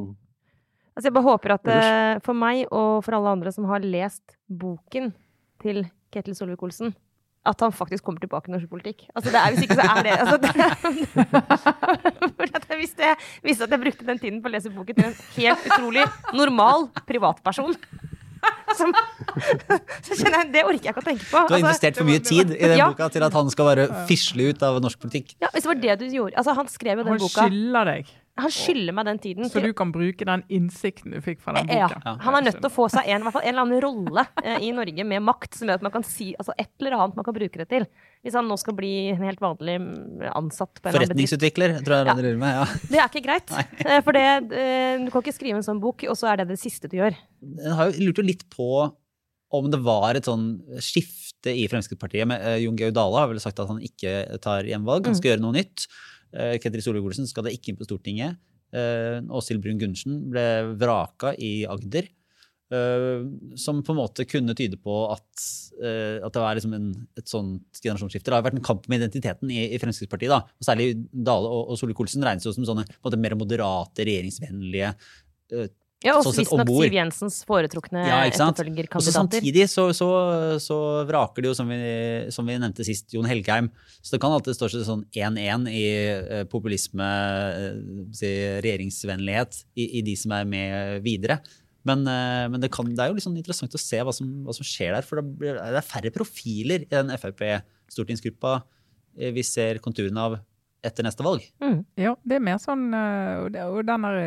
Altså 0.90 1.06
jeg 1.06 1.14
bare 1.14 1.30
håper 1.30 1.52
at 1.54 1.68
uh, 1.70 2.14
for 2.26 2.36
meg 2.36 2.64
og 2.66 3.04
for 3.06 3.16
alle 3.16 3.30
andre 3.36 3.52
som 3.54 3.64
har 3.70 3.84
lest 3.86 4.34
boken 4.50 5.12
til 5.62 5.84
Ketil 6.12 6.34
Solvik-Olsen, 6.34 6.90
at 7.46 7.61
han 7.64 7.72
faktisk 7.72 8.05
kommer 8.05 8.20
tilbake 8.20 8.50
i 8.50 8.53
norsk 8.53 8.68
politikk. 8.68 9.07
Altså, 9.16 9.31
det 9.33 9.38
er, 9.40 9.55
hvis 9.55 9.62
ikke, 9.64 9.79
så 9.79 9.87
er 9.88 10.03
det, 10.05 10.12
altså, 10.20 10.37
det 10.44 10.50
hvis, 12.81 12.94
jeg 13.00 13.16
visste 13.44 13.64
at 13.64 13.70
jeg 13.74 13.81
brukte 13.81 14.07
den 14.07 14.18
tiden 14.20 14.42
på 14.44 14.50
å 14.50 14.55
lese 14.55 14.72
boken 14.74 14.98
til 14.98 15.09
en 15.09 15.16
helt 15.38 15.66
utrolig 15.70 16.05
normal 16.37 16.88
privatperson 17.09 17.76
Som, 18.79 18.92
så 18.96 20.14
kjenner 20.16 20.38
jeg, 20.38 20.46
Det 20.55 20.62
orker 20.64 20.87
jeg 20.87 20.92
ikke 20.94 21.03
å 21.03 21.05
tenke 21.05 21.24
på. 21.26 21.31
Du 21.31 21.37
har 21.37 21.50
Altså, 21.50 21.59
investert 21.61 21.98
for 21.98 22.09
mye 22.09 22.22
tid 22.24 22.53
i 22.55 22.68
den 22.70 22.79
Ja. 22.79 22.87
boka 22.88 23.09
til 23.12 23.24
at 23.26 23.35
han 23.37 23.50
skal 23.53 23.66
bare 23.68 23.85
fisle 24.09 24.46
ut 24.55 24.62
av 24.64 24.79
norsk 24.81 25.00
politikk. 25.03 25.35
ja, 25.42 25.50
hvis 25.53 25.66
det 25.66 25.70
var 25.72 25.81
det 25.83 25.96
du 26.00 26.07
gjorde 26.14 26.38
altså, 26.40 26.55
Han 26.57 26.70
skrev 26.72 27.03
jo 27.03 27.05
den 27.05 27.12
Han 27.12 27.20
boka. 27.20 27.44
skylder 27.50 27.90
deg, 27.90 28.12
Han 28.40 28.50
skylder 28.55 28.94
meg 28.96 29.07
den 29.07 29.18
tiden. 29.22 29.44
så 29.50 29.59
til- 29.61 29.68
du 29.70 29.72
kan 29.76 29.92
bruke 29.92 30.24
den 30.26 30.42
innsikten 30.48 31.12
du 31.14 31.20
fikk 31.24 31.40
fra 31.44 31.55
den 31.59 31.68
ja, 31.68 31.88
han 32.20 32.35
er 32.38 32.42
nødt 32.46 32.61
til 32.61 32.68
å 32.68 32.72
få 32.72 32.88
seg 32.90 33.07
en, 33.09 33.22
hvert 33.26 33.33
fall 33.37 33.42
en 33.44 33.53
eller 33.55 33.62
annen 33.66 33.83
rolle 33.85 34.24
eh, 34.44 34.59
i 34.66 34.70
Norge 34.76 35.05
med 35.07 35.22
makt 35.22 35.55
som 35.59 35.68
gjør 35.68 35.81
at 35.81 35.83
man 35.87 35.92
kan 35.92 36.03
si 36.07 36.31
altså 36.38 36.53
et 36.59 36.70
eller 36.81 36.96
annet 36.98 37.16
man 37.16 37.24
kan 37.24 37.35
bruke 37.37 37.61
det 37.62 37.68
til. 37.68 37.87
Hvis 38.24 38.35
han 38.37 38.48
nå 38.50 38.57
skal 38.61 38.74
bli 38.76 38.92
en 39.14 39.22
helt 39.24 39.40
vanlig 39.40 39.79
mm, 39.81 40.26
ansatt 40.37 40.81
på 40.83 40.88
en. 40.90 40.96
Forretningsutvikler, 40.98 41.79
tror 41.85 41.96
jeg 41.96 42.07
Ja. 42.07 42.12
han 42.14 42.22
driver 42.22 42.38
med. 42.38 42.55
ja. 42.59 42.64
Det 42.90 42.98
er 43.00 43.09
ikke 43.09 43.24
greit. 43.24 43.50
Nei. 43.50 44.00
For 44.05 44.12
det, 44.12 44.26
eh, 44.53 44.98
du 45.05 45.11
kan 45.11 45.22
ikke 45.22 45.37
skrive 45.38 45.57
en 45.57 45.62
sånn 45.66 45.81
bok, 45.81 46.05
og 46.09 46.16
så 46.20 46.33
er 46.33 46.42
det 46.42 46.48
det 46.53 46.59
siste 46.61 46.88
du 46.90 46.98
gjør. 46.98 47.16
Jeg 47.40 47.72
har 47.79 47.90
jo 47.90 48.05
lurt 48.11 48.18
jo 48.20 48.26
litt 48.26 48.44
på 48.53 48.68
om 49.53 49.70
det 49.72 49.81
var 49.83 50.14
et 50.14 50.29
sånn 50.29 50.61
skifte 50.79 51.50
i 51.50 51.64
Fremskrittspartiet. 51.66 52.29
eh, 52.37 52.59
Jon 52.62 52.76
Georg 52.76 52.94
Dale 52.94 53.18
har 53.18 53.29
vel 53.33 53.40
sagt 53.42 53.59
at 53.59 53.66
han 53.72 53.81
ikke 53.81 54.38
tar 54.40 54.62
gjenvalg, 54.68 55.07
han 55.07 55.14
skal 55.16 55.33
gjøre 55.33 55.40
noe 55.42 55.57
nytt. 55.57 55.88
Uh, 56.37 56.55
Ketil 56.62 56.85
Solvik-Olsen 56.85 57.29
skal 57.31 57.47
det 57.47 57.57
ikke 57.57 57.73
inn 57.73 57.81
på 57.81 57.88
Stortinget. 57.88 58.38
Uh, 58.71 59.19
Åshild 59.35 59.62
Brun-Gundersen 59.64 60.25
ble 60.31 60.47
vraka 60.79 61.35
i 61.38 61.61
Agder. 61.66 62.11
eh, 62.71 63.25
som 63.59 63.81
på 63.83 63.90
en 63.90 63.99
måte 63.99 64.23
kunne 64.31 64.55
tyde 64.55 64.79
på 64.79 64.97
at, 65.11 65.47
eh, 65.83 66.23
at 66.23 66.31
det 66.31 66.43
var 66.43 66.55
liksom 66.55 66.77
en, 66.77 66.93
et 67.19 67.27
sånt 67.27 67.81
generasjonsskifte. 67.83 68.31
Det 68.31 68.37
har 68.37 68.45
vært 68.47 68.61
en 68.61 68.69
kamp 68.69 68.87
med 68.87 69.03
identiteten 69.03 69.51
i, 69.51 69.64
i 69.75 69.81
Fremskrittspartiet. 69.83 70.31
da, 70.31 70.45
og 70.47 70.69
Særlig 70.69 70.93
Dale 71.11 71.51
og, 71.51 71.73
og 71.73 71.81
Solvik-Olsen 71.81 72.23
regnes 72.23 72.47
jo 72.47 72.55
som 72.55 72.69
sånne 72.69 72.87
måte, 72.87 73.19
mer 73.19 73.35
moderate, 73.35 74.07
regjeringsvennlige 74.07 74.93
Ja, 76.00 76.14
og 76.16 76.24
Sånn 76.24 76.38
visstnok. 76.38 76.70
Siv 76.80 76.94
Jensens 76.96 77.34
foretrukne 77.44 78.02
Ja, 78.08 78.22
etterfølgerkandidater. 78.24 79.12
samtidig 79.12 79.66
så, 79.68 79.90
så, 79.92 80.08
så 80.62 80.78
vraker 81.08 81.44
det 81.44 81.50
jo, 81.50 81.56
som 81.58 81.68
vi, 81.68 81.80
som 82.32 82.48
vi 82.48 82.56
nevnte 82.56 82.86
sist, 82.88 83.10
Jon 83.12 83.28
Helgheim. 83.28 83.68
Så 84.00 84.14
det 84.14 84.22
kan 84.22 84.32
alltid 84.32 84.56
stå 84.56 84.70
sånn 84.78 85.04
1-1 85.12 85.68
i 85.68 85.84
eh, 85.92 86.44
populisme, 86.48 87.04
eh, 87.04 87.82
si, 88.16 88.32
regjeringsvennlighet, 88.64 89.60
i, 89.76 89.90
i 90.00 90.04
de 90.06 90.16
som 90.16 90.32
er 90.38 90.48
med 90.48 91.04
videre. 91.04 91.42
Men, 91.84 92.08
eh, 92.08 92.46
men 92.48 92.64
det, 92.64 92.72
kan, 92.72 92.88
det 92.88 93.04
er 93.04 93.12
jo 93.12 93.20
sånn 93.20 93.36
interessant 93.36 93.76
å 93.76 93.84
se 93.84 94.00
hva 94.00 94.16
som, 94.16 94.32
hva 94.48 94.56
som 94.56 94.64
skjer 94.64 94.96
der. 94.96 95.04
For 95.04 95.20
det, 95.20 95.52
er 95.52 95.84
færre 95.84 96.14
profiler 96.16 96.88
i 96.88 96.92
den 96.96 97.12
Frp-stortingsgruppa 97.12 98.62
vi 99.36 99.42
ser 99.44 99.82
konturene 99.84 100.22
av 100.22 100.40
etter 100.87 101.05
neste 101.05 101.25
valg. 101.25 101.45
Mm. 101.62 101.83
Ja, 102.01 102.14
det 102.25 102.38
er 102.38 102.45
mer 102.45 102.61
sånn 102.62 102.87
øh, 102.97 103.45
Og, 103.45 103.51
det, 103.55 103.64
og 103.69 103.85
den 103.88 104.07
der, 104.07 104.19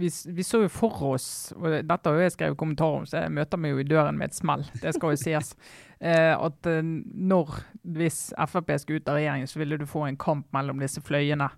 vi, 0.00 0.08
vi 0.08 0.46
så 0.46 0.62
jo 0.64 0.70
for 0.72 1.02
oss 1.12 1.28
og 1.56 1.66
Dette 1.84 2.08
har 2.08 2.16
jo 2.16 2.24
jeg 2.24 2.34
skrevet 2.36 2.58
kommentar 2.60 3.00
om, 3.00 3.06
så 3.08 3.24
jeg 3.24 3.34
møter 3.36 3.60
meg 3.60 3.74
jo 3.74 3.82
i 3.82 3.88
døren 3.88 4.18
med 4.18 4.30
et 4.30 4.38
smell. 4.38 4.64
Det 4.80 4.94
skal 4.96 5.14
jo 5.14 5.20
sies. 5.20 5.54
Eh, 6.00 6.32
at 6.32 6.64
eh, 6.64 6.78
når, 6.80 7.58
hvis 7.92 8.30
Frp 8.48 8.70
skulle 8.80 9.02
ut 9.02 9.08
av 9.12 9.18
regjering, 9.18 9.42
så 9.44 9.58
ville 9.60 9.76
du 9.76 9.82
få 9.84 10.06
en 10.06 10.16
kamp 10.16 10.46
mellom 10.56 10.80
disse 10.80 11.02
fløyene. 11.04 11.50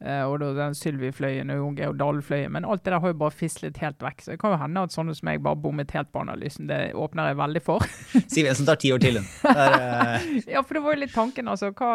Eh, 0.00 0.22
og 0.24 0.38
da 0.40 0.54
den 0.56 0.72
Sylvi-fløyen 0.72 1.50
og 1.52 1.58
Jon 1.58 1.74
Georg 1.76 1.96
Dale-fløyen. 2.00 2.52
Men 2.54 2.64
alt 2.64 2.80
det 2.86 2.94
der 2.94 3.02
har 3.04 3.12
jo 3.12 3.18
bare 3.20 3.36
fislet 3.36 3.76
helt 3.82 4.00
vekk. 4.00 4.22
Så 4.24 4.32
det 4.32 4.38
kan 4.40 4.54
jo 4.54 4.60
hende 4.62 4.84
at 4.86 4.94
sånne 4.94 5.12
som 5.16 5.26
meg 5.28 5.42
bare 5.44 5.58
bommet 5.60 5.92
helt 5.92 6.08
på 6.14 6.22
analysen. 6.22 6.70
Det 6.70 6.78
åpner 6.96 7.28
jeg 7.28 7.38
veldig 7.40 7.62
for. 7.66 7.84
Siv 8.32 8.48
Jensen 8.48 8.68
tar 8.68 8.80
ti 8.80 8.92
år 8.94 9.02
til, 9.02 9.20
hun. 9.20 9.28
Eh, 9.52 10.28
Ja, 10.54 10.62
for 10.64 10.78
det 10.78 10.82
var 10.86 10.96
jo 10.96 11.02
litt 11.02 11.12
tanken, 11.12 11.50
altså. 11.52 11.68
Hva, 11.76 11.90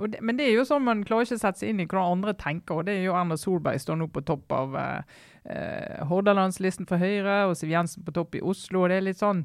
og 0.00 0.06
det, 0.14 0.22
men 0.24 0.38
det 0.40 0.46
er 0.48 0.56
jo 0.56 0.64
sånn 0.68 0.86
man 0.86 1.02
klarer 1.04 1.28
ikke 1.28 1.36
å 1.36 1.42
sette 1.42 1.60
seg 1.60 1.74
inn 1.74 1.82
i 1.84 1.86
hvordan 1.90 2.16
andre 2.16 2.34
tenker. 2.40 2.80
Og 2.80 2.88
det 2.88 2.96
er 2.96 3.04
jo 3.04 3.18
Erna 3.18 3.36
Solberg 3.40 3.82
står 3.84 4.00
nå 4.00 4.08
på 4.14 4.24
topp 4.30 4.56
av 4.56 4.78
uh, 4.78 5.18
uh, 5.44 6.00
Hordalandslisten 6.08 6.88
for 6.88 7.02
Høyre, 7.02 7.42
og 7.50 7.58
Siv 7.60 7.74
Jensen 7.74 8.06
på 8.06 8.16
topp 8.16 8.38
i 8.40 8.42
Oslo. 8.44 8.86
og 8.86 8.94
det 8.94 9.00
er 9.02 9.06
litt 9.10 9.20
sånn, 9.20 9.44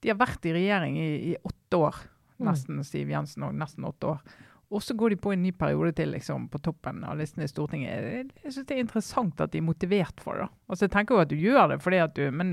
De 0.00 0.12
har 0.12 0.20
vært 0.20 0.46
i 0.46 0.54
regjering 0.54 0.94
i, 1.00 1.10
i 1.32 1.34
åtte 1.42 1.82
år. 1.90 1.98
Nesten 2.46 2.78
Siv 2.86 3.10
Jensen 3.12 3.44
og 3.44 3.58
nesten 3.58 3.84
åtte 3.84 4.14
år. 4.14 4.22
Og 4.70 4.82
så 4.86 4.94
går 4.94 5.10
de 5.10 5.16
på 5.18 5.32
en 5.34 5.40
ny 5.42 5.50
periode 5.58 5.90
til 5.98 6.12
liksom, 6.14 6.44
på 6.50 6.60
toppen 6.62 7.00
av 7.02 7.16
listen 7.18 7.42
i 7.42 7.48
Stortinget. 7.50 8.04
Jeg, 8.44 8.52
syns 8.54 8.66
det 8.68 8.76
er 8.76 8.82
interessant 8.84 9.40
at 9.42 9.50
de 9.50 9.58
er 9.58 9.66
motivert 9.66 10.22
for 10.22 10.38
det. 10.38 10.46
Altså, 10.70 10.84
Jeg 10.86 10.92
tenker 10.94 11.16
jo 11.16 11.22
at 11.24 11.32
du 11.32 11.34
gjør 11.40 11.72
det 11.72 11.78
fordi 11.82 11.98
at 12.04 12.14
du 12.14 12.30
Men 12.30 12.52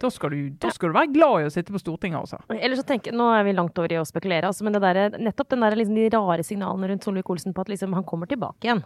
da 0.00 0.08
skal 0.08 0.32
du, 0.32 0.38
da 0.62 0.70
skal 0.72 0.88
du 0.88 0.96
være 0.96 1.12
glad 1.12 1.42
i 1.42 1.50
å 1.50 1.52
sitte 1.52 1.74
på 1.74 1.82
Stortinget, 1.82 2.22
altså. 2.22 2.40
Eller 2.56 2.80
så 2.80 2.86
tenker, 2.88 3.12
Nå 3.12 3.28
er 3.36 3.44
vi 3.44 3.52
langt 3.56 3.76
over 3.76 3.92
i 3.92 4.00
å 4.00 4.06
spekulere, 4.08 4.48
altså, 4.48 4.64
men 4.64 4.78
det 4.78 4.80
der, 4.86 5.18
nettopp 5.20 5.52
den 5.52 5.66
der, 5.66 5.76
liksom, 5.76 6.00
de 6.00 6.08
rare 6.16 6.46
signalene 6.46 6.94
rundt 6.94 7.04
Solvik-Olsen 7.04 7.56
på 7.56 7.66
at 7.66 7.74
liksom, 7.74 7.92
han 7.98 8.08
kommer 8.08 8.30
tilbake 8.30 8.64
igjen. 8.64 8.82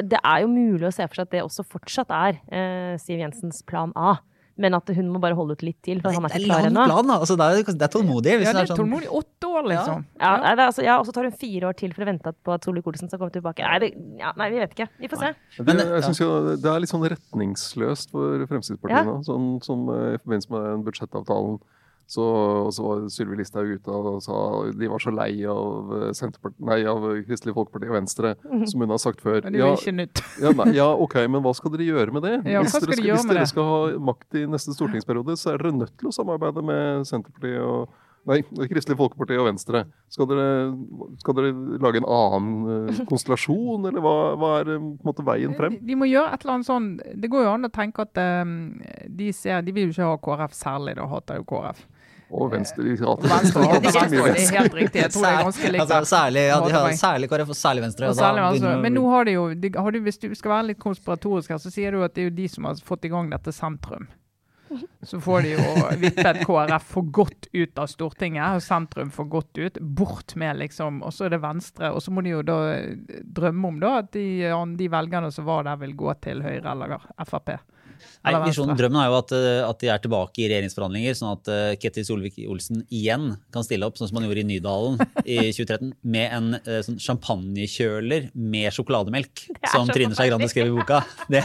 Det 0.00 0.18
er 0.24 0.42
jo 0.42 0.48
mulig 0.50 0.88
å 0.88 0.94
se 0.94 1.04
for 1.04 1.20
seg 1.20 1.28
at 1.28 1.36
det 1.36 1.44
også 1.44 1.68
fortsatt 1.68 2.10
er 2.12 2.40
eh, 2.48 2.96
Siv 3.00 3.20
Jensens 3.20 3.60
plan 3.68 3.92
A. 3.92 4.16
Men 4.60 4.76
at 4.76 4.90
hun 4.92 5.06
må 5.08 5.20
bare 5.22 5.36
holde 5.38 5.54
ut 5.56 5.62
litt 5.64 5.78
til, 5.86 6.02
for 6.04 6.12
han 6.12 6.26
er 6.28 6.34
ikke 6.36 6.50
klar 6.50 6.66
ennå. 6.68 6.84
Altså, 7.16 7.36
det, 7.40 7.46
er, 7.48 7.70
det 7.80 7.86
er 7.86 7.92
tålmodig. 7.94 8.34
Hvis 8.42 8.48
Ja, 8.48 8.52
det 8.52 8.58
det 8.58 8.60
er 8.60 8.66
er 8.66 8.70
sånn, 8.74 8.80
tålmodig. 8.82 9.08
Åtte 9.20 9.48
år, 9.48 9.68
liksom. 9.72 10.04
Ja, 10.20 10.32
ja 10.44 10.52
det 10.58 10.66
altså, 10.66 10.84
ja, 10.84 10.98
og 11.00 11.08
så 11.08 11.14
tar 11.16 11.28
hun 11.30 11.36
fire 11.40 11.70
år 11.70 11.78
til 11.80 11.94
for 11.96 12.04
å 12.04 12.10
vente 12.10 12.32
på 12.44 12.52
at 12.56 12.68
Solvik-Olsen 12.68 13.08
skal 13.08 13.22
komme 13.22 13.32
tilbake. 13.34 13.64
Nei, 13.64 13.78
det, 13.86 13.90
ja, 14.20 14.34
nei, 14.36 14.50
vi 14.52 14.60
vet 14.60 14.76
ikke. 14.76 14.88
Vi 15.00 15.10
får 15.12 15.24
se. 15.24 15.32
Det, 15.64 15.76
jeg 15.80 15.90
ja. 15.96 16.02
synes 16.06 16.20
jo 16.22 16.30
det 16.60 16.70
er 16.74 16.84
litt 16.84 16.92
sånn 16.92 17.08
retningsløst 17.14 18.12
for 18.12 18.44
Fremskrittspartiet 18.52 19.00
Ja. 19.00 19.04
nå. 19.08 19.18
Sånn 19.26 19.48
som 19.64 19.88
eh, 19.96 20.14
i 20.18 20.20
forbindelse 20.20 20.52
med 20.54 20.66
den 20.70 20.84
budsjettavtalen. 20.90 21.60
Så, 22.10 22.24
og 22.26 22.72
så 22.74 22.82
var 22.82 23.04
Sylvi 23.14 23.38
Listhaug 23.38 23.68
ute 23.78 23.94
og 23.94 24.18
sa 24.24 24.36
de 24.74 24.88
var 24.90 25.02
så 25.02 25.12
lei 25.14 25.44
av, 25.46 25.92
eh, 26.10 26.50
nei, 26.66 26.80
av 26.90 27.06
Kristelig 27.28 27.54
Folkeparti 27.54 27.86
og 27.86 27.94
Venstre, 28.00 28.34
som 28.66 28.82
hun 28.82 28.90
har 28.90 28.98
sagt 29.02 29.22
før. 29.22 29.44
Men 29.46 29.54
det 29.54 29.62
er 29.62 29.78
ikke 29.78 29.94
nytt. 29.94 30.24
ja, 30.42 30.54
nei, 30.58 30.68
ja, 30.74 30.88
ok, 31.06 31.20
men 31.30 31.44
hva 31.44 31.54
skal 31.54 31.76
dere 31.76 31.86
gjøre 31.86 32.16
med 32.16 32.26
det? 32.26 32.34
Ja, 32.50 32.64
hvis 32.64 32.74
skal 32.74 32.88
dere 32.88 32.96
de 32.96 32.98
skal, 32.98 33.10
gjøre 33.12 33.22
hvis 33.22 33.30
dere 33.30 33.48
skal 33.52 33.70
ha 33.70 33.80
makt 34.10 34.40
i 34.42 34.46
neste 34.50 34.74
stortingsperiode, 34.74 35.38
så 35.38 35.54
er 35.54 35.62
dere 35.62 35.76
nødt 35.84 35.94
til 36.02 36.10
å 36.10 36.14
samarbeide 36.18 36.66
med 36.66 37.06
Senterpartiet 37.06 37.62
og 37.62 37.98
Nei, 38.28 38.42
Kristelig 38.68 38.98
Folkeparti 38.98 39.36
og 39.40 39.46
Venstre. 39.48 39.80
Skal 40.12 40.26
dere, 40.28 40.48
skal 41.22 41.36
dere 41.38 41.78
lage 41.80 42.02
en 42.02 42.08
annen 42.12 42.90
eh, 42.90 42.98
konstellasjon, 43.10 43.86
eller 43.88 44.04
hva, 44.04 44.16
hva 44.40 44.50
er 44.58 44.74
eh, 44.74 44.90
måte 45.06 45.24
veien 45.24 45.56
frem? 45.56 45.78
De, 45.78 45.88
de 45.88 45.96
må 45.96 46.10
gjøre 46.10 46.34
et 46.34 46.44
eller 46.44 46.58
annet 46.58 46.68
sånn 46.68 46.90
Det 47.00 47.30
går 47.32 47.46
jo 47.46 47.54
an 47.54 47.70
å 47.70 47.72
tenke 47.72 48.04
at 48.04 48.20
um, 48.20 48.52
de 49.08 49.30
ser 49.36 49.64
De 49.64 49.72
vil 49.76 49.88
jo 49.88 49.94
ikke 49.94 50.10
ha 50.10 50.20
KrF 50.26 50.56
særlig, 50.58 50.98
da 51.00 51.08
hater 51.08 51.40
jo 51.40 51.48
KrF. 51.48 51.80
Og 52.30 52.52
Venstre 52.52 52.84
de 52.86 52.94
hater 53.00 53.30
Venstre, 53.30 53.62
det, 53.72 53.80
Venstre. 53.88 54.20
er 54.30 54.60
helt 54.60 54.76
riktig. 54.78 55.02
Jeg 55.02 55.12
tror 55.14 55.26
det 55.26 55.32
er 55.32 55.42
ganske 55.48 55.72
likt. 55.74 55.82
altså, 55.82 56.00
særlig, 56.12 56.44
ja, 56.46 56.60
de 56.62 56.76
har, 56.76 56.92
særlig 57.00 57.30
KrF 57.32 57.50
og 57.50 57.58
særlig 57.58 57.84
Venstre. 57.86 58.12
Og 58.12 58.16
særlig 58.20 58.46
Venstre. 58.46 58.76
Men 58.84 58.96
nå 58.98 59.04
har 59.10 59.26
de 59.26 59.36
jo, 59.36 59.48
de, 59.54 59.72
har 59.76 59.96
du, 59.96 60.00
hvis 60.06 60.22
du 60.22 60.30
skal 60.38 60.54
være 60.54 60.70
litt 60.70 60.80
konspiratorisk 60.82 61.50
her, 61.54 61.60
så 61.62 61.74
sier 61.74 61.96
du 61.96 62.04
at 62.06 62.14
det 62.14 62.24
er 62.24 62.30
jo 62.30 62.36
de 62.38 62.48
som 62.52 62.70
har 62.70 62.82
fått 62.86 63.08
i 63.08 63.12
gang 63.12 63.30
dette 63.34 63.54
sentrum. 63.56 64.06
Så 65.02 65.18
får 65.20 65.42
de 65.42 65.54
jo 65.56 65.88
vippet 65.98 66.44
KrF 66.46 66.84
for 66.92 67.08
godt 67.10 67.48
ut 67.50 67.80
av 67.80 67.88
Stortinget, 67.90 68.60
og 68.60 68.62
sentrum 68.62 69.10
for 69.10 69.26
godt 69.30 69.58
ut. 69.58 69.80
Bort 69.80 70.36
med, 70.38 70.60
liksom. 70.60 71.02
Og 71.02 71.14
så 71.14 71.26
er 71.26 71.34
det 71.34 71.42
Venstre. 71.42 71.90
Og 71.90 72.04
så 72.04 72.14
må 72.14 72.22
de 72.22 72.36
jo 72.36 72.44
da 72.46 72.60
drømme 73.24 73.72
om 73.72 73.80
da 73.82 73.96
at 74.04 74.12
de, 74.14 74.46
de 74.78 74.90
velgerne 74.92 75.32
som 75.34 75.48
var 75.48 75.66
der, 75.66 75.80
vil 75.82 75.96
gå 75.98 76.14
til 76.22 76.44
Høyre 76.46 76.76
eller 76.76 77.00
Frp. 77.26 77.56
Nei, 78.26 78.34
visjonen, 78.44 78.76
Drømmen 78.78 79.00
er 79.02 79.08
jo 79.10 79.16
at, 79.18 79.34
eh, 79.36 79.62
at 79.64 79.82
de 79.82 79.90
er 79.92 80.02
tilbake 80.04 80.42
i 80.42 80.48
regjeringsforhandlinger, 80.50 81.16
sånn 81.18 81.32
at 81.32 81.50
uh, 81.50 81.72
Ketil 81.80 82.06
Solvik-Olsen 82.08 82.84
igjen 82.88 83.32
kan 83.54 83.66
stille 83.66 83.88
opp, 83.88 83.98
sånn 84.00 84.10
som 84.10 84.20
han 84.20 84.28
gjorde 84.28 84.44
i 84.44 84.48
Nydalen 84.50 85.00
i 85.24 85.40
2013, 85.56 85.92
med 86.16 86.36
en 86.36 86.54
uh, 86.60 86.78
sånn 86.86 87.00
champagnekjøler 87.02 88.30
med 88.34 88.70
sjokolademelk, 88.76 89.46
som 89.72 89.90
Trine 89.90 90.16
Skei 90.16 90.30
Grande 90.32 90.50
skrev 90.52 90.72
i 90.72 90.78
boka. 90.78 91.04
Det 91.30 91.44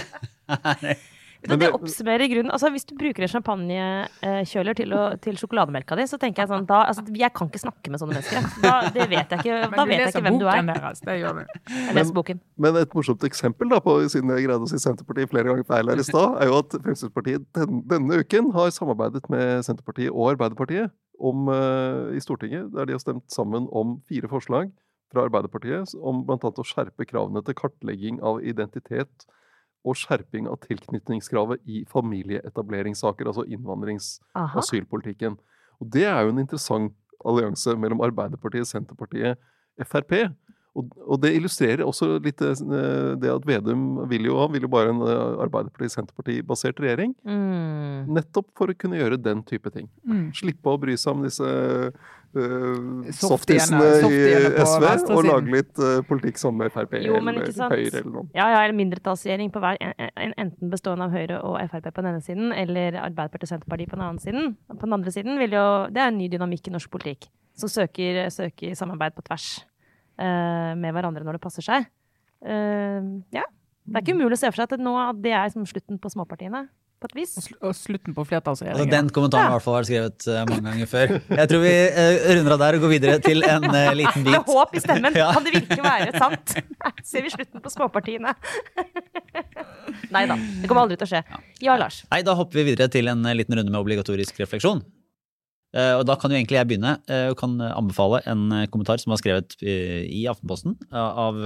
er 1.54 1.58
det 1.62 1.70
oppsummerer 1.76 2.24
i 2.26 2.30
grunnen 2.32 2.52
altså 2.52 2.70
Hvis 2.74 2.86
du 2.90 2.96
bruker 2.98 3.24
en 3.26 3.32
champagnekjøler 3.32 4.76
til, 4.78 4.94
å- 4.96 5.18
til 5.22 5.36
sjokolademelka 5.40 5.96
di, 6.00 6.06
så 6.10 6.18
tenker 6.22 6.44
jeg 6.44 6.50
sånn 6.52 6.66
da, 6.70 6.84
altså, 6.90 7.04
Jeg 7.16 7.32
kan 7.34 7.48
ikke 7.50 7.62
snakke 7.62 7.92
med 7.94 8.00
sånne 8.02 8.18
mennesker. 8.18 8.50
Da, 8.64 8.74
det 8.96 9.08
vet 9.12 9.30
jeg 9.36 9.40
ikke, 9.44 9.60
da 9.76 9.86
vet 9.86 10.00
jeg 10.00 10.14
ikke 10.14 10.24
hvem 10.26 10.40
du 10.42 10.48
er. 10.50 10.62
deres, 10.70 11.00
det 11.06 11.18
gjør 11.22 11.40
du. 11.42 11.60
Jeg 11.76 11.96
leser 12.00 12.14
boken. 12.18 12.40
Men 12.58 12.76
et 12.82 12.94
morsomt 12.98 13.24
eksempel, 13.28 13.70
da, 13.70 13.80
på, 13.84 13.98
siden 14.12 14.30
jeg 14.36 14.48
greide 14.48 14.66
å 14.66 14.70
si 14.72 14.80
Senterpartiet 14.82 15.30
flere 15.32 15.50
ganger 15.52 15.68
feil 15.70 15.92
her 15.94 16.02
i 16.02 16.08
stad, 16.08 16.38
er 16.42 16.50
jo 16.52 16.58
at 16.62 16.78
Fremskrittspartiet 16.82 17.46
den, 17.56 17.82
denne 17.90 18.22
uken 18.24 18.52
har 18.56 18.72
samarbeidet 18.76 19.26
med 19.30 19.66
Senterpartiet 19.68 20.12
og 20.14 20.34
Arbeiderpartiet 20.36 20.92
om, 21.20 21.48
uh, 21.48 22.12
i 22.16 22.20
Stortinget, 22.24 22.72
der 22.76 22.86
de 22.90 22.96
har 22.98 23.00
stemt 23.04 23.24
sammen 23.32 23.70
om 23.72 24.00
fire 24.10 24.28
forslag 24.32 24.72
fra 25.14 25.24
Arbeiderpartiet 25.30 25.94
om 26.02 26.24
bl.a. 26.28 26.38
å 26.52 26.66
skjerpe 26.68 27.06
kravene 27.08 27.44
til 27.46 27.56
kartlegging 27.56 28.18
av 28.26 28.42
identitet 28.44 29.28
og 29.86 29.98
skjerping 30.00 30.50
av 30.50 30.60
tilknytningskravet 30.66 31.62
i 31.70 31.84
familieetableringssaker, 31.92 33.30
altså 33.30 33.46
innvandrings- 33.46 34.18
og 34.34 34.62
asylpolitikken. 34.64 35.38
Og 35.82 35.92
det 35.94 36.08
er 36.10 36.24
jo 36.24 36.34
en 36.34 36.42
interessant 36.42 36.96
allianse 37.26 37.76
mellom 37.80 38.04
Arbeiderpartiet, 38.06 38.70
Senterpartiet, 38.70 39.40
Frp. 39.86 40.14
Og, 40.76 40.90
og 41.08 41.20
det 41.24 41.32
illustrerer 41.38 41.86
også 41.88 42.18
litt 42.24 42.42
eh, 42.44 42.58
det 43.20 43.30
at 43.32 43.46
Vedum 43.48 43.86
vil 44.12 44.28
jo, 44.28 44.36
vil 44.52 44.66
jo 44.68 44.72
bare 44.72 44.92
en 44.92 45.00
eh, 45.08 45.44
Arbeiderparti-Senterparti-basert 45.46 46.82
regjering. 46.84 47.14
Mm. 47.24 48.12
Nettopp 48.18 48.50
for 48.60 48.72
å 48.72 48.76
kunne 48.78 49.00
gjøre 49.00 49.22
den 49.22 49.44
type 49.48 49.72
ting. 49.72 49.88
Mm. 50.04 50.28
Slippe 50.36 50.74
å 50.74 50.82
bry 50.82 50.98
seg 51.00 51.16
om 51.16 51.24
disse 51.24 51.48
uh, 52.38 53.10
softisene 53.16 53.80
i 54.08 54.20
SV 54.62 54.86
og 55.16 55.26
lage 55.28 55.52
litt 55.54 55.82
uh, 55.82 56.00
politikk 56.08 56.38
som 56.42 56.60
Frp 56.72 56.98
Jo, 57.04 57.18
eller. 57.20 57.50
Høyre 57.72 58.02
eller 58.02 58.12
noe. 58.12 58.26
Ja, 58.38 58.48
ja, 58.54 58.62
eller 58.64 58.78
mindretallsregjering 58.78 59.52
på 59.56 59.62
hver, 59.64 59.80
en- 59.82 60.12
en- 60.28 60.36
enten 60.46 60.72
bestående 60.74 61.08
av 61.08 61.16
Høyre 61.16 61.42
og 61.42 61.58
Frp 61.72 61.90
på 61.92 62.02
den 62.04 62.12
ene 62.14 62.22
siden, 62.26 62.52
eller 62.54 63.00
Arbeiderpartiet 63.04 63.48
og 63.50 63.54
Senterpartiet 63.56 63.90
på 63.94 64.00
den 64.00 64.06
andre 64.08 64.26
siden. 64.28 64.56
På 64.72 64.84
den 64.86 64.94
andre 65.00 65.12
siden 65.16 65.40
vil 65.42 65.52
jo 65.58 65.66
Det 65.92 66.02
er 66.04 66.08
en 66.14 66.18
ny 66.18 66.28
dynamikk 66.32 66.68
i 66.68 66.76
norsk 66.76 66.92
politikk, 66.92 67.30
som 67.56 67.70
søker, 67.70 68.26
søker 68.30 68.76
samarbeid 68.76 69.16
på 69.16 69.24
tvers 69.28 69.50
uh, 70.20 70.74
med 70.76 70.92
hverandre 70.94 71.24
når 71.24 71.40
det 71.40 71.42
passer 71.46 71.66
seg. 71.66 71.86
Eh, 72.46 73.02
ja. 73.34 73.44
Det 73.86 73.96
er 73.96 74.02
ikke 74.04 74.16
umulig 74.18 74.38
å 74.38 74.42
se 74.42 74.50
for 74.52 74.60
seg 74.60 74.68
at 74.68 74.74
det 74.78 74.84
nå 74.86 74.94
at 74.98 75.18
det 75.22 75.32
er 75.38 75.50
som 75.54 75.66
slutten 75.66 75.98
på 76.02 76.10
småpartiene, 76.14 76.66
på 77.06 77.12
et 77.12 77.20
vis. 77.22 77.36
Og 77.62 77.76
slutten 77.78 78.16
på 78.16 78.26
Altså, 78.26 78.86
den 78.90 79.10
kommentaren 79.14 79.48
har 79.48 79.54
i 79.54 79.56
hvert 79.56 79.66
fall 79.66 79.86
skrevet 79.88 80.26
uh, 80.28 80.42
mange 80.50 80.66
ganger 80.66 80.90
før. 80.90 81.14
Jeg 81.38 81.52
tror 81.52 81.62
vi 81.64 81.74
uh, 81.94 82.26
runder 82.40 82.56
av 82.56 82.64
der 82.64 82.78
og 82.78 82.86
går 82.86 82.94
videre 82.96 83.20
til 83.24 83.46
en 83.46 83.68
uh, 83.70 83.94
liten 84.02 84.26
Med 84.26 84.50
håp 84.50 84.76
i 84.76 84.82
stemmen. 84.84 85.16
Ja. 85.16 85.30
Kan 85.36 85.46
det 85.46 85.56
virkelig 85.60 85.86
være 85.86 86.12
sant? 86.18 86.56
Ser 87.06 87.26
vi 87.26 87.34
slutten 87.34 87.64
på 87.64 87.72
småpartiene? 87.74 88.36
Nei 90.16 90.26
da. 90.30 90.36
Det 90.36 90.70
kommer 90.70 90.86
aldri 90.86 90.98
til 91.00 91.08
å 91.08 91.12
skje. 91.14 91.24
Ja, 91.64 91.78
Lars. 91.80 92.02
Nei, 92.12 92.24
da 92.26 92.36
hopper 92.38 92.62
vi 92.62 92.72
videre 92.72 92.90
til 92.92 93.12
en 93.12 93.24
liten 93.38 93.58
runde 93.58 93.72
med 93.72 93.82
obligatorisk 93.82 94.42
refleksjon. 94.44 94.84
Eh, 95.76 95.92
og 96.00 96.06
da 96.08 96.16
kan 96.16 96.32
jo 96.32 96.38
egentlig 96.38 96.56
jeg 96.56 96.68
begynne 96.70 96.94
eh, 97.12 97.28
og 97.34 97.36
kan 97.40 97.58
anbefale 97.60 98.22
en 98.32 98.48
eh, 98.56 98.68
kommentar 98.72 99.02
som 99.02 99.12
var 99.12 99.20
skrevet 99.20 99.58
i 99.60 100.24
Aftenposten 100.32 100.78
av 100.96 101.40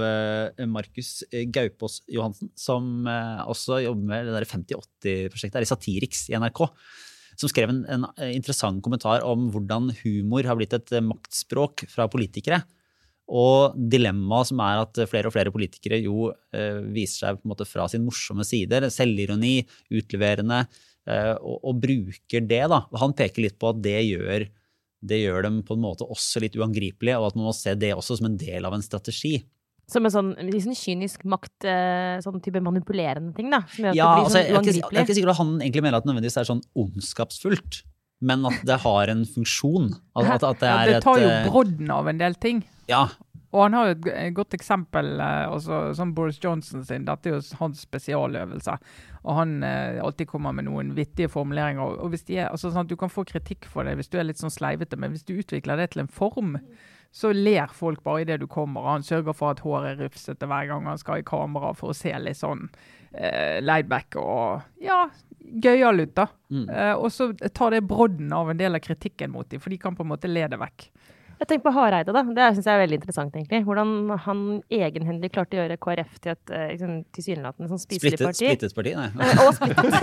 Markus 0.70 1.24
Gaupås 1.50 2.00
Johansen, 2.10 2.52
som 2.58 3.08
også 3.50 3.80
jobber 3.84 4.06
med 4.12 4.28
det 4.28 4.36
der 4.36 4.48
50-80-prosjektet 4.48 5.58
her 5.58 5.66
i 5.66 5.70
Satiriks 5.70 6.24
i 6.30 6.36
NRK. 6.38 6.62
Som 7.40 7.50
skrev 7.50 7.72
en, 7.72 7.80
en 7.88 8.06
interessant 8.28 8.82
kommentar 8.84 9.24
om 9.26 9.48
hvordan 9.52 9.90
humor 10.02 10.46
har 10.46 10.58
blitt 10.58 10.76
et 10.76 10.92
maktspråk 11.04 11.86
fra 11.90 12.06
politikere. 12.12 12.60
Og 13.30 13.76
dilemmaet 13.90 14.50
som 14.50 14.60
er 14.62 14.82
at 14.82 15.00
flere 15.10 15.30
og 15.30 15.34
flere 15.34 15.54
politikere 15.54 16.00
jo 16.02 16.30
viser 16.92 17.24
seg 17.24 17.40
på 17.40 17.46
en 17.46 17.54
måte 17.54 17.68
fra 17.68 17.86
sin 17.90 18.04
morsomme 18.04 18.44
sider. 18.46 18.88
Selvironi, 18.92 19.60
utleverende, 19.96 20.64
og, 21.40 21.60
og 21.62 21.78
bruker 21.82 22.44
det. 22.46 22.64
da. 22.72 22.82
Han 23.02 23.14
peker 23.16 23.46
litt 23.46 23.58
på 23.60 23.70
at 23.72 23.80
det 23.84 23.98
gjør, 24.06 24.46
det 25.00 25.22
gjør 25.22 25.46
dem 25.48 25.62
på 25.66 25.76
en 25.76 25.84
måte 25.84 26.08
også 26.08 26.42
litt 26.44 26.58
uangripelige, 26.58 27.18
og 27.20 27.30
at 27.30 27.38
man 27.38 27.48
må 27.50 27.56
se 27.56 27.74
det 27.78 27.94
også 27.96 28.20
som 28.20 28.30
en 28.30 28.38
del 28.40 28.68
av 28.68 28.76
en 28.76 28.84
strategi. 28.84 29.38
Som 29.90 30.06
en 30.06 30.14
sånn, 30.14 30.34
sånn 30.38 30.76
kynisk 30.78 31.24
makt, 31.26 31.66
eh, 31.66 32.18
sånn 32.22 32.38
type 32.44 32.60
manipulerende 32.62 33.34
ting, 33.34 33.48
da. 33.50 33.64
Som 33.72 33.88
gjør 33.88 33.90
at 33.90 33.96
det 33.96 34.10
blir 34.10 34.26
altså, 34.26 34.36
sånn 34.36 34.44
jeg, 34.44 34.50
er 34.50 34.60
ikke, 34.60 34.90
jeg 34.94 35.00
er 35.00 35.08
ikke 35.08 35.16
sikker 35.18 35.30
på 35.32 35.34
at 35.34 35.42
han 35.42 35.54
egentlig 35.58 35.86
mener 35.86 35.98
at 35.98 36.04
det 36.04 36.12
nødvendigvis 36.12 36.38
er 36.38 36.50
sånn 36.50 36.62
ondskapsfullt, 36.84 37.80
men 38.30 38.44
at 38.46 38.60
det 38.68 38.76
har 38.84 39.10
en 39.10 39.24
funksjon. 39.26 39.90
At, 40.14 40.30
at, 40.36 40.44
at 40.52 40.62
det 40.62 40.70
Ja, 40.70 40.76
er 40.76 40.92
det 40.94 41.02
tar 41.08 41.18
jo 41.18 41.32
eh, 41.32 41.48
brodden 41.48 41.90
av 41.90 42.12
en 42.12 42.20
del 42.20 42.36
ting. 42.38 42.62
Ja, 42.90 43.08
Og 43.50 43.64
han 43.64 43.74
har 43.74 43.88
jo 43.88 43.94
et 44.12 44.34
godt 44.34 44.54
eksempel, 44.54 45.08
eh, 45.20 45.46
også, 45.50 45.80
som 45.98 46.14
Boris 46.14 46.38
Johnson 46.42 46.84
sin. 46.86 47.06
Dette 47.08 47.30
er 47.30 47.34
jo 47.38 47.58
hans 47.58 47.82
spesialøvelse. 47.82 48.76
Og 49.24 49.34
han 49.40 49.56
eh, 49.66 49.98
alltid 50.04 50.30
kommer 50.30 50.54
med 50.54 50.68
noen 50.68 50.94
vittige 50.94 51.30
formuleringer. 51.32 51.82
Og, 51.82 51.98
og 52.04 52.14
hvis 52.14 52.28
de 52.28 52.38
er, 52.38 52.48
altså, 52.50 52.70
sånn 52.70 52.88
Du 52.90 52.96
kan 53.00 53.10
få 53.10 53.26
kritikk 53.26 53.66
for 53.66 53.84
det 53.84 53.96
hvis 53.98 54.12
du 54.12 54.18
er 54.20 54.28
litt 54.28 54.40
sånn 54.40 54.54
sleivete, 54.54 54.98
men 55.00 55.16
hvis 55.16 55.26
du 55.26 55.34
utvikler 55.34 55.82
det 55.82 55.90
til 55.92 56.04
en 56.04 56.12
form, 56.14 56.56
så 57.10 57.32
ler 57.34 57.72
folk 57.74 58.04
bare 58.06 58.22
idet 58.22 58.38
du 58.40 58.46
kommer. 58.46 58.84
og 58.84 58.92
Han 58.94 59.06
sørger 59.06 59.34
for 59.34 59.54
at 59.54 59.64
håret 59.66 59.96
er 59.96 60.04
rufsete 60.04 60.46
hver 60.46 60.70
gang 60.70 60.86
han 60.86 61.00
skal 61.00 61.24
i 61.24 61.26
kamera 61.26 61.74
for 61.74 61.90
å 61.90 61.96
se 61.96 62.14
litt 62.22 62.38
sånn 62.38 62.68
eh, 63.10 63.58
laidback 63.64 64.14
og 64.20 64.62
ja, 64.84 65.02
gøyal 65.40 66.04
ut, 66.04 66.14
da. 66.14 66.28
Mm. 66.54 66.68
Eh, 66.68 66.94
og 66.94 67.10
så 67.12 67.32
tar 67.50 67.74
det 67.74 67.82
brodden 67.90 68.30
av 68.36 68.52
en 68.52 68.60
del 68.60 68.78
av 68.78 68.84
kritikken 68.84 69.34
mot 69.34 69.48
dem, 69.50 69.62
for 69.62 69.74
de 69.74 69.80
kan 69.82 69.98
på 69.98 70.06
en 70.06 70.12
måte 70.12 70.30
le 70.30 70.46
det 70.50 70.60
vekk. 70.60 70.86
Jeg 71.40 71.48
tenker 71.48 71.64
på 71.64 71.72
Hareide, 71.72 72.12
da. 72.12 72.20
Det 72.36 72.46
syns 72.52 72.66
jeg 72.68 72.76
er 72.76 72.82
veldig 72.82 72.96
interessant, 72.98 73.36
egentlig. 73.38 73.62
Hvordan 73.64 74.10
han 74.26 74.40
egenhendig 74.76 75.30
klarte 75.32 75.56
å 75.56 75.62
gjøre 75.62 75.78
KrF 75.80 76.18
til 76.20 76.34
et 76.34 76.52
eh, 76.52 76.66
liksom, 76.74 76.98
tilsynelatende 77.16 77.70
sånn 77.70 77.80
spiselig 77.80 78.12
splittet, 78.12 78.26
parti. 78.28 78.50
splittet 78.50 78.76
parti, 78.76 78.92
nei. 78.98 79.06
Eh, 79.08 79.40
Og 79.46 79.54
splittet. 79.56 79.96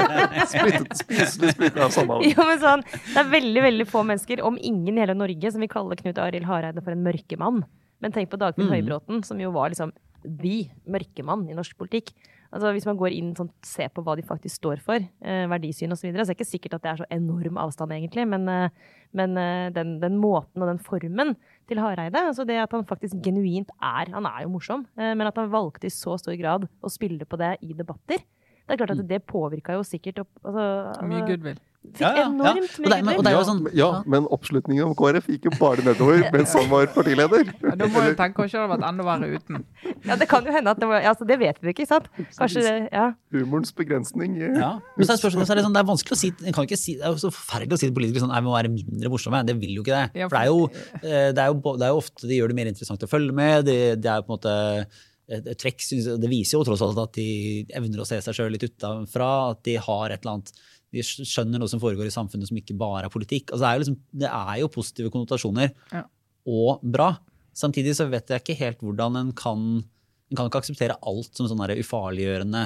Splittet, 0.54 0.94
spiselig 1.00 1.50
splittet 1.56 1.80
av 1.82 1.90
samme 1.94 2.20
Jo, 2.22 2.46
men 2.46 2.60
sånn, 2.62 2.84
det 2.86 3.18
er 3.24 3.32
veldig 3.32 3.64
veldig 3.64 3.88
få 3.90 4.04
mennesker, 4.06 4.44
om 4.46 4.58
ingen 4.60 4.94
i 4.94 5.02
hele 5.02 5.16
Norge, 5.18 5.50
som 5.50 5.64
vil 5.64 5.72
kalle 5.72 5.98
Knut 5.98 6.20
Arild 6.22 6.46
Hareide 6.46 6.84
for 6.84 6.94
en 6.94 7.02
mørkemann. 7.02 7.64
Men 8.04 8.14
tenk 8.14 8.30
på 8.30 8.38
Dagfinn 8.38 8.68
mm. 8.68 8.74
Høybråten, 8.76 9.24
som 9.26 9.42
jo 9.42 9.50
var 9.54 9.74
liksom 9.74 9.90
the 10.22 10.68
mørkemann 10.86 11.48
i 11.50 11.58
norsk 11.58 11.74
politikk. 11.80 12.14
Altså 12.54 12.70
Hvis 12.70 12.86
man 12.86 12.98
går 13.00 13.14
inn 13.16 13.32
sånn, 13.34 13.50
ser 13.66 13.88
på 13.90 14.04
hva 14.06 14.14
de 14.14 14.22
faktisk 14.26 14.60
står 14.60 14.82
for, 14.84 15.02
eh, 15.02 15.44
verdisyn 15.50 15.90
osv., 15.90 16.04
så, 16.04 16.06
videre, 16.06 16.22
så 16.22 16.30
er 16.30 16.36
det 16.36 16.38
ikke 16.38 16.52
sikkert 16.52 16.76
at 16.76 16.84
det 16.84 16.90
er 16.92 17.00
så 17.02 17.08
enorm 17.16 17.58
avstand, 17.58 17.94
egentlig. 17.96 18.26
Men, 18.30 18.46
eh, 18.48 18.94
men 19.18 19.36
eh, 19.40 19.70
den, 19.74 19.96
den 20.02 20.20
måten 20.22 20.62
og 20.62 20.70
den 20.70 20.78
formen 20.78 21.34
til 21.66 21.82
Hareide, 21.82 22.22
altså 22.30 22.46
det 22.46 22.60
at 22.62 22.76
han 22.76 22.86
faktisk 22.86 23.18
genuint 23.24 23.72
er 23.82 24.12
Han 24.14 24.28
er 24.30 24.44
jo 24.44 24.54
morsom, 24.54 24.86
eh, 24.96 25.14
men 25.18 25.26
at 25.26 25.36
han 25.40 25.50
valgte 25.50 25.90
i 25.90 25.94
så 25.94 26.14
stor 26.20 26.38
grad 26.38 26.68
å 26.78 26.92
spille 26.92 27.26
på 27.26 27.40
det 27.40 27.56
i 27.66 27.74
debatter. 27.74 28.22
Det 28.64 28.72
er 28.72 28.80
klart 28.80 28.94
at 28.94 29.08
det 29.08 29.24
påvirka 29.28 29.74
jo 29.76 29.82
sikkert 29.84 30.22
opp, 30.22 30.32
altså, 30.44 31.06
Mye 31.10 31.26
goodwill. 31.26 31.58
Fikk 31.84 32.00
Ja, 32.00 32.24
enormt 32.24 32.78
mye 32.80 32.88
er- 32.96 33.28
er 33.28 33.30
ja, 33.34 33.42
sånn- 33.44 33.62
men- 33.62 33.74
ja, 33.76 34.02
men 34.06 34.24
oppslutningen 34.32 34.86
om 34.86 34.94
KrF 34.96 35.26
gikk 35.28 35.44
jo 35.44 35.50
bare 35.60 35.82
nedover 35.84 36.24
mens 36.32 36.52
han 36.56 36.68
var 36.70 36.86
partileder. 36.94 37.44
Ja, 37.62 37.74
da 37.76 37.86
må 37.86 38.02
jeg 38.02 38.16
tenke 38.16 38.42
oss 38.44 38.50
selv 38.54 38.72
at 38.72 38.80
enda 38.88 39.04
verre 39.04 39.28
uten. 39.36 39.64
Ja, 40.08 40.16
det 40.16 40.26
kan 40.28 40.44
jo 40.44 40.52
hende 40.52 40.68
at 40.72 40.80
det 40.80 40.88
var 40.88 41.00
altså, 41.00 41.24
Det 41.26 41.38
vet 41.38 41.60
vi 41.62 41.72
ikke, 41.72 41.86
sant? 41.86 42.08
Kanskje 42.38 42.62
det, 42.64 42.88
ja. 42.92 43.12
Humorens 43.32 43.72
begrensning. 43.72 44.34
eh, 44.42 44.58
Ja. 44.58 44.72
Men 44.96 45.06
så 45.06 45.12
er 45.14 45.20
spørsmålet, 45.22 45.46
så 45.46 45.52
er 45.52 45.56
det, 45.60 45.64
sånn, 45.64 45.72
det 45.76 45.80
er 45.84 45.88
vanskelig 45.92 46.12
å 46.12 46.20
si 46.20 46.30
ikke 46.32 46.76
si, 46.78 46.94
Det 46.96 47.04
er 47.04 47.12
jo 47.14 47.20
så 47.22 47.30
forferdelig 47.32 47.72
å 47.72 47.78
si 47.78 47.86
til 47.88 47.94
politikere 47.96 48.24
sånn, 48.24 48.32
nei, 48.34 48.40
vi 48.40 48.48
må 48.48 48.56
være 48.58 48.72
mindre 48.74 49.08
morsomme. 49.12 49.44
Det 49.46 49.56
vil 49.60 49.74
jo 49.78 49.82
ikke 49.84 49.96
det. 49.96 50.28
For 50.28 50.36
det 50.36 50.42
er 50.42 50.50
jo, 50.50 50.68
eh, 51.04 51.30
det 51.32 51.38
er 51.44 51.48
jo, 51.52 51.76
det 51.78 51.84
er 51.88 51.92
jo 51.94 52.00
ofte 52.02 52.28
de 52.28 52.36
gjør 52.40 52.48
det 52.48 52.56
mer 52.56 52.66
interessant 52.72 53.00
å 53.06 53.08
følge 53.08 53.32
med. 53.32 53.64
Det, 53.64 53.78
det 54.00 54.10
er 54.10 54.20
jo 54.20 54.26
på 54.28 54.32
en 54.32 54.38
måte 54.38 55.56
trekk, 55.56 55.80
synes 55.80 56.20
Det 56.20 56.28
viser 56.28 56.58
jo 56.58 56.64
tross 56.68 56.82
alt 56.84 56.98
at 57.00 57.12
de 57.16 57.64
evner 57.72 58.02
å 58.02 58.06
se 58.06 58.18
seg 58.20 58.34
sjøl 58.36 58.52
litt 58.52 58.66
utenfra. 58.68 59.50
At 59.54 59.62
de 59.64 59.76
har 59.80 60.10
et 60.12 60.20
eller 60.20 60.34
annet 60.36 60.52
de 60.94 61.02
skjønner 61.04 61.60
noe 61.60 61.70
som 61.70 61.82
foregår 61.82 62.08
i 62.08 62.14
samfunnet 62.14 62.48
som 62.50 62.58
ikke 62.60 62.76
bare 62.78 63.04
er 63.08 63.12
politikk. 63.12 63.50
Altså, 63.52 63.64
det, 63.64 63.68
er 63.70 63.74
jo 63.78 63.82
liksom, 63.84 63.98
det 64.24 64.30
er 64.30 64.60
jo 64.62 64.70
positive 64.72 65.12
konnotasjoner 65.14 65.72
Ja. 65.92 66.04
og 66.46 66.82
bra. 66.82 67.10
Samtidig 67.54 67.94
så 67.98 68.06
vet 68.10 68.30
jeg 68.32 68.42
ikke 68.42 68.58
helt 68.62 68.80
hvordan 68.82 69.20
en 69.20 69.32
kan 69.36 69.84
En 70.32 70.38
kan 70.38 70.48
ikke 70.48 70.62
akseptere 70.64 70.94
alt 71.04 71.36
som 71.36 71.46
sånn 71.46 71.60
ufarliggjørende 71.60 72.62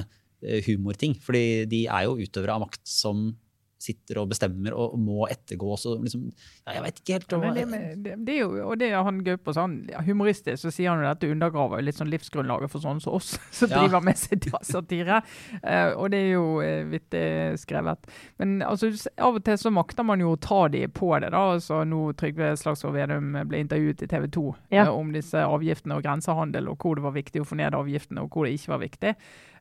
eh, 0.47 0.63
humorting. 0.65 1.17
Fordi 1.21 1.67
de 1.69 1.81
er 1.91 2.05
jo 2.07 2.15
utøvere 2.17 2.55
av 2.55 2.63
makt 2.63 2.85
som 2.87 3.33
sitter 3.79 4.19
og 4.23 4.29
bestemmer 4.33 4.75
og 4.75 4.97
må 4.99 5.29
ettergås 5.31 5.85
og 5.87 6.03
liksom 6.03 6.25
Ja, 6.67 6.75
jeg 6.79 6.83
vet 6.83 6.97
ikke 7.01 7.13
helt. 7.19 7.35
Men 7.39 7.55
det, 7.55 7.67
det, 8.05 8.15
det 8.27 8.35
er 8.35 8.41
jo, 8.43 8.49
og 8.69 8.79
det 8.81 8.89
er 8.91 9.05
han 9.07 9.21
Gaupås 9.25 9.57
han, 9.61 9.77
Humoristisk 10.07 10.63
så 10.65 10.73
sier 10.75 10.91
han 10.91 11.05
jo 11.05 11.09
dette 11.09 11.31
undergraver 11.31 11.83
litt 11.87 11.97
sånn 11.99 12.11
livsgrunnlaget 12.11 12.73
for 12.73 12.83
sånne 12.83 13.01
som 13.05 13.15
oss, 13.19 13.37
som 13.61 13.71
Ja. 13.71 13.85
driver 13.85 14.03
med 14.05 14.19
sitt 14.19 14.49
satire. 14.67 15.21
uh, 15.63 15.93
og 15.95 16.11
det 16.11 16.19
er 16.25 16.31
jo 16.35 16.45
uh, 16.59 16.85
vittig 16.91 17.25
skrevet. 17.63 18.09
Men 18.43 18.59
altså, 18.67 18.91
av 19.19 19.39
og 19.39 19.45
til 19.47 19.59
så 19.63 19.71
makter 19.75 20.03
man 20.07 20.21
jo 20.21 20.35
å 20.35 20.41
ta 20.43 20.65
de 20.73 20.85
på 20.89 21.13
det. 21.23 21.31
da, 21.35 21.45
altså 21.55 21.85
Nå 21.87 22.13
Trygve 22.19 22.55
Slagsvold 22.59 22.97
Vedum 22.99 23.31
ble 23.49 23.63
intervjuet 23.65 24.03
i 24.03 24.11
TV 24.11 24.27
2 24.35 24.47
Ja. 24.75 24.89
uh, 24.89 24.95
om 24.99 25.13
disse 25.15 25.39
avgiftene 25.47 25.97
og 25.99 26.03
grensehandel, 26.07 26.69
og 26.73 26.79
hvor 26.83 26.99
det 26.99 27.07
var 27.07 27.15
viktig 27.15 27.43
å 27.45 27.49
få 27.49 27.57
ned 27.63 27.79
avgiftene, 27.79 28.27
og 28.27 28.35
hvor 28.35 28.45
det 28.49 28.57
ikke 28.59 28.75
var 28.75 28.83
viktig. 28.83 29.15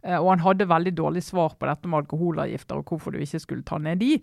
Eh, 0.08 0.18
og 0.18 0.32
han 0.34 0.46
hadde 0.46 0.70
veldig 0.70 0.96
dårlig 0.98 1.26
svar 1.28 1.58
på 1.60 1.68
dette 1.70 1.90
med 1.90 2.06
alkoholavgifter 2.06 2.80
og 2.80 2.94
hvorfor 2.94 3.14
du 3.14 3.20
ikke 3.24 3.44
skulle 3.44 3.68
ta 3.68 3.80
ned 3.82 4.00
de. 4.02 4.16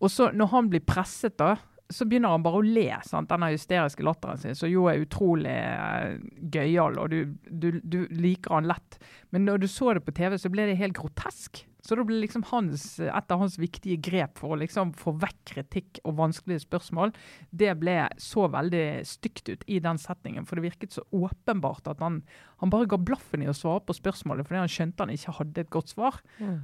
Og 0.00 0.08
så 0.12 0.30
når 0.32 0.54
han 0.54 0.70
blir 0.72 0.84
presset, 0.88 1.36
da, 1.38 1.56
så 1.90 2.06
begynner 2.06 2.32
han 2.32 2.44
bare 2.44 2.60
å 2.60 2.66
le. 2.66 2.88
sant? 3.06 3.28
Denne 3.30 3.50
hysteriske 3.52 4.04
latteren 4.06 4.38
sin, 4.40 4.56
som 4.56 4.70
jo 4.70 4.86
er 4.88 5.02
utrolig 5.02 5.52
eh, 5.52 6.20
gøyal, 6.54 7.00
og 7.02 7.10
du, 7.12 7.34
du, 7.50 7.72
du 7.82 8.04
liker 8.14 8.56
han 8.56 8.70
lett. 8.70 9.00
Men 9.34 9.44
når 9.48 9.64
du 9.64 9.68
så 9.68 9.94
det 9.96 10.06
på 10.06 10.14
TV, 10.16 10.38
så 10.38 10.52
ble 10.52 10.70
det 10.70 10.78
helt 10.80 10.96
grotesk. 10.98 11.64
Så 11.84 11.96
da 11.96 12.04
ble 12.06 12.20
liksom 12.22 12.44
hans, 12.50 12.84
et 13.00 13.32
av 13.32 13.40
hans 13.40 13.56
viktige 13.60 14.00
grep 14.02 14.38
for 14.40 14.54
å 14.54 14.60
liksom 14.60 14.92
få 14.98 15.14
vekk 15.20 15.38
kritikk 15.50 16.00
og 16.04 16.18
vanskelige 16.18 16.64
spørsmål, 16.64 17.14
det 17.50 17.72
ble 17.80 17.96
så 18.20 18.46
veldig 18.52 18.84
stygt 19.08 19.48
ut 19.50 19.64
i 19.66 19.80
den 19.82 20.00
setningen. 20.00 20.46
For 20.48 20.58
det 20.58 20.68
virket 20.68 20.96
så 20.96 21.04
åpenbart 21.10 21.88
at 21.90 22.02
han, 22.04 22.20
han 22.62 22.72
bare 22.72 22.88
ga 22.90 23.00
blaffen 23.00 23.44
i 23.44 23.50
å 23.50 23.56
svare 23.56 23.82
på 23.86 23.96
spørsmålet 23.96 24.48
fordi 24.48 24.62
han 24.62 24.72
skjønte 24.72 25.06
han 25.06 25.14
ikke 25.14 25.36
hadde 25.40 25.64
et 25.64 25.72
godt 25.72 25.94
svar. 25.94 26.20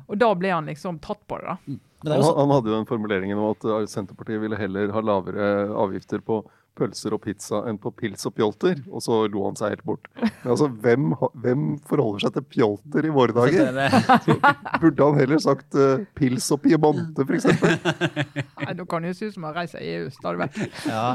Og 0.06 0.20
da 0.20 0.30
ble 0.38 0.52
han 0.52 0.70
liksom 0.70 1.00
tatt 1.04 1.24
på 1.26 1.40
det. 1.40 1.48
da. 1.48 1.56
Mm. 1.66 1.80
det 2.04 2.20
Han, 2.20 2.38
han 2.42 2.54
hadde 2.56 2.72
jo 2.72 2.76
den 2.76 2.90
formuleringen 2.92 3.40
om 3.40 3.50
at 3.54 3.90
Senterpartiet 3.92 4.42
ville 4.42 4.60
heller 4.60 4.94
ha 4.94 5.04
lavere 5.04 5.50
avgifter 5.86 6.24
på, 6.24 6.42
pølser 6.76 7.16
og 7.16 7.22
pizza 7.24 7.62
enn 7.68 7.78
på 7.80 7.92
pils 7.96 8.26
og 8.28 8.34
pjolter, 8.36 8.82
og 8.90 9.02
så 9.04 9.22
lo 9.32 9.46
han 9.46 9.58
seg 9.58 9.74
helt 9.76 9.84
bort. 9.88 10.10
Men 10.20 10.52
altså, 10.54 10.68
hvem, 10.84 11.08
hvem 11.42 11.66
forholder 11.88 12.26
seg 12.26 12.36
til 12.36 12.46
pjolter 12.56 13.08
i 13.08 13.12
våre 13.14 13.36
dager? 13.36 13.80
Burde 14.82 15.08
han 15.08 15.20
heller 15.20 15.42
sagt 15.42 15.76
uh, 15.78 16.04
pils 16.18 16.48
og 16.54 16.62
piemonte, 16.64 17.26
f.eks.? 17.26 17.48
Nei, 18.62 18.74
Da 18.76 18.86
kan 18.88 19.04
det 19.04 19.14
jo 19.14 19.18
se 19.20 19.30
ut 19.30 19.36
som 19.36 19.48
han 19.48 19.56
reiser 19.56 19.82
i 19.82 19.92
EU 19.96 20.10
stadig 20.14 20.42
vekk. 20.44 20.60
Ja. 20.86 21.06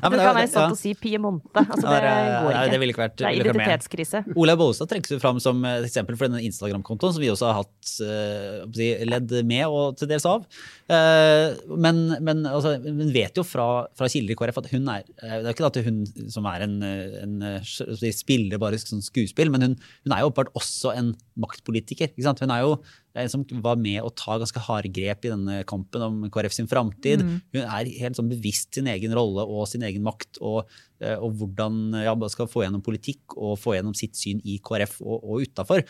Ja, 0.00 0.08
men 0.08 0.16
det 0.16 0.24
kan 0.24 0.36
være 0.36 0.46
ja. 0.46 0.52
sant 0.54 0.80
si 0.80 0.94
Piemonte. 0.98 1.64
Altså, 1.64 1.86
Ja, 1.86 2.00
det 2.00 2.10
det, 2.10 2.40
går 2.40 2.54
nei, 2.54 2.60
det 2.60 2.70
ikke. 2.70 2.80
ville 2.80 2.94
ikke 2.94 3.02
vært 3.02 3.16
Det 3.18 3.26
er 3.26 3.36
ikke 3.36 3.48
identitetskrise. 3.48 4.22
Olaug 4.36 4.60
Bollestad 4.60 4.90
trekkes 4.90 5.14
jo 5.14 5.20
fram 5.22 5.40
som 5.42 5.62
et 5.68 5.86
eksempel 5.88 6.18
for 6.18 6.28
denne 6.28 6.42
Instagram-kontoen, 6.46 7.14
som 7.16 7.24
vi 7.24 7.30
også 7.32 7.50
har 7.50 7.60
hatt 7.62 7.92
eh, 8.06 8.60
si, 8.76 8.90
ledd 9.08 9.34
med 9.48 9.66
og 9.68 9.98
til 10.00 10.10
dels 10.10 10.26
av. 10.28 10.46
Uh, 10.90 11.76
men, 11.78 12.02
men 12.24 12.44
altså, 12.48 12.76
vet 13.14 13.36
jo 13.38 13.44
fra, 13.46 13.68
fra 13.96 14.08
kilder 14.10 14.34
i 14.34 14.38
KrF 14.38 14.62
at 14.62 14.70
hun 14.72 14.88
er 14.90 15.04
eh, 15.04 15.09
Det 15.18 15.42
er 15.42 15.52
ikke 15.52 15.68
at 15.68 15.78
hun 15.84 15.98
som 16.32 16.46
er 16.48 16.62
en, 16.64 16.78
eh, 16.86 17.18
en 17.24 17.34
eh, 17.44 17.66
si, 17.66 18.10
spiller 18.16 18.60
bare 18.62 18.78
sånn 18.80 19.02
skuespill, 19.04 19.50
men 19.52 19.64
hun, 19.64 19.74
hun 20.06 20.14
er 20.14 20.22
jo 20.22 20.30
åpenbart 20.30 20.56
også 20.56 20.94
en 20.96 21.10
maktpolitiker. 21.40 22.12
Hun 22.16 22.52
er 22.54 22.62
jo 22.62 22.78
en 23.20 23.32
som 23.32 23.44
var 23.64 23.76
med 23.80 24.00
å 24.06 24.12
ta 24.14 24.38
ganske 24.40 24.62
harde 24.68 24.92
grep 24.94 25.26
i 25.26 25.32
denne 25.32 25.60
kampen 25.68 26.04
om 26.06 26.18
KrF 26.32 26.54
sin 26.56 26.70
framtid. 26.70 27.24
Hun 27.26 27.60
er 27.60 27.92
helt 28.00 28.16
sånn 28.16 28.30
bevisst 28.30 28.78
sin 28.78 28.88
egen 28.92 29.12
rolle 29.16 29.44
og 29.44 29.66
sin 29.68 29.84
egen 29.86 30.06
makt, 30.06 30.40
og, 30.40 30.72
eh, 31.02 31.16
og 31.18 31.36
hvordan 31.42 32.00
ja, 32.06 32.16
skal 32.32 32.50
få 32.50 32.64
gjennom 32.64 32.84
politikk 32.86 33.36
og 33.36 33.58
få 33.60 33.76
gjennom 33.76 33.96
sitt 33.98 34.16
syn 34.16 34.40
i 34.46 34.60
KrF 34.64 35.00
og, 35.04 35.16
og 35.20 35.46
utafor. 35.48 35.84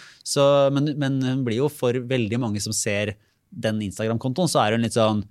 Men, 0.75 0.95
men 0.99 1.23
hun 1.27 1.47
blir 1.47 1.63
jo 1.63 1.73
for 1.73 1.95
veldig 1.95 2.41
mange 2.43 2.63
som 2.65 2.75
ser 2.75 3.15
den 3.51 3.83
Instagram-kontoen, 3.83 4.51
så 4.51 4.65
er 4.65 4.77
hun 4.77 4.87
litt 4.87 4.97
sånn 4.99 5.25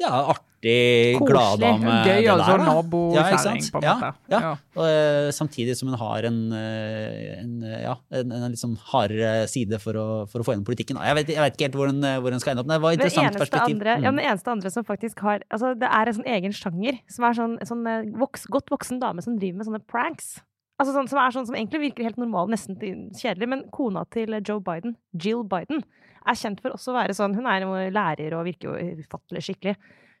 ja, 0.00 0.10
artig, 0.32 0.49
Koselig. 0.60 1.30
gladdame. 1.30 1.92
Gøy, 2.04 2.26
altså. 2.28 2.56
Nabokjerring, 2.60 3.62
på 3.72 3.80
en 3.80 3.86
måte. 3.86 4.10
ja. 4.28 4.40
Ja. 4.40 4.50
Og, 4.76 4.82
eh, 4.84 5.30
samtidig 5.32 5.76
som 5.78 5.88
hun 5.88 5.98
har 5.98 6.26
en, 6.28 6.40
eh, 6.52 7.40
en, 7.40 7.54
eh, 7.64 7.82
ja, 7.86 7.94
en, 8.12 8.32
en 8.32 8.50
litt 8.52 8.60
sånn 8.60 8.76
hardere 8.92 9.48
side 9.48 9.80
for 9.80 9.96
å, 9.96 10.06
for 10.28 10.42
å 10.42 10.44
få 10.44 10.52
gjennom 10.52 10.66
politikken. 10.68 11.00
Jeg 11.00 11.16
vet, 11.20 11.32
jeg 11.32 11.40
vet 11.40 11.56
ikke 11.56 11.68
helt 11.70 11.78
hvor 11.80 11.88
hun, 11.88 12.04
hvor 12.04 12.36
hun 12.36 12.42
skal 12.44 12.52
ende 12.52 12.64
opp, 12.64 12.68
men 12.68 12.76
det 12.76 12.84
var 12.84 12.92
et 12.92 13.00
interessant 13.00 13.40
perspektiv. 13.40 13.78
andre, 13.78 13.96
ja, 14.04 14.12
men 14.12 14.24
eneste 14.26 14.52
andre 14.52 14.70
som 14.70 14.84
faktisk 14.84 15.24
har 15.24 15.40
altså 15.50 15.72
Det 15.78 15.88
er 15.88 16.10
en 16.10 16.18
sånn 16.20 16.28
egen 16.28 16.52
sjanger 16.52 17.00
som 17.08 17.24
er 17.24 17.38
sånn, 17.38 17.56
sånn 17.64 18.12
voks, 18.20 18.46
godt 18.52 18.68
voksen 18.70 19.00
dame 19.00 19.24
som 19.24 19.38
driver 19.40 19.62
med 19.62 19.70
sånne 19.70 19.82
pranks. 19.88 20.40
Altså 20.80 20.94
sånn, 20.96 21.08
som 21.08 21.20
er 21.20 21.32
sånn 21.32 21.48
som 21.48 21.56
egentlig 21.56 21.80
virker 21.90 22.06
helt 22.08 22.20
normal, 22.20 22.48
nesten 22.52 22.76
kjedelig. 23.16 23.48
Men 23.52 23.64
kona 23.72 24.06
til 24.12 24.32
Joe 24.40 24.60
Biden, 24.64 24.96
Jill 25.12 25.42
Biden, 25.44 25.82
er 26.28 26.36
kjent 26.36 26.60
for 26.60 26.76
også 26.76 26.92
å 26.92 26.98
være 26.98 27.16
sånn 27.16 27.34
Hun 27.36 27.48
er 27.48 27.64
lærer 27.92 28.36
og 28.36 28.46
virker 28.48 28.70
jo 28.70 29.00
ufattelig 29.00 29.44
skikkelig. 29.44 29.76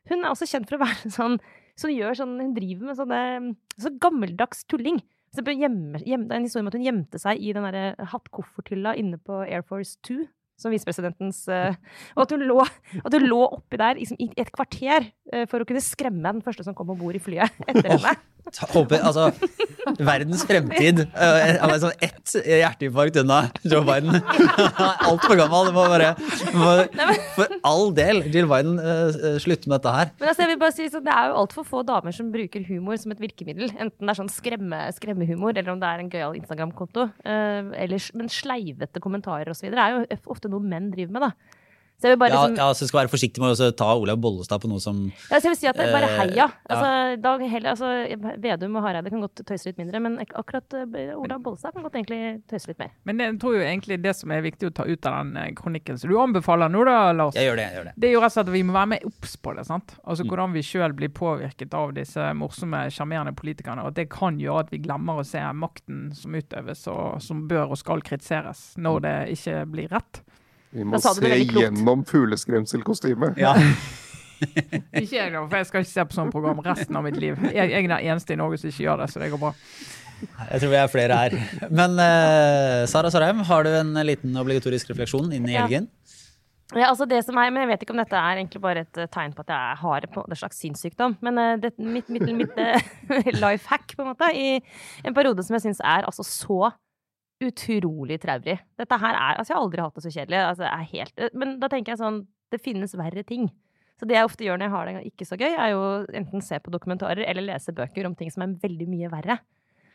Hun 0.08 0.24
er 0.24 0.32
også 0.32 0.48
kjent 0.48 0.68
for 0.70 0.78
å 0.78 0.84
være 0.86 1.12
sånn 1.18 1.38
som 1.80 1.92
gjør 1.92 2.18
sånn 2.18 2.36
Hun 2.40 2.52
driver 2.56 2.90
med 2.90 2.98
sånne 2.98 3.20
så 3.80 3.92
gammeldags 4.02 4.64
tulling. 4.68 5.00
Det 5.30 5.44
er 5.46 5.62
en 5.62 6.42
historie 6.42 6.64
om 6.64 6.68
at 6.68 6.76
hun 6.76 6.84
gjemte 6.84 7.20
seg 7.22 7.38
i 7.38 7.52
den 7.54 7.66
hattkofferthylla 8.10 8.96
inne 8.98 9.20
på 9.22 9.44
Air 9.44 9.62
Force 9.62 9.94
2, 10.08 10.24
som 10.60 10.74
visepresidentens 10.74 11.44
eh, 11.48 11.76
Og 12.16 12.24
at 12.24 12.34
hun 12.34 12.42
lå, 12.48 12.58
at 12.98 13.14
hun 13.14 13.28
lå 13.28 13.38
oppi 13.46 13.78
der 13.80 14.00
liksom, 14.00 14.18
i 14.20 14.28
et 14.40 14.50
kvarter 14.52 15.06
eh, 15.32 15.46
for 15.48 15.62
å 15.62 15.68
kunne 15.68 15.84
skremme 15.84 16.26
den 16.26 16.42
første 16.44 16.66
som 16.66 16.76
kom 16.76 16.90
om 16.92 16.98
bord 17.00 17.16
i 17.16 17.22
flyet 17.22 17.62
etter 17.70 17.94
henne. 17.94 18.16
Håper, 18.70 19.00
altså, 19.06 19.30
verdens 19.98 20.42
fremtid. 20.48 21.00
eh, 21.08 21.52
Han 21.60 21.72
er 21.72 21.82
sånn 21.82 22.02
ett 22.04 22.34
hjerteinfarkt 22.46 23.18
unna 23.22 23.40
Joe 23.64 23.82
Biden. 23.86 24.18
Altfor 25.08 25.38
gammel. 25.38 25.70
Det 25.70 25.74
må 25.76 25.84
bare 25.90 26.10
må, 26.56 26.74
For 27.36 27.54
all 27.66 27.92
del, 27.96 28.22
Jill 28.32 28.48
Biden, 28.50 28.78
uh, 28.82 29.38
slutt 29.42 29.66
med 29.68 29.76
dette 29.78 29.94
her. 29.96 30.12
Men 30.20 30.32
altså, 30.32 30.44
jeg 30.44 30.52
vil 30.52 30.60
bare 30.62 30.76
si, 30.76 30.88
så 30.92 31.02
det 31.04 31.14
er 31.14 31.30
jo 31.30 31.38
altfor 31.44 31.66
få 31.68 31.84
damer 31.86 32.14
som 32.16 32.32
bruker 32.34 32.66
humor 32.68 32.98
som 33.00 33.14
et 33.14 33.22
virkemiddel. 33.22 33.70
Enten 33.76 34.04
det 34.04 34.12
er 34.14 34.20
sånn 34.20 34.32
skremme, 34.32 34.82
skremmehumor, 34.96 35.54
eller 35.54 35.74
om 35.74 35.80
det 35.82 35.90
er 35.90 36.04
en 36.04 36.12
gøyal 36.12 36.36
Instagram-konto. 36.40 37.08
Uh, 37.24 37.72
men 38.18 38.32
sleivete 38.32 39.02
kommentarer 39.02 39.52
osv. 39.52 39.70
er 39.70 39.96
jo 39.96 40.20
ofte 40.32 40.50
noe 40.52 40.62
menn 40.64 40.90
driver 40.94 41.16
med, 41.16 41.30
da. 41.30 41.59
Så 42.00 42.08
jeg 42.08 42.14
vil 42.16 42.20
bare 42.22 42.32
Ja, 42.32 42.42
liksom, 42.46 42.56
ja, 42.56 42.68
så 42.72 42.86
skal 42.88 43.02
være 43.02 43.10
forsiktig 43.12 43.42
med 43.42 43.52
å 43.60 43.70
ta 43.76 43.90
Olaug 43.92 44.20
Bollestad 44.24 44.62
på 44.62 44.68
noe 44.70 44.80
som 44.80 45.02
Ja, 45.28 45.36
så 45.36 45.50
jeg 45.50 45.52
vil 45.52 45.58
si 45.60 45.66
at 45.68 45.76
det 45.76 45.84
er 45.84 45.92
bare 45.92 46.08
Eh, 46.08 46.16
heia. 46.16 46.34
ja. 46.34 46.46
Altså, 46.70 47.20
da 47.20 47.34
heller, 47.38 47.70
altså, 47.74 47.90
Vedum 48.40 48.76
og 48.80 48.82
Hareide 48.86 49.10
kan 49.12 49.20
godt 49.20 49.42
tøyse 49.44 49.66
litt 49.68 49.76
mindre, 49.78 50.00
men 50.00 50.16
akkurat 50.24 50.64
uh, 50.72 51.18
Ola 51.20 51.36
Bollestad 51.38 51.74
kan 51.74 51.84
godt 51.84 51.98
egentlig 52.00 52.40
tøyse 52.48 52.68
litt 52.72 52.78
mer. 52.80 52.90
Men 53.04 53.20
jeg 53.20 53.36
tror 53.42 53.58
jo 53.58 53.60
egentlig 53.66 54.00
det 54.02 54.14
som 54.16 54.32
er 54.32 54.40
viktig 54.40 54.70
å 54.70 54.74
ta 54.80 54.84
ut 54.88 55.06
av 55.06 55.18
den 55.20 55.36
eh, 55.36 55.52
kronikken 55.60 55.98
som 56.00 56.08
du 56.10 56.16
anbefaler 56.18 56.72
nå, 56.72 56.84
da, 56.88 57.12
Lars. 57.12 57.36
Jeg 57.36 57.50
gjør 57.50 57.60
det. 57.60 57.66
jeg 57.68 57.76
gjør 57.76 57.84
det. 57.90 57.94
Det 58.00 58.08
er 58.08 58.12
jo 58.16 58.20
rett 58.24 58.32
og 58.32 58.36
slett 58.38 58.48
at 58.48 58.54
vi 58.56 58.62
må 58.64 58.72
være 58.78 58.90
mer 58.94 59.06
obs 59.10 59.36
på 59.36 59.54
det. 59.56 59.66
sant? 59.68 59.96
Altså 60.04 60.24
Mm. 60.24 60.28
Hvordan 60.30 60.52
vi 60.52 60.62
sjøl 60.62 60.92
blir 60.94 61.08
påvirket 61.08 61.74
av 61.74 61.92
disse 61.94 62.32
morsomme, 62.34 62.86
sjarmerende 62.92 63.32
politikerne. 63.34 63.82
Og 63.82 63.88
at 63.92 63.94
det 63.94 64.08
kan 64.10 64.38
gjøre 64.38 64.60
at 64.66 64.70
vi 64.70 64.78
glemmer 64.78 65.20
å 65.20 65.24
se 65.26 65.40
makten 65.52 66.14
som 66.14 66.32
utøves, 66.32 66.86
og 66.88 67.20
som 67.22 67.46
bør 67.48 67.70
og 67.72 67.78
skal 67.78 68.00
kritiseres, 68.00 68.74
når 68.78 69.00
det 69.00 69.14
ikke 69.36 69.66
blir 69.70 69.88
rett. 69.88 70.22
Vi 70.70 70.86
må 70.86 71.00
se 71.02 71.34
gjennom 71.40 72.04
fugleskremselkostymet. 72.06 73.38
Ja. 73.40 73.56
Ikke 74.40 75.16
jeg, 75.18 75.32
da, 75.34 75.42
for 75.44 75.56
jeg 75.58 75.68
skal 75.68 75.82
ikke 75.84 75.90
se 75.92 76.04
på 76.08 76.16
sånt 76.16 76.32
program 76.32 76.62
resten 76.64 76.96
av 76.96 77.04
mitt 77.04 77.18
liv. 77.20 77.36
Jeg, 77.50 77.72
jeg 77.74 77.84
er 77.84 77.90
den 77.90 77.96
eneste 77.98 78.32
i 78.32 78.38
Norge 78.40 78.60
som 78.60 78.70
ikke 78.70 78.86
gjør 78.86 79.02
det, 79.02 79.08
så 79.12 79.20
det 79.20 79.28
går 79.34 79.40
bra. 79.42 79.50
Jeg 80.20 80.62
tror 80.62 80.72
vi 80.72 80.78
er 80.80 80.90
flere 80.92 81.18
her. 81.18 81.36
Men 81.68 81.96
uh, 82.00 82.86
Sara 82.88 83.10
Sarheim, 83.12 83.42
har 83.48 83.66
du 83.66 83.70
en 83.74 83.92
liten 84.06 84.36
obligatorisk 84.40 84.92
refleksjon 84.92 85.32
inn 85.36 85.48
i 85.48 85.56
Ja. 85.56 85.66
helgen? 85.66 85.90
Ja, 86.70 86.86
altså 86.86 87.02
det 87.10 87.24
som 87.26 87.34
er, 87.42 87.50
men 87.50 87.64
Jeg 87.64 87.68
vet 87.72 87.80
ikke 87.82 87.94
om 87.96 87.98
dette 87.98 88.14
er 88.14 88.38
egentlig 88.38 88.60
bare 88.62 88.84
et 88.84 88.98
eh, 89.02 89.08
tegn 89.10 89.32
på 89.34 89.42
at 89.42 89.48
jeg 89.50 89.78
har 89.80 90.04
på 90.14 90.22
en 90.22 90.38
slags 90.38 90.60
sinnssykdom. 90.62 91.16
Men 91.20 91.40
uh, 91.40 91.56
det, 91.58 91.72
mitt, 91.78 92.08
mitt, 92.08 92.28
mitt 92.30 92.60
uh, 92.60 93.32
life 93.44 93.66
hack 93.66 93.96
på 93.96 94.04
en 94.04 94.12
måte, 94.12 94.28
i 94.30 94.60
en 95.04 95.16
periode 95.16 95.42
som 95.42 95.56
jeg 95.58 95.66
syns 95.66 95.82
er 95.82 96.06
altså 96.06 96.22
så 96.22 96.70
utrolig 97.40 98.20
traurig. 98.20 98.58
Dette 98.78 98.98
her 99.00 99.14
er, 99.16 99.38
altså 99.40 99.52
Jeg 99.52 99.56
har 99.56 99.64
aldri 99.64 99.82
hatt 99.84 99.94
det 99.96 100.04
så 100.04 100.12
kjedelig. 100.14 100.38
Altså, 100.44 100.62
det 100.66 100.70
er 100.70 100.88
helt, 100.92 101.12
eh, 101.18 101.34
men 101.34 101.58
da 101.62 101.68
tenker 101.72 101.94
jeg 101.94 102.00
sånn 102.02 102.26
Det 102.50 102.60
finnes 102.60 102.94
verre 102.98 103.22
ting. 103.24 103.48
Så 104.00 104.06
det 104.08 104.16
jeg 104.16 104.26
ofte 104.26 104.44
gjør 104.46 104.58
når 104.58 104.66
jeg 104.66 104.72
har 104.74 104.86
det 104.88 105.12
ikke 105.12 105.26
så 105.28 105.36
gøy, 105.38 105.52
er 105.52 105.70
jo 105.74 105.80
enten 106.16 106.42
se 106.42 106.56
på 106.58 106.72
dokumentarer 106.72 107.20
eller 107.28 107.44
lese 107.44 107.72
bøker 107.76 108.06
om 108.08 108.14
ting 108.16 108.30
som 108.32 108.42
er 108.46 108.54
veldig 108.62 108.86
mye 108.88 109.10
verre. 109.12 109.36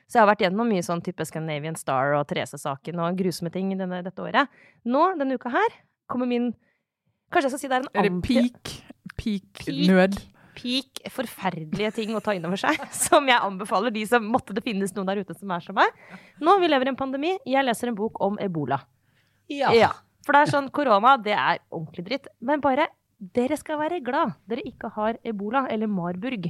Så 0.05 0.19
jeg 0.19 0.21
har 0.21 0.29
vært 0.29 0.43
gjennom 0.45 0.69
mye 0.69 0.83
sånn 0.85 1.01
type 1.01 1.25
Scandinavian 1.25 1.75
Star 1.75 2.13
og 2.13 2.27
Therese-saken 2.29 3.01
og 3.01 3.17
grusomme 3.17 3.49
ting 3.51 3.71
denne, 3.73 4.03
dette 4.05 4.21
året. 4.21 4.51
Nå, 4.85 5.01
denne 5.17 5.39
uka 5.39 5.49
her, 5.49 5.79
kommer 6.07 6.29
min 6.29 6.51
Kanskje 7.33 7.49
jeg 7.49 7.53
skal 7.55 7.61
si 7.63 7.69
det 7.71 7.75
er 7.75 7.81
en 7.81 7.89
Er 7.97 8.05
det 8.05 8.21
peak, 8.21 8.73
peak, 9.17 9.63
Peak. 9.65 9.89
nød? 9.89 10.19
Peak 10.55 11.03
forferdelige 11.13 11.91
ting 11.99 12.15
å 12.15 12.21
ta 12.23 12.33
inn 12.35 12.45
over 12.47 12.59
seg, 12.59 12.79
som 13.05 13.27
jeg 13.29 13.37
anbefaler 13.37 13.93
de 13.95 14.05
som 14.09 14.25
måtte 14.31 14.55
det 14.55 14.63
finnes 14.65 14.95
noen 14.95 15.11
der 15.11 15.21
ute 15.23 15.35
som 15.37 15.51
er 15.53 15.63
som 15.65 15.77
meg. 15.77 15.93
Nå, 16.41 16.57
vi 16.63 16.71
lever 16.71 16.89
i 16.89 16.93
en 16.93 16.99
pandemi. 16.99 17.35
Jeg 17.45 17.67
leser 17.67 17.91
en 17.91 17.97
bok 17.97 18.21
om 18.23 18.39
ebola. 18.41 18.81
Ja. 19.51 19.91
For 20.25 20.33
det 20.33 20.41
er 20.41 20.53
sånn, 20.55 20.71
korona, 20.73 21.15
det 21.21 21.35
er 21.37 21.59
ordentlig 21.69 22.05
dritt. 22.07 22.29
Men 22.41 22.63
bare, 22.63 22.87
dere 23.35 23.57
skal 23.59 23.79
være 23.79 24.01
glad 24.03 24.33
dere 24.49 24.65
ikke 24.65 24.89
har 24.95 25.19
ebola 25.27 25.65
eller 25.71 25.91
Marburg. 25.91 26.49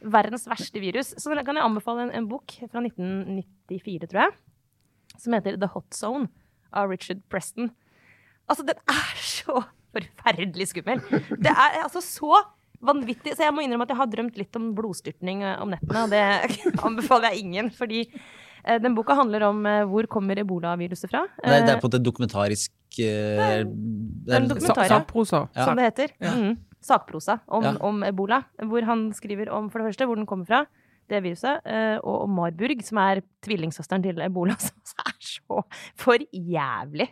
Verdens 0.00 0.46
verste 0.48 0.80
virus. 0.80 1.12
Så 1.20 1.34
kan 1.36 1.58
jeg 1.58 1.66
anbefale 1.66 2.06
en, 2.06 2.14
en 2.16 2.30
bok 2.30 2.54
fra 2.62 2.80
1994, 2.80 4.08
tror 4.08 4.24
jeg, 4.24 4.38
som 5.20 5.36
heter 5.36 5.60
The 5.60 5.68
Hot 5.74 5.92
Zone 5.96 6.30
av 6.72 6.88
Richard 6.88 7.20
Preston. 7.28 7.68
Altså, 8.48 8.64
den 8.66 8.80
er 8.88 9.20
så 9.20 9.60
forferdelig 9.94 10.70
skummel. 10.70 11.02
Det 11.42 11.52
er 11.52 11.82
altså 11.82 12.02
så 12.04 12.40
vanvittig. 12.84 13.34
Så 13.36 13.44
jeg 13.46 13.54
må 13.54 13.64
innrømme 13.64 13.86
at 13.86 13.92
jeg 13.94 14.00
har 14.00 14.10
drømt 14.12 14.38
litt 14.40 14.56
om 14.58 14.70
blodstyrtning 14.76 15.42
eh, 15.46 15.56
om 15.62 15.72
nettene, 15.72 16.04
og 16.06 16.12
det 16.14 16.22
anbefaler 16.86 17.34
jeg 17.34 17.44
ingen, 17.44 17.70
fordi 17.76 18.02
eh, 18.06 18.78
den 18.82 18.96
boka 18.96 19.16
handler 19.18 19.44
om 19.50 19.62
eh, 19.68 19.82
hvor 19.90 20.08
kommer 20.10 20.40
ebolaviruset 20.40 21.12
fra. 21.12 21.26
Det 21.42 21.60
det 21.66 21.74
er 21.76 21.80
på 21.82 21.88
en 21.88 21.92
måte 21.92 22.02
dokumentarisk 22.04 23.00
eh, 23.04 23.62
det 23.64 24.36
en 24.36 24.50
dokumentar. 24.50 24.88
Sakprosa. 24.96 25.44
Ja. 25.56 25.64
som 25.68 25.80
det 25.80 25.88
heter. 25.90 26.14
Ja. 26.20 26.34
Mm. 26.36 26.58
Sakprosa 26.80 27.40
om, 27.46 27.64
Ja. 27.66 27.74
om 27.84 28.02
ebola, 28.08 28.42
hvor 28.64 28.86
han 28.88 29.10
skriver 29.12 29.50
om 29.52 29.68
for 29.68 29.82
det 29.82 29.90
første 29.90 30.06
hvor 30.08 30.16
den 30.16 30.26
kommer 30.28 30.48
fra, 30.48 30.62
det 31.10 31.18
viruset, 31.24 31.66
og 32.06 32.22
om 32.22 32.36
Marburg, 32.38 32.84
som 32.86 33.00
er 33.02 33.18
tvillingsøsteren 33.42 34.04
til 34.04 34.20
ebola, 34.22 34.54
som 34.62 35.02
er 35.02 35.16
så 35.18 35.64
for 35.98 36.22
jævlig. 36.32 37.08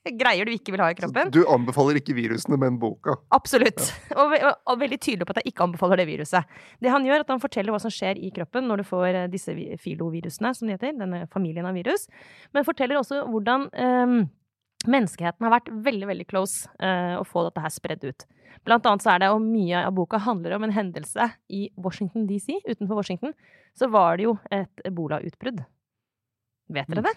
Greier 0.20 0.48
du 0.48 0.52
ikke 0.54 0.74
vil 0.74 0.82
ha 0.82 0.88
i 0.92 0.96
kroppen. 0.96 1.30
Du 1.34 1.42
anbefaler 1.50 2.00
ikke 2.00 2.16
virusene, 2.16 2.58
men 2.60 2.78
boka. 2.80 3.18
Absolutt. 3.36 3.82
Og, 4.20 4.34
og, 4.34 4.50
og 4.68 4.80
veldig 4.80 4.98
tydelig 5.00 5.26
på 5.26 5.34
at 5.34 5.40
jeg 5.40 5.52
ikke 5.52 5.64
anbefaler 5.68 6.00
det 6.00 6.06
viruset. 6.08 6.58
Det 6.82 6.90
han 6.92 7.04
gjør, 7.06 7.20
er 7.20 7.24
at 7.24 7.30
han 7.32 7.42
forteller 7.42 7.74
hva 7.74 7.80
som 7.82 7.92
skjer 7.94 8.18
i 8.20 8.32
kroppen 8.34 8.66
når 8.68 8.82
du 8.82 8.88
får 8.88 9.06
eh, 9.08 9.28
disse 9.32 9.54
filovirusene, 9.80 10.50
som 10.56 10.68
de 10.68 10.74
heter, 10.74 10.96
denne 10.98 11.22
familien 11.32 11.68
av 11.68 11.76
virus, 11.78 12.08
men 12.56 12.66
forteller 12.66 12.98
også 12.98 13.22
hvordan 13.30 13.68
um, 13.70 14.18
menneskeheten 14.90 15.46
har 15.46 15.54
vært 15.54 15.70
veldig, 15.86 16.10
veldig 16.10 16.26
close 16.28 16.68
uh, 16.82 17.16
å 17.20 17.24
få 17.28 17.46
dette 17.46 17.64
her 17.64 17.72
spredd 17.72 18.04
ut. 18.08 18.26
Blant 18.66 18.86
annet 18.90 19.06
så 19.06 19.14
er 19.14 19.22
det, 19.22 19.30
og 19.32 19.44
mye 19.46 19.86
av 19.86 19.94
boka 19.96 20.20
handler 20.20 20.58
om 20.58 20.66
en 20.66 20.74
hendelse 20.74 21.30
i 21.54 21.68
Washington 21.80 22.26
DC, 22.28 22.52
utenfor 22.66 23.00
Washington, 23.00 23.34
så 23.78 23.88
var 23.92 24.18
det 24.18 24.28
jo 24.28 24.36
et 24.52 24.86
ebolautbrudd. 24.88 25.64
Vet 26.70 26.90
dere 26.90 27.08
det? 27.08 27.16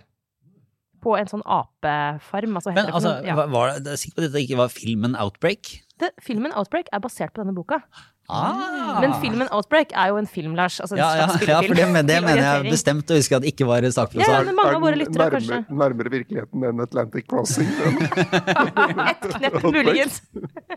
På 1.04 1.18
en 1.20 1.30
sånn 1.30 1.43
apefarm. 1.45 2.58
Altså, 2.60 2.74
Men 2.76 2.91
altså, 2.91 3.18
ja. 3.28 3.36
var, 3.38 3.51
var 3.51 3.76
det, 3.78 3.93
er 3.95 4.01
sikker 4.01 4.18
på 4.18 4.24
at 4.24 4.32
dette 4.32 4.45
ikke 4.47 4.62
var 4.64 4.74
filmen 4.74 5.18
Outbreak? 5.20 5.76
det, 6.01 6.12
filmen 6.24 6.54
Outbreak 6.58 6.89
er 6.93 7.04
basert 7.04 7.34
på 7.36 7.43
denne 7.43 7.56
boka. 7.56 7.82
Ah. 8.30 9.01
Men 9.03 9.13
filmen 9.19 9.47
'Outbreak' 9.51 9.91
er 9.99 10.07
jo 10.13 10.17
en 10.17 10.28
film, 10.28 10.53
Lars. 10.55 10.80
Altså 10.80 10.95
ja, 10.95 11.09
ja, 11.15 11.26
ja, 11.28 11.59
for 11.59 11.76
det, 11.76 11.88
men 11.91 12.07
det 12.07 12.21
mener 12.26 12.39
jeg 12.63 12.71
bestemt 12.71 13.11
å 13.11 13.17
huske 13.19 13.36
at 13.36 13.43
det 13.43 13.51
ikke 13.51 13.67
var 13.67 13.84
Ja, 13.84 13.91
sakprosa. 13.91 14.38
men 14.45 14.55
mange 14.55 14.76
av 14.78 14.82
våre 14.82 14.95
lyttere, 14.95 15.28
nærmere, 15.28 15.41
kanskje. 15.41 15.78
nærmere 15.82 16.11
virkeligheten 16.13 16.63
enn 16.69 16.80
Atlantic 16.86 17.28
Crossing? 17.28 17.67
Et 19.11 19.28
knepp, 19.36 19.59
muligens. 19.67 20.21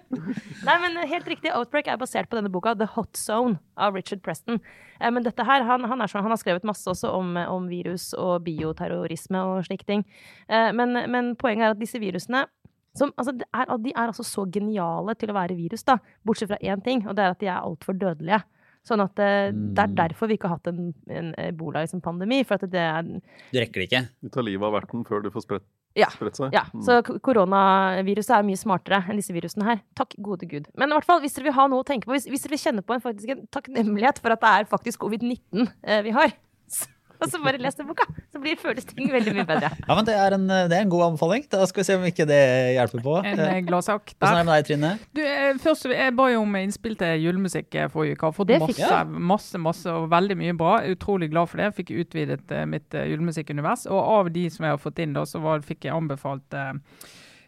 Nei, 0.67 0.77
men 0.83 0.99
helt 1.07 1.29
riktig. 1.31 1.53
Outbreak 1.55 1.87
er 1.87 1.97
basert 2.01 2.29
på 2.29 2.37
denne 2.41 2.51
boka 2.51 2.75
The 2.75 2.89
Hot 2.97 3.17
Zone 3.17 3.59
av 3.79 3.95
Richard 3.95 4.23
Preston. 4.27 4.59
Eh, 5.01 5.11
Men 5.11 5.23
dette 5.23 5.45
her, 5.47 5.63
han, 5.63 5.85
han, 5.87 6.01
er 6.03 6.11
sånn, 6.11 6.23
han 6.27 6.35
har 6.35 6.41
skrevet 6.43 6.65
masse 6.67 6.89
også 6.91 7.13
om, 7.15 7.37
om 7.37 7.69
virus 7.71 8.11
og 8.19 8.43
bioterrorisme 8.47 9.39
og 9.39 9.65
slike 9.69 9.87
ting. 9.87 10.05
Eh, 10.49 10.73
Men, 10.73 10.99
men 11.13 11.35
poenget 11.37 11.71
er 11.71 11.77
at 11.77 11.81
disse 11.81 12.01
virusene 12.03 12.47
som, 12.97 13.13
altså, 13.17 13.33
er, 13.55 13.77
de 13.79 13.93
er 13.95 14.07
altså 14.11 14.25
så 14.25 14.45
geniale 14.51 15.15
til 15.21 15.31
å 15.31 15.37
være 15.37 15.57
virus, 15.57 15.85
da. 15.85 15.99
Bortsett 16.25 16.49
fra 16.51 16.59
én 16.63 16.83
ting, 16.85 17.07
og 17.07 17.15
det 17.17 17.25
er 17.25 17.31
at 17.37 17.41
de 17.41 17.47
er 17.53 17.61
altfor 17.63 17.99
dødelige. 17.99 18.43
Sånn 18.87 19.03
at 19.03 19.19
eh, 19.19 19.51
Det 19.51 19.79
er 19.83 19.89
Mm. 19.91 19.97
derfor 19.99 20.29
vi 20.29 20.37
ikke 20.39 20.47
har 20.49 20.59
hatt 20.61 20.69
en, 20.71 20.95
en 21.11 21.33
ebola-pandemi. 21.39 22.45
For 22.47 22.55
at 22.55 22.71
det 22.71 22.79
er 22.79 23.03
Du 23.03 23.59
rekker 23.59 23.83
det 23.83 23.89
ikke. 23.91 24.09
Du 24.23 24.29
tar 24.31 24.43
livet 24.47 24.63
av 24.63 24.73
verten 24.73 25.03
før 25.05 25.23
du 25.25 25.31
får 25.31 25.43
spredt, 25.43 25.65
Ja. 25.97 26.07
seg. 26.09 26.53
Ja, 26.53 26.63
Mm. 26.73 26.83
så 26.87 27.03
koronaviruset 27.03 28.31
er 28.39 28.43
mye 28.47 28.57
smartere 28.61 29.03
enn 29.09 29.17
disse 29.17 29.33
virusene 29.35 29.65
her. 29.65 29.81
Takk 29.97 30.15
gode 30.23 30.47
gud. 30.49 30.69
Men 30.77 30.91
i 30.91 30.93
hvert 30.95 31.05
fall, 31.09 31.21
hvis 31.21 31.35
dere 31.35 31.45
vil 31.49 31.53
ha 31.59 31.67
noe 31.67 31.83
å 31.83 31.87
tenke 31.89 32.05
på, 32.07 32.13
hvis, 32.15 32.29
hvis 32.31 32.43
dere 32.47 32.51
vil 32.55 32.63
kjenne 32.63 32.83
på 32.87 32.95
en, 32.95 33.01
faktisk, 33.01 33.29
en 33.29 33.47
takknemlighet 33.51 34.19
for 34.23 34.31
at 34.31 34.41
det 34.41 34.49
er 34.55 34.65
faktisk 34.71 35.01
covid-19 35.01 35.67
eh, 35.83 36.03
vi 36.07 36.11
har, 36.11 36.33
og 37.21 37.31
så 37.33 37.41
bare 37.43 37.61
les 37.63 37.77
den 37.79 37.87
boka, 37.89 38.07
så 38.33 38.41
blir, 38.43 38.59
føles 38.61 38.85
ting 38.89 39.11
veldig 39.13 39.35
mye 39.37 39.47
bedre. 39.49 39.71
Ja, 39.87 39.95
men 39.95 40.07
det 40.09 40.15
er, 40.19 40.37
en, 40.37 40.47
det 40.49 40.77
er 40.77 40.85
en 40.85 40.93
god 40.93 41.07
anbefaling. 41.13 41.47
Da 41.53 41.65
skal 41.69 41.83
vi 41.83 41.87
se 41.89 41.97
om 41.99 42.05
ikke 42.09 42.27
det 42.29 42.41
hjelper 42.77 43.05
på. 43.07 43.17
En 43.23 43.37
Eh, 43.37 43.57
eh, 43.57 43.63
gladsak 43.67 44.15
Hvordan 44.17 44.35
er 44.35 44.39
det 44.39 44.47
med 44.47 44.55
deg, 44.57 44.67
Trine? 44.69 44.91
Du, 45.17 45.21
eh, 45.23 45.59
først, 45.63 45.87
jeg 45.93 46.15
ba 46.17 46.29
jo 46.33 46.41
om 46.43 46.57
innspill 46.59 46.97
til 46.99 47.21
julemusikk 47.27 47.75
eh, 47.75 47.89
forrige 47.93 48.17
uke. 48.17 48.27
Har 48.31 48.35
fått 48.37 48.53
masse, 48.63 49.01
masse, 49.33 49.61
masse 49.63 49.93
og 49.93 50.09
veldig 50.13 50.37
mye 50.41 50.57
bra. 50.57 50.79
Utrolig 50.89 51.31
glad 51.33 51.51
for 51.53 51.61
det. 51.63 51.71
Fikk 51.77 51.93
utvidet 52.01 52.53
eh, 52.55 52.65
mitt 52.69 52.95
eh, 52.97 53.09
julemusikkunivers. 53.13 53.87
Og 53.93 54.01
av 54.01 54.33
de 54.35 54.47
som 54.53 54.67
jeg 54.67 54.77
har 54.77 54.83
fått 54.83 55.01
inn, 55.05 55.15
da, 55.17 55.25
så 55.29 55.43
var, 55.45 55.65
fikk 55.67 55.89
jeg 55.89 55.97
anbefalt 55.97 56.57
eh, 56.57 56.73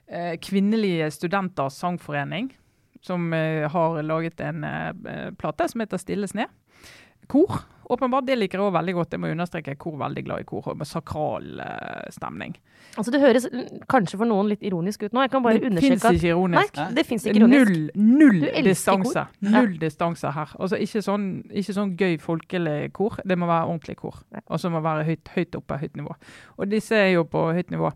eh, 0.09 0.35
Kvinnelige 0.45 1.11
studenters 1.15 1.79
sangforening. 1.81 2.53
Som 3.05 3.33
eh, 3.33 3.65
har 3.71 4.03
laget 4.03 4.41
en 4.45 4.65
eh, 4.67 5.29
plate 5.39 5.69
som 5.71 5.85
heter 5.85 6.01
Stille 6.03 6.29
sne. 6.31 6.49
Kor. 7.29 7.63
Åpenbart, 7.89 8.27
Det 8.27 8.37
liker 8.37 8.59
jeg 8.59 8.67
også 8.67 8.77
veldig 8.79 8.95
godt. 8.95 9.13
Jeg 9.13 9.21
må 9.21 9.31
understreke 9.33 9.75
kor 9.81 9.97
veldig 10.01 10.25
glad 10.25 10.41
i 10.41 10.47
kor. 10.49 10.75
Med 10.77 10.87
sakral 10.87 11.61
eh, 11.65 12.11
stemning. 12.13 12.57
Altså, 12.97 13.13
det 13.15 13.21
høres 13.23 13.47
kanskje 13.89 14.19
for 14.21 14.29
noen 14.29 14.51
litt 14.53 14.63
ironisk 14.67 15.07
ut 15.07 15.17
nå. 15.17 15.25
Jeg 15.25 15.33
kan 15.33 15.45
bare 15.45 15.59
det 15.59 15.69
fins 15.69 15.79
understreke 15.79 16.11
at 16.11 16.21
ikke 16.21 16.33
ironisk. 16.35 16.81
Nei, 16.81 16.87
det 16.99 17.05
fins 17.09 17.27
ikke 17.27 17.41
ironisk. 17.41 17.73
Null, 17.97 18.19
null 18.21 18.65
distanse. 18.69 19.27
Null 19.49 19.77
distanse 19.81 20.33
her. 20.37 20.55
Altså 20.59 20.81
ikke 20.85 21.05
sånn, 21.05 21.29
ikke 21.49 21.77
sånn 21.77 21.95
gøy 22.01 22.19
folkelig 22.23 22.79
kor. 22.97 23.21
Det 23.25 23.39
må 23.39 23.49
være 23.51 23.69
ordentlig 23.73 23.99
kor. 24.03 24.21
Og 24.47 24.61
så 24.61 24.73
må 24.73 24.83
være 24.85 25.07
høyt, 25.09 25.33
høyt 25.37 25.61
oppe, 25.61 25.81
høyt 25.81 25.97
nivå. 26.01 26.17
Og 26.59 26.73
disse 26.73 26.97
er 26.97 27.13
jo 27.15 27.25
på 27.29 27.49
høyt 27.57 27.73
nivå. 27.75 27.93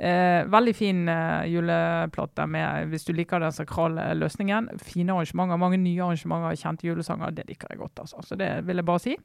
Eh, 0.00 0.46
veldig 0.48 0.72
fin 0.76 1.08
eh, 1.12 1.46
juleplate 1.52 2.46
med, 2.48 2.86
hvis 2.88 3.04
du 3.04 3.12
liker 3.12 3.42
den 3.42 3.52
sakrale 3.52 4.06
løsningen. 4.16 4.70
Fine 4.80 5.12
arrangementer, 5.12 5.60
mange 5.60 5.80
nye 5.82 6.06
arrangementer, 6.06 6.56
kjente 6.56 6.88
julesanger. 6.88 7.34
Det 7.36 7.44
liker 7.50 7.74
jeg 7.74 7.82
godt, 7.82 8.06
altså. 8.06 8.22
Så 8.24 8.38
det 8.40 8.48
vil 8.64 8.80
jeg 8.80 8.88
bare 8.88 9.02
si. 9.04 9.18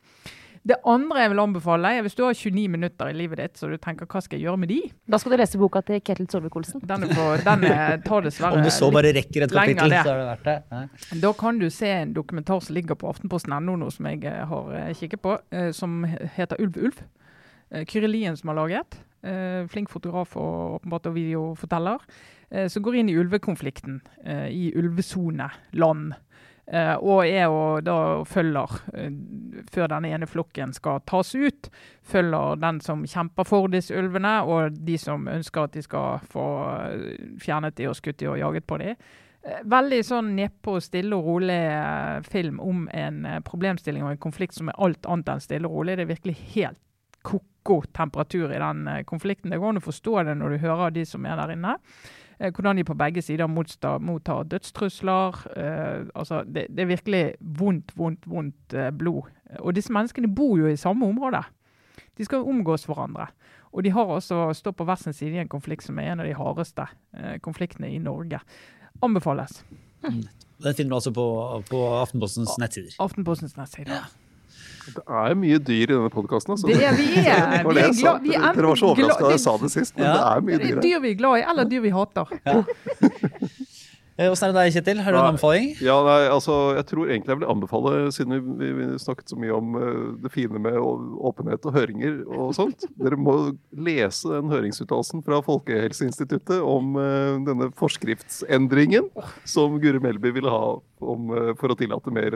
Det 0.65 0.79
andre 0.89 1.21
jeg 1.21 1.29
vil 1.31 1.39
anbefale, 1.43 1.89
er 1.93 2.03
hvis 2.03 2.17
du 2.17 2.23
har 2.25 2.33
29 2.33 2.67
minutter 2.73 3.11
i 3.11 3.15
livet 3.15 3.37
ditt, 3.37 3.59
så 3.59 3.69
du 3.69 3.77
tenker 3.77 4.09
hva 4.09 4.19
skal 4.25 4.39
jeg 4.39 4.47
gjøre 4.47 4.59
med 4.63 4.71
de? 4.73 4.79
Da 5.05 5.19
skal 5.21 5.35
du 5.35 5.37
lese 5.37 5.59
boka 5.61 5.83
til 5.85 6.01
Ketil 6.01 6.27
Solvik-Olsen. 6.27 6.81
Den, 6.89 7.05
den 7.05 7.65
tar 8.03 8.25
dessverre 8.25 8.57
Om 8.57 8.65
du 8.65 8.73
så 8.73 8.89
bare 8.91 9.13
rekker 9.15 9.45
et 9.45 9.53
kapittel, 9.53 9.93
så 9.93 10.15
er 10.15 10.23
det 10.23 10.27
verdt 10.31 10.47
det. 10.49 10.57
Nei. 10.73 11.19
Da 11.21 11.31
kan 11.37 11.61
du 11.61 11.69
se 11.69 11.91
en 12.01 12.15
dokumentar 12.17 12.65
som 12.65 12.75
ligger 12.75 12.97
på 12.97 13.13
aftenposten.no, 13.13 13.77
nå, 13.77 13.91
som 13.93 14.09
jeg 14.09 14.25
eh, 14.25 14.41
har 14.49 14.73
eh, 14.81 14.91
kikket 14.97 15.23
på, 15.23 15.37
eh, 15.53 15.69
som 15.77 16.01
heter 16.35 16.59
Ulv 16.65 16.81
Ulv. 16.89 17.05
Kyrilien 17.69 17.85
Kyrre 17.91 18.09
Lien 18.09 18.37
som 18.37 18.49
har 18.51 18.63
laget. 18.63 18.99
Eh, 19.25 19.65
Flink 19.67 19.89
fotograf 19.89 20.35
og 20.37 20.79
åpenbart 20.79 21.09
og 21.09 21.15
videoforteller. 21.17 22.05
eh, 22.51 22.67
Som 22.67 22.83
går 22.83 22.95
inn 23.01 23.09
i 23.09 23.17
ulvekonflikten 23.17 24.01
eh, 24.23 24.47
i 24.53 24.73
ulvesoneland. 24.75 26.13
Eh, 26.67 26.95
og 26.97 27.27
er 27.27 27.47
og 27.47 27.83
da 27.85 28.23
følger, 28.25 28.71
eh, 28.93 29.11
før 29.69 29.87
denne 29.87 30.09
ene 30.09 30.25
flokken 30.25 30.73
skal 30.73 31.03
tas 31.05 31.35
ut, 31.35 31.69
følger 32.01 32.55
den 32.57 32.79
som 32.81 33.03
kjemper 33.05 33.45
for 33.45 33.67
disse 33.67 33.93
ulvene, 33.93 34.41
og 34.43 34.73
de 34.85 34.97
som 34.97 35.27
ønsker 35.27 35.63
at 35.67 35.73
de 35.73 35.83
skal 35.85 36.19
få 36.25 36.45
fjernet 37.41 37.77
de 37.77 37.85
og 37.87 37.95
skutt 37.95 38.17
de 38.17 38.31
og 38.31 38.39
jaget 38.39 38.65
på 38.65 38.79
de. 38.81 38.95
Veldig 39.65 40.01
sånn 40.01 40.31
nedpå, 40.39 40.79
stille 40.81 41.13
og 41.13 41.27
rolig 41.29 41.59
film 42.25 42.57
om 42.59 42.87
en 42.89 43.43
problemstilling 43.45 44.01
og 44.01 44.15
en 44.15 44.23
konflikt 44.23 44.57
som 44.57 44.71
er 44.71 44.79
alt 44.81 45.05
annet 45.05 45.29
enn 45.35 45.43
stille 45.43 45.69
og 45.69 45.75
rolig. 45.83 45.99
Det 45.99 46.07
er 46.07 46.13
virkelig 46.15 46.35
helt 46.55 46.81
ko-ko 47.65 47.89
temperatur 47.95 48.53
i 48.53 48.61
den 48.61 48.85
eh, 48.87 49.01
konflikten. 49.07 49.51
Det 49.51 49.59
går 49.61 49.73
an 49.73 49.81
å 49.81 49.85
forstå 49.85 50.21
det 50.27 50.37
når 50.39 50.55
du 50.55 50.63
hører 50.65 50.93
de 50.95 51.05
som 51.09 51.25
er 51.25 51.39
der 51.41 51.55
inne. 51.55 51.75
Eh, 52.37 52.51
hvordan 52.51 52.77
de 52.77 52.85
på 52.87 52.97
begge 52.99 53.23
sider 53.25 53.49
mottar, 53.49 54.45
dødstrusler. 54.51 55.41
Eh, 55.57 56.07
altså, 56.15 56.43
det, 56.45 56.67
det 56.69 56.85
er 56.85 56.93
virkelig 56.93 57.25
vondt, 57.39 57.95
vondt, 57.97 58.29
vondt 58.29 58.79
blod. 58.99 59.33
Og 59.59 59.75
disse 59.75 59.93
menneskene 59.93 60.31
bor 60.35 60.57
jo 60.59 60.69
i 60.69 60.79
samme 60.79 61.07
område. 61.07 61.43
De 62.17 62.25
skal 62.25 62.47
omgås 62.47 62.87
hverandre. 62.87 63.27
Og 63.75 63.83
de 63.83 63.91
har 63.91 64.07
også 64.07 64.53
stått 64.55 64.77
på 64.79 64.87
hver 64.87 64.99
sin 64.99 65.15
side 65.15 65.35
i 65.35 65.41
en 65.43 65.51
konflikt 65.51 65.83
som 65.83 65.99
er 65.99 66.13
en 66.13 66.23
av 66.23 66.27
de 66.27 66.35
hardeste 66.37 66.87
eh, 67.17 67.37
konfliktene 67.43 67.91
i 67.91 67.99
Norge. 67.99 68.39
Anbefales. 69.03 69.63
Den 70.01 70.75
finner 70.77 70.93
du 70.93 70.99
altså 71.01 71.11
på, 71.11 71.25
på 71.69 71.81
Aftenpostens 71.99 72.55
nettsider. 72.61 72.95
Aftenpostens 73.03 73.57
nettside. 73.57 73.99
Det 74.85 75.03
er 75.07 75.35
mye 75.39 75.57
dyr 75.59 75.83
i 75.83 75.93
denne 75.95 76.11
podkasten. 76.13 76.53
Altså. 76.55 76.67
Det 76.69 76.77
er 76.85 76.93
vi 76.99 77.07
er. 77.25 77.63
Vi 77.65 77.79
er 77.81 77.91
glad- 77.97 78.21
vi 78.23 78.35
er 78.37 78.53
Dere 78.53 78.67
var 78.71 78.75
så 78.81 78.91
overraska 78.93 79.25
da 79.25 79.31
jeg 79.35 79.43
sa 79.45 79.57
det 79.57 79.71
sist, 79.73 79.95
men 79.97 80.05
Ja. 80.05 80.13
det 80.13 80.25
er 80.29 80.41
mye 80.49 80.57
dyr 80.61 80.65
er 80.65 80.75
her. 80.75 80.81
dyr 80.85 80.99
vi 81.07 81.09
er 81.15 81.19
glad 81.23 81.37
i, 81.41 81.45
eller 81.49 81.65
dyr 81.73 81.81
vi 81.81 81.93
hater. 81.95 82.35
Eh, 84.15 84.29
Åssen 84.31 84.47
er 84.47 84.53
det 84.55 84.61
deg, 84.61 84.73
Kjetil? 84.77 84.99
Har 85.03 85.11
du 85.11 85.17
en 85.19 85.25
anbefaling? 85.33 85.73
Ja, 85.83 85.97
nei, 86.07 86.29
altså, 86.31 86.53
jeg 86.77 86.85
tror 86.87 87.09
egentlig 87.11 87.33
jeg 87.33 87.39
vil 87.41 87.49
anbefale, 87.51 87.89
siden 88.15 88.31
vi, 88.31 88.53
vi, 88.61 88.69
vi 88.77 88.85
snakket 89.03 89.27
så 89.33 89.35
mye 89.35 89.51
om 89.57 89.73
eh, 89.75 89.97
det 90.23 90.31
fine 90.31 90.55
med 90.63 90.77
åpenhet 90.79 91.67
og 91.67 91.75
høringer 91.75 92.21
og 92.31 92.53
sånt 92.55 92.85
Dere 93.03 93.19
må 93.19 93.33
lese 93.75 94.31
den 94.31 94.47
høringsuttalelsen 94.53 95.19
fra 95.25 95.41
Folkehelseinstituttet 95.43 96.63
om 96.63 96.95
eh, 96.95 97.41
denne 97.43 97.67
forskriftsendringen 97.75 99.11
som 99.43 99.75
Guri 99.83 99.99
Melby 99.99 100.31
ville 100.39 100.47
ha 100.55 100.77
om, 101.01 101.29
eh, 101.35 101.53
for 101.59 101.73
å 101.73 101.77
tillate 101.77 102.11
mer, 102.13 102.31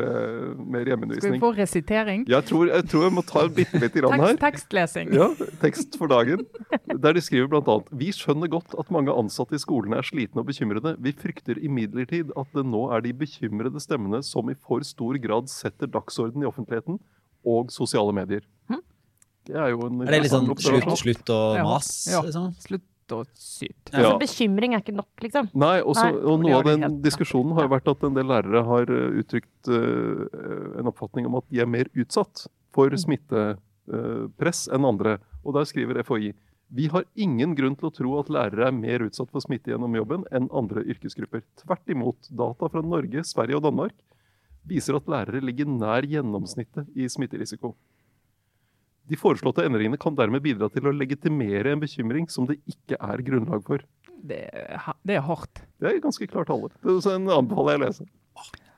mer, 0.60 0.86
hjemmeundervisning. 0.86 1.38
Skal 1.38 1.38
vi 1.38 1.40
få 1.44 1.52
resitering? 1.56 2.26
Jeg 2.28 2.46
tror, 2.50 2.68
jeg 2.68 2.88
tror 2.92 3.06
jeg 3.08 3.14
må 3.16 3.24
ta 3.26 3.46
bitte 3.48 3.80
litt 3.80 3.94
grann 3.94 4.20
her. 4.20 4.36
Tekstlesing. 4.42 5.14
Ja, 5.16 5.30
tekst 5.62 5.96
for 6.00 6.12
dagen. 6.12 6.46
Der 6.90 7.14
de 7.14 7.24
skriver 7.24 7.48
bl.a.: 7.50 7.78
Vi 7.92 8.12
skjønner 8.16 8.52
godt 8.52 8.76
at 8.78 8.92
mange 8.92 9.16
ansatte 9.16 9.56
i 9.56 9.62
skolene 9.62 9.98
er 10.02 10.08
slitne 10.08 10.44
og 10.44 10.50
bekymrede. 10.52 10.96
Vi 11.00 11.14
frykter 11.16 11.62
imidlertid 11.64 12.34
at 12.36 12.52
det 12.54 12.66
nå 12.66 12.90
er 12.96 13.02
de 13.06 13.14
bekymrede 13.14 13.80
stemmene 13.80 14.24
som 14.24 14.50
i 14.50 14.56
for 14.56 14.84
stor 14.84 15.18
grad 15.24 15.50
setter 15.50 15.88
dagsorden 15.88 16.44
i 16.44 16.50
offentligheten 16.50 17.00
og 17.46 17.72
sosiale 17.72 18.14
medier. 18.14 18.42
Det 19.50 19.58
er 19.58 19.72
jo 19.74 19.88
en 19.88 20.02
Er 20.04 20.12
det 20.12 20.24
litt 20.28 20.32
sånn 20.32 20.46
slutt, 20.60 20.98
slutt 21.00 21.30
og 21.34 21.56
Ja. 21.58 21.64
mas? 21.64 22.08
Ja. 22.12 22.22
Liksom? 22.22 22.54
Slutt 22.62 22.84
å 23.16 23.22
sykt. 23.38 23.92
Ja. 23.92 24.02
Altså, 24.02 24.18
bekymring 24.22 24.76
er 24.76 24.84
ikke 24.84 24.96
nok, 24.98 25.10
liksom. 25.24 25.50
Nei, 25.60 25.78
også, 25.82 26.10
Nei, 26.10 26.20
og 26.22 26.44
noe 26.44 26.60
av 26.60 26.68
den 26.68 26.86
helt 26.86 27.00
diskusjonen 27.06 27.56
har 27.58 27.68
jo 27.68 27.74
vært 27.76 27.90
at 27.94 28.06
en 28.08 28.18
del 28.18 28.30
lærere 28.30 28.66
har 28.68 28.94
eh, 28.96 29.18
uttrykt 29.22 29.72
uh, 29.72 30.28
en 30.82 30.92
oppfatning 30.92 31.30
om 31.30 31.40
at 31.40 31.48
de 31.50 31.64
er 31.64 31.70
mer 31.70 31.90
utsatt 31.98 32.46
for 32.76 32.94
smittepress 33.02 34.68
enn 34.76 34.88
andre. 34.88 35.18
Og 35.44 35.56
der 35.58 35.68
skriver 35.70 36.02
FHI 36.06 36.34
vi 36.70 36.86
har 36.94 37.08
ingen 37.18 37.56
grunn 37.58 37.74
til 37.74 37.88
å 37.90 37.94
tro 37.94 38.12
at 38.20 38.28
lærere 38.30 38.68
er 38.68 38.76
mer 38.76 39.02
utsatt 39.02 39.32
for 39.34 39.42
smitte 39.42 39.72
gjennom 39.72 39.96
jobben 39.98 40.28
enn 40.30 40.52
andre 40.54 40.84
yrkesgrupper. 40.94 41.42
Tvert 41.64 41.90
imot. 41.90 42.30
Data 42.30 42.70
fra 42.70 42.84
Norge, 42.86 43.24
Sverige 43.26 43.58
og 43.58 43.64
Danmark 43.66 43.96
viser 44.70 45.00
at 45.00 45.10
lærere 45.10 45.42
ligger 45.42 45.70
nær 45.70 46.06
gjennomsnittet 46.06 46.92
i 46.94 47.08
smitterisiko. 47.10 47.74
De 49.10 49.18
foreslåtte 49.20 49.66
endringene 49.66 50.00
kan 50.02 50.18
dermed 50.18 50.44
bidra 50.46 50.70
til 50.74 50.90
å 50.90 50.94
legitimere 50.96 51.74
en 51.74 51.82
bekymring 51.82 52.30
som 52.32 52.48
det 52.50 52.60
ikke 52.70 53.00
er 53.02 53.26
grunnlag 53.26 53.66
for. 53.66 53.84
Det, 54.20 54.42
det 55.08 55.18
er 55.18 55.26
hardt. 55.26 55.64
Det 55.80 55.90
er 55.90 56.02
ganske 56.04 56.28
klart 56.30 56.52
tale. 56.52 56.72
Det 56.84 56.98
er 57.00 57.16
en 57.16 57.30
anbefaler 57.40 57.78
jeg 57.78 57.82
å 57.82 57.86
lese. 57.88 58.10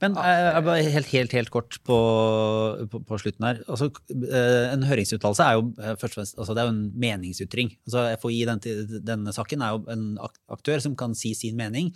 Men 0.01 0.15
eh, 0.17 0.47
jeg 0.47 0.65
bare 0.65 0.91
helt, 0.95 1.09
helt, 1.13 1.33
helt 1.37 1.51
kort 1.53 1.77
på, 1.85 1.97
på, 2.89 3.01
på 3.05 3.19
slutten 3.21 3.45
her. 3.45 3.61
Altså, 3.69 3.91
eh, 4.09 4.71
en 4.71 4.85
høringsuttalelse 4.89 5.45
er 5.45 5.59
jo 5.59 5.67
eh, 5.77 5.93
først 6.01 6.15
og 6.15 6.21
fremst 6.21 6.39
altså, 6.39 6.55
det 6.57 6.63
er 6.63 6.69
jo 6.69 6.73
en 6.73 6.83
meningsytring. 7.03 7.73
Altså, 7.85 8.05
FHI 8.23 8.39
i 8.39 8.47
denne, 8.49 9.01
denne 9.11 9.35
saken 9.35 9.65
er 9.65 9.75
jo 9.75 9.83
en 9.93 10.05
aktør 10.57 10.81
som 10.81 10.97
kan 10.97 11.13
si 11.17 11.35
sin 11.37 11.59
mening 11.59 11.93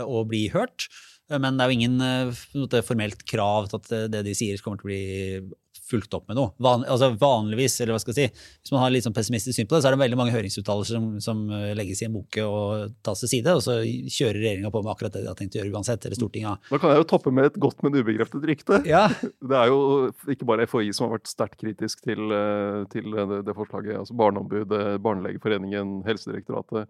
og 0.00 0.30
bli 0.30 0.46
hørt. 0.54 0.86
Men 1.28 1.58
det 1.58 1.64
er 1.64 1.68
jo 1.68 1.76
ingen 1.76 2.78
formelt 2.88 3.26
krav 3.28 3.68
til 3.68 3.78
at 3.78 4.12
det 4.12 4.22
de 4.24 4.32
sier 4.36 4.60
kommer 4.64 4.80
til 4.80 4.86
å 4.86 4.88
bli 4.88 5.52
fulgt 5.92 6.16
opp 6.18 6.26
med 6.32 6.40
noe. 6.40 6.50
Van, 6.64 6.82
altså 6.88 7.12
vanligvis, 7.20 7.76
eller 7.84 7.94
hva 7.94 8.00
skal 8.02 8.16
jeg 8.16 8.32
si, 8.32 8.44
Hvis 8.64 8.72
man 8.74 8.82
har 8.82 8.92
litt 8.94 9.04
sånn 9.06 9.14
pessimistisk 9.16 9.58
syn 9.60 9.68
på 9.70 9.76
det, 9.76 9.82
så 9.84 9.90
er 9.92 9.96
det 9.96 10.02
veldig 10.02 10.18
mange 10.18 10.34
høringsuttalelser 10.34 10.98
som, 10.98 11.08
som 11.22 11.44
eh, 11.52 11.72
legges 11.78 12.02
i 12.02 12.08
en 12.08 12.16
boke 12.16 12.44
og 12.48 12.96
tas 13.06 13.22
til 13.22 13.30
side, 13.36 13.54
og 13.54 13.62
så 13.64 13.78
kjører 13.84 14.40
regjeringa 14.40 14.72
på 14.74 14.82
med 14.82 14.92
akkurat 14.94 15.14
det 15.16 15.22
de 15.26 15.30
har 15.30 15.38
tenkt 15.38 15.58
å 15.58 15.62
gjøre 15.62 15.74
uansett. 15.76 16.06
eller 16.08 16.18
Stortinget. 16.18 16.70
Da 16.72 16.80
kan 16.82 16.94
jeg 16.94 17.02
jo 17.04 17.08
toppe 17.12 17.32
med 17.34 17.50
et 17.50 17.60
godt, 17.62 17.82
men 17.86 18.00
ubekreftet 18.00 18.48
rykte. 18.50 18.80
Ja, 18.88 19.04
Det 19.52 19.58
er 19.58 19.68
jo 19.70 20.10
ikke 20.32 20.46
bare 20.48 20.66
FHI 20.70 20.90
som 20.96 21.06
har 21.08 21.18
vært 21.18 21.30
sterkt 21.30 21.60
kritisk 21.60 22.02
til, 22.06 22.32
eh, 22.32 22.82
til 22.92 23.12
det, 23.14 23.42
det 23.46 23.54
forslaget. 23.58 23.98
altså 24.02 24.16
Barneombudet, 24.16 24.98
Barnelegeforeningen, 25.04 26.02
Helsedirektoratet. 26.08 26.88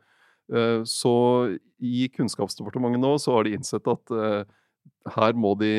Eh, 0.53 0.82
Så 0.88 1.14
i 1.82 2.09
Kunnskapsdepartementet 2.14 3.00
nå 3.03 3.14
så 3.18 3.36
har 3.36 3.44
de 3.46 3.55
innsett 3.57 3.86
at 3.90 4.12
eh, 4.14 4.42
her 5.11 5.35
må 5.39 5.55
de 5.61 5.70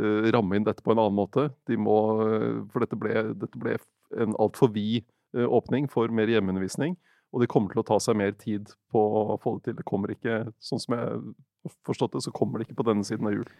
uh, 0.00 0.30
ramme 0.32 0.56
inn 0.56 0.66
dette 0.66 0.84
på 0.84 0.94
en 0.94 1.00
annen 1.02 1.16
måte. 1.18 1.48
De 1.68 1.76
må, 1.80 1.96
eh, 2.24 2.62
for 2.72 2.84
dette 2.84 2.98
ble, 2.98 3.26
dette 3.36 3.60
ble 3.60 3.76
en 4.20 4.36
altfor 4.40 4.72
vid 4.74 5.04
uh, 5.36 5.44
åpning 5.44 5.88
for 5.92 6.12
mer 6.14 6.30
hjemmeundervisning. 6.32 6.96
Og 7.34 7.42
de 7.42 7.50
kommer 7.50 7.74
til 7.74 7.82
å 7.82 7.88
ta 7.88 7.98
seg 8.00 8.16
mer 8.16 8.32
tid 8.38 8.70
på 8.94 9.00
å 9.02 9.38
få 9.42 9.56
det 9.56 9.66
til. 9.66 9.78
Det 9.80 9.88
kommer 9.88 10.12
ikke, 10.14 10.44
sånn 10.62 10.82
som 10.82 10.94
jeg 10.96 11.08
har 11.10 11.74
forstått 11.88 12.14
det, 12.14 12.22
så 12.24 12.32
kommer 12.34 12.60
det 12.60 12.68
ikke 12.68 12.78
på 12.80 12.86
denne 12.88 13.06
siden 13.06 13.28
av 13.28 13.34
jul. 13.34 13.50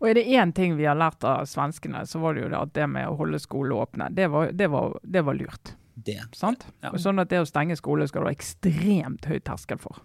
Og 0.00 0.08
er 0.10 0.16
det 0.18 0.24
én 0.34 0.50
ting 0.56 0.74
vi 0.78 0.88
har 0.88 0.96
lært 0.98 1.22
av 1.28 1.44
svenskene, 1.46 2.00
så 2.08 2.18
var 2.22 2.34
det 2.34 2.42
jo 2.42 2.48
det 2.50 2.58
at 2.58 2.72
det 2.74 2.88
med 2.90 3.06
å 3.06 3.18
holde 3.20 3.38
skole 3.38 3.76
åpne, 3.78 4.08
det 4.16 4.26
var, 4.32 4.50
det 4.50 4.66
var, 4.72 4.96
det 5.04 5.22
var 5.28 5.38
lurt. 5.38 5.76
det. 5.94 6.18
sant? 6.34 6.64
Ja. 6.82 6.90
Sånn 6.98 7.22
at 7.22 7.30
det 7.30 7.42
å 7.44 7.46
stenge 7.46 7.76
skole 7.78 8.08
skal 8.10 8.24
du 8.24 8.30
ha 8.30 8.34
ekstremt 8.34 9.28
høy 9.30 9.38
terskel 9.44 9.78
for. 9.78 10.00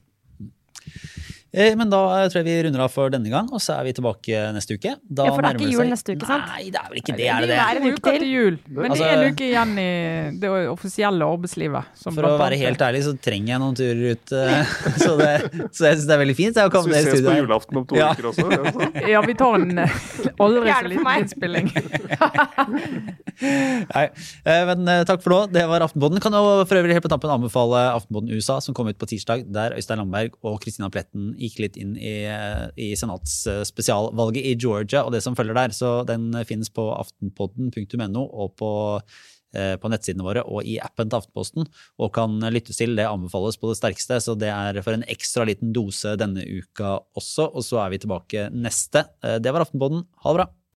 Eh, 1.54 1.76
Men 1.80 1.90
da 1.90 2.00
eh, 2.24 2.28
tror 2.30 2.42
jeg 2.44 2.46
vi 2.46 2.56
runder 2.68 2.82
av 2.84 2.92
for 2.92 3.10
denne 3.10 3.30
gang, 3.32 3.48
og 3.56 3.62
så 3.64 3.78
er 3.80 3.84
vi 3.88 3.94
tilbake 3.96 4.42
neste 4.54 4.76
uke. 4.76 4.96
Da 5.08 5.26
Ja, 5.30 5.32
for 5.34 5.42
det 5.42 5.50
er 5.54 5.60
ikke 5.62 5.72
jul 5.72 5.82
seg- 5.86 5.92
neste 5.94 6.16
uke, 6.18 6.26
sant? 6.28 6.46
Nei, 6.52 6.64
det 6.70 6.80
er 6.82 6.90
vel 6.92 6.98
ikke 7.00 7.16
det, 7.18 7.28
er 7.28 7.40
det 7.40 7.48
Det 7.48 7.56
det? 7.56 7.60
er 7.64 7.80
en 7.80 7.88
uke 7.94 8.12
til 8.20 8.28
jul, 8.28 8.58
men 8.68 8.84
det 8.84 8.92
Altså- 8.92 9.08
er 9.08 9.14
en 9.24 9.34
uke 9.34 9.46
igjen 9.48 9.72
i 9.80 10.40
det 10.44 10.50
offisielle 10.68 11.24
arbeidslivet. 11.24 11.84
som 11.96 12.14
For 12.14 12.24
å 12.24 12.38
være 12.38 12.58
helt 12.60 12.80
ærlig, 12.80 13.04
så 13.08 13.14
trenger 13.18 13.48
jeg 13.48 13.60
noen 13.64 13.76
turer 13.76 14.12
ut. 14.12 14.32
eh, 14.32 14.64
Så, 15.08 15.18
det, 15.18 15.32
så 15.72 15.82
jeg 15.88 15.98
syns 15.98 16.08
det 16.08 16.16
er 16.18 16.22
veldig 16.26 16.36
fint. 16.36 16.56
Jeg 16.56 16.72
Så 16.72 16.84
vi 16.86 16.94
ses 16.94 17.22
på 17.22 17.38
julaften 17.40 17.78
om 17.78 17.86
to 17.86 17.96
Ja. 17.96 18.12
uker 18.14 18.28
også. 18.32 19.08
Ja, 19.08 19.22
vi 19.22 19.34
tar 19.34 19.56
en 19.56 19.78
aldri 20.40 20.72
så 20.74 20.88
liten 20.88 21.08
innspilling. 21.22 21.68
Nei, 23.42 24.06
men 24.46 24.86
takk 25.08 25.22
for 25.24 25.30
nå. 25.34 25.40
Det 25.54 25.64
var 25.70 25.82
Aftenpodden. 25.86 26.20
Kan 26.24 26.34
jo 26.36 26.66
for 26.68 26.76
øvrig 26.80 26.94
helt 26.98 27.06
på 27.06 27.12
tampen 27.12 27.30
anbefale 27.34 27.84
Aftenpodden 27.96 28.32
USA, 28.36 28.60
som 28.64 28.74
kom 28.78 28.88
ut 28.90 28.98
på 29.00 29.08
tirsdag, 29.10 29.46
der 29.54 29.76
Øystein 29.78 30.02
Landberg 30.02 30.34
og 30.44 30.60
Kristina 30.64 30.90
Pletten 30.90 31.36
gikk 31.38 31.62
litt 31.64 31.78
inn 31.80 31.96
i, 31.96 32.18
i 32.76 32.92
senatsspesialvalget 32.98 34.46
i 34.52 34.56
Georgia 34.60 35.06
og 35.06 35.14
det 35.16 35.24
som 35.26 35.38
følger 35.38 35.58
der. 35.58 35.76
Så 35.76 36.02
den 36.10 36.30
finnes 36.50 36.72
på 36.74 36.90
aftenpodden.no 36.98 38.24
og 38.26 38.56
på, 38.60 38.72
eh, 39.56 39.76
på 39.80 39.92
nettsidene 39.94 40.26
våre 40.26 40.44
og 40.46 40.68
i 40.68 40.78
appen 40.84 41.10
til 41.10 41.22
Aftenposten, 41.22 41.68
og 42.02 42.14
kan 42.18 42.40
lyttes 42.54 42.82
til. 42.82 42.96
Det 42.98 43.08
anbefales 43.08 43.60
på 43.62 43.72
det 43.72 43.80
sterkeste, 43.80 44.20
så 44.24 44.38
det 44.40 44.52
er 44.54 44.82
for 44.84 44.98
en 44.98 45.06
ekstra 45.08 45.48
liten 45.48 45.74
dose 45.76 46.18
denne 46.20 46.44
uka 46.44 46.98
også. 47.18 47.52
Og 47.54 47.66
så 47.66 47.84
er 47.86 47.94
vi 47.94 48.04
tilbake 48.04 48.50
neste. 48.54 49.08
Eh, 49.24 49.40
Det 49.40 49.54
var 49.54 49.66
Aftenpodden. 49.68 50.08
Ha 50.24 50.34
det 50.34 50.42
bra. 50.42 50.50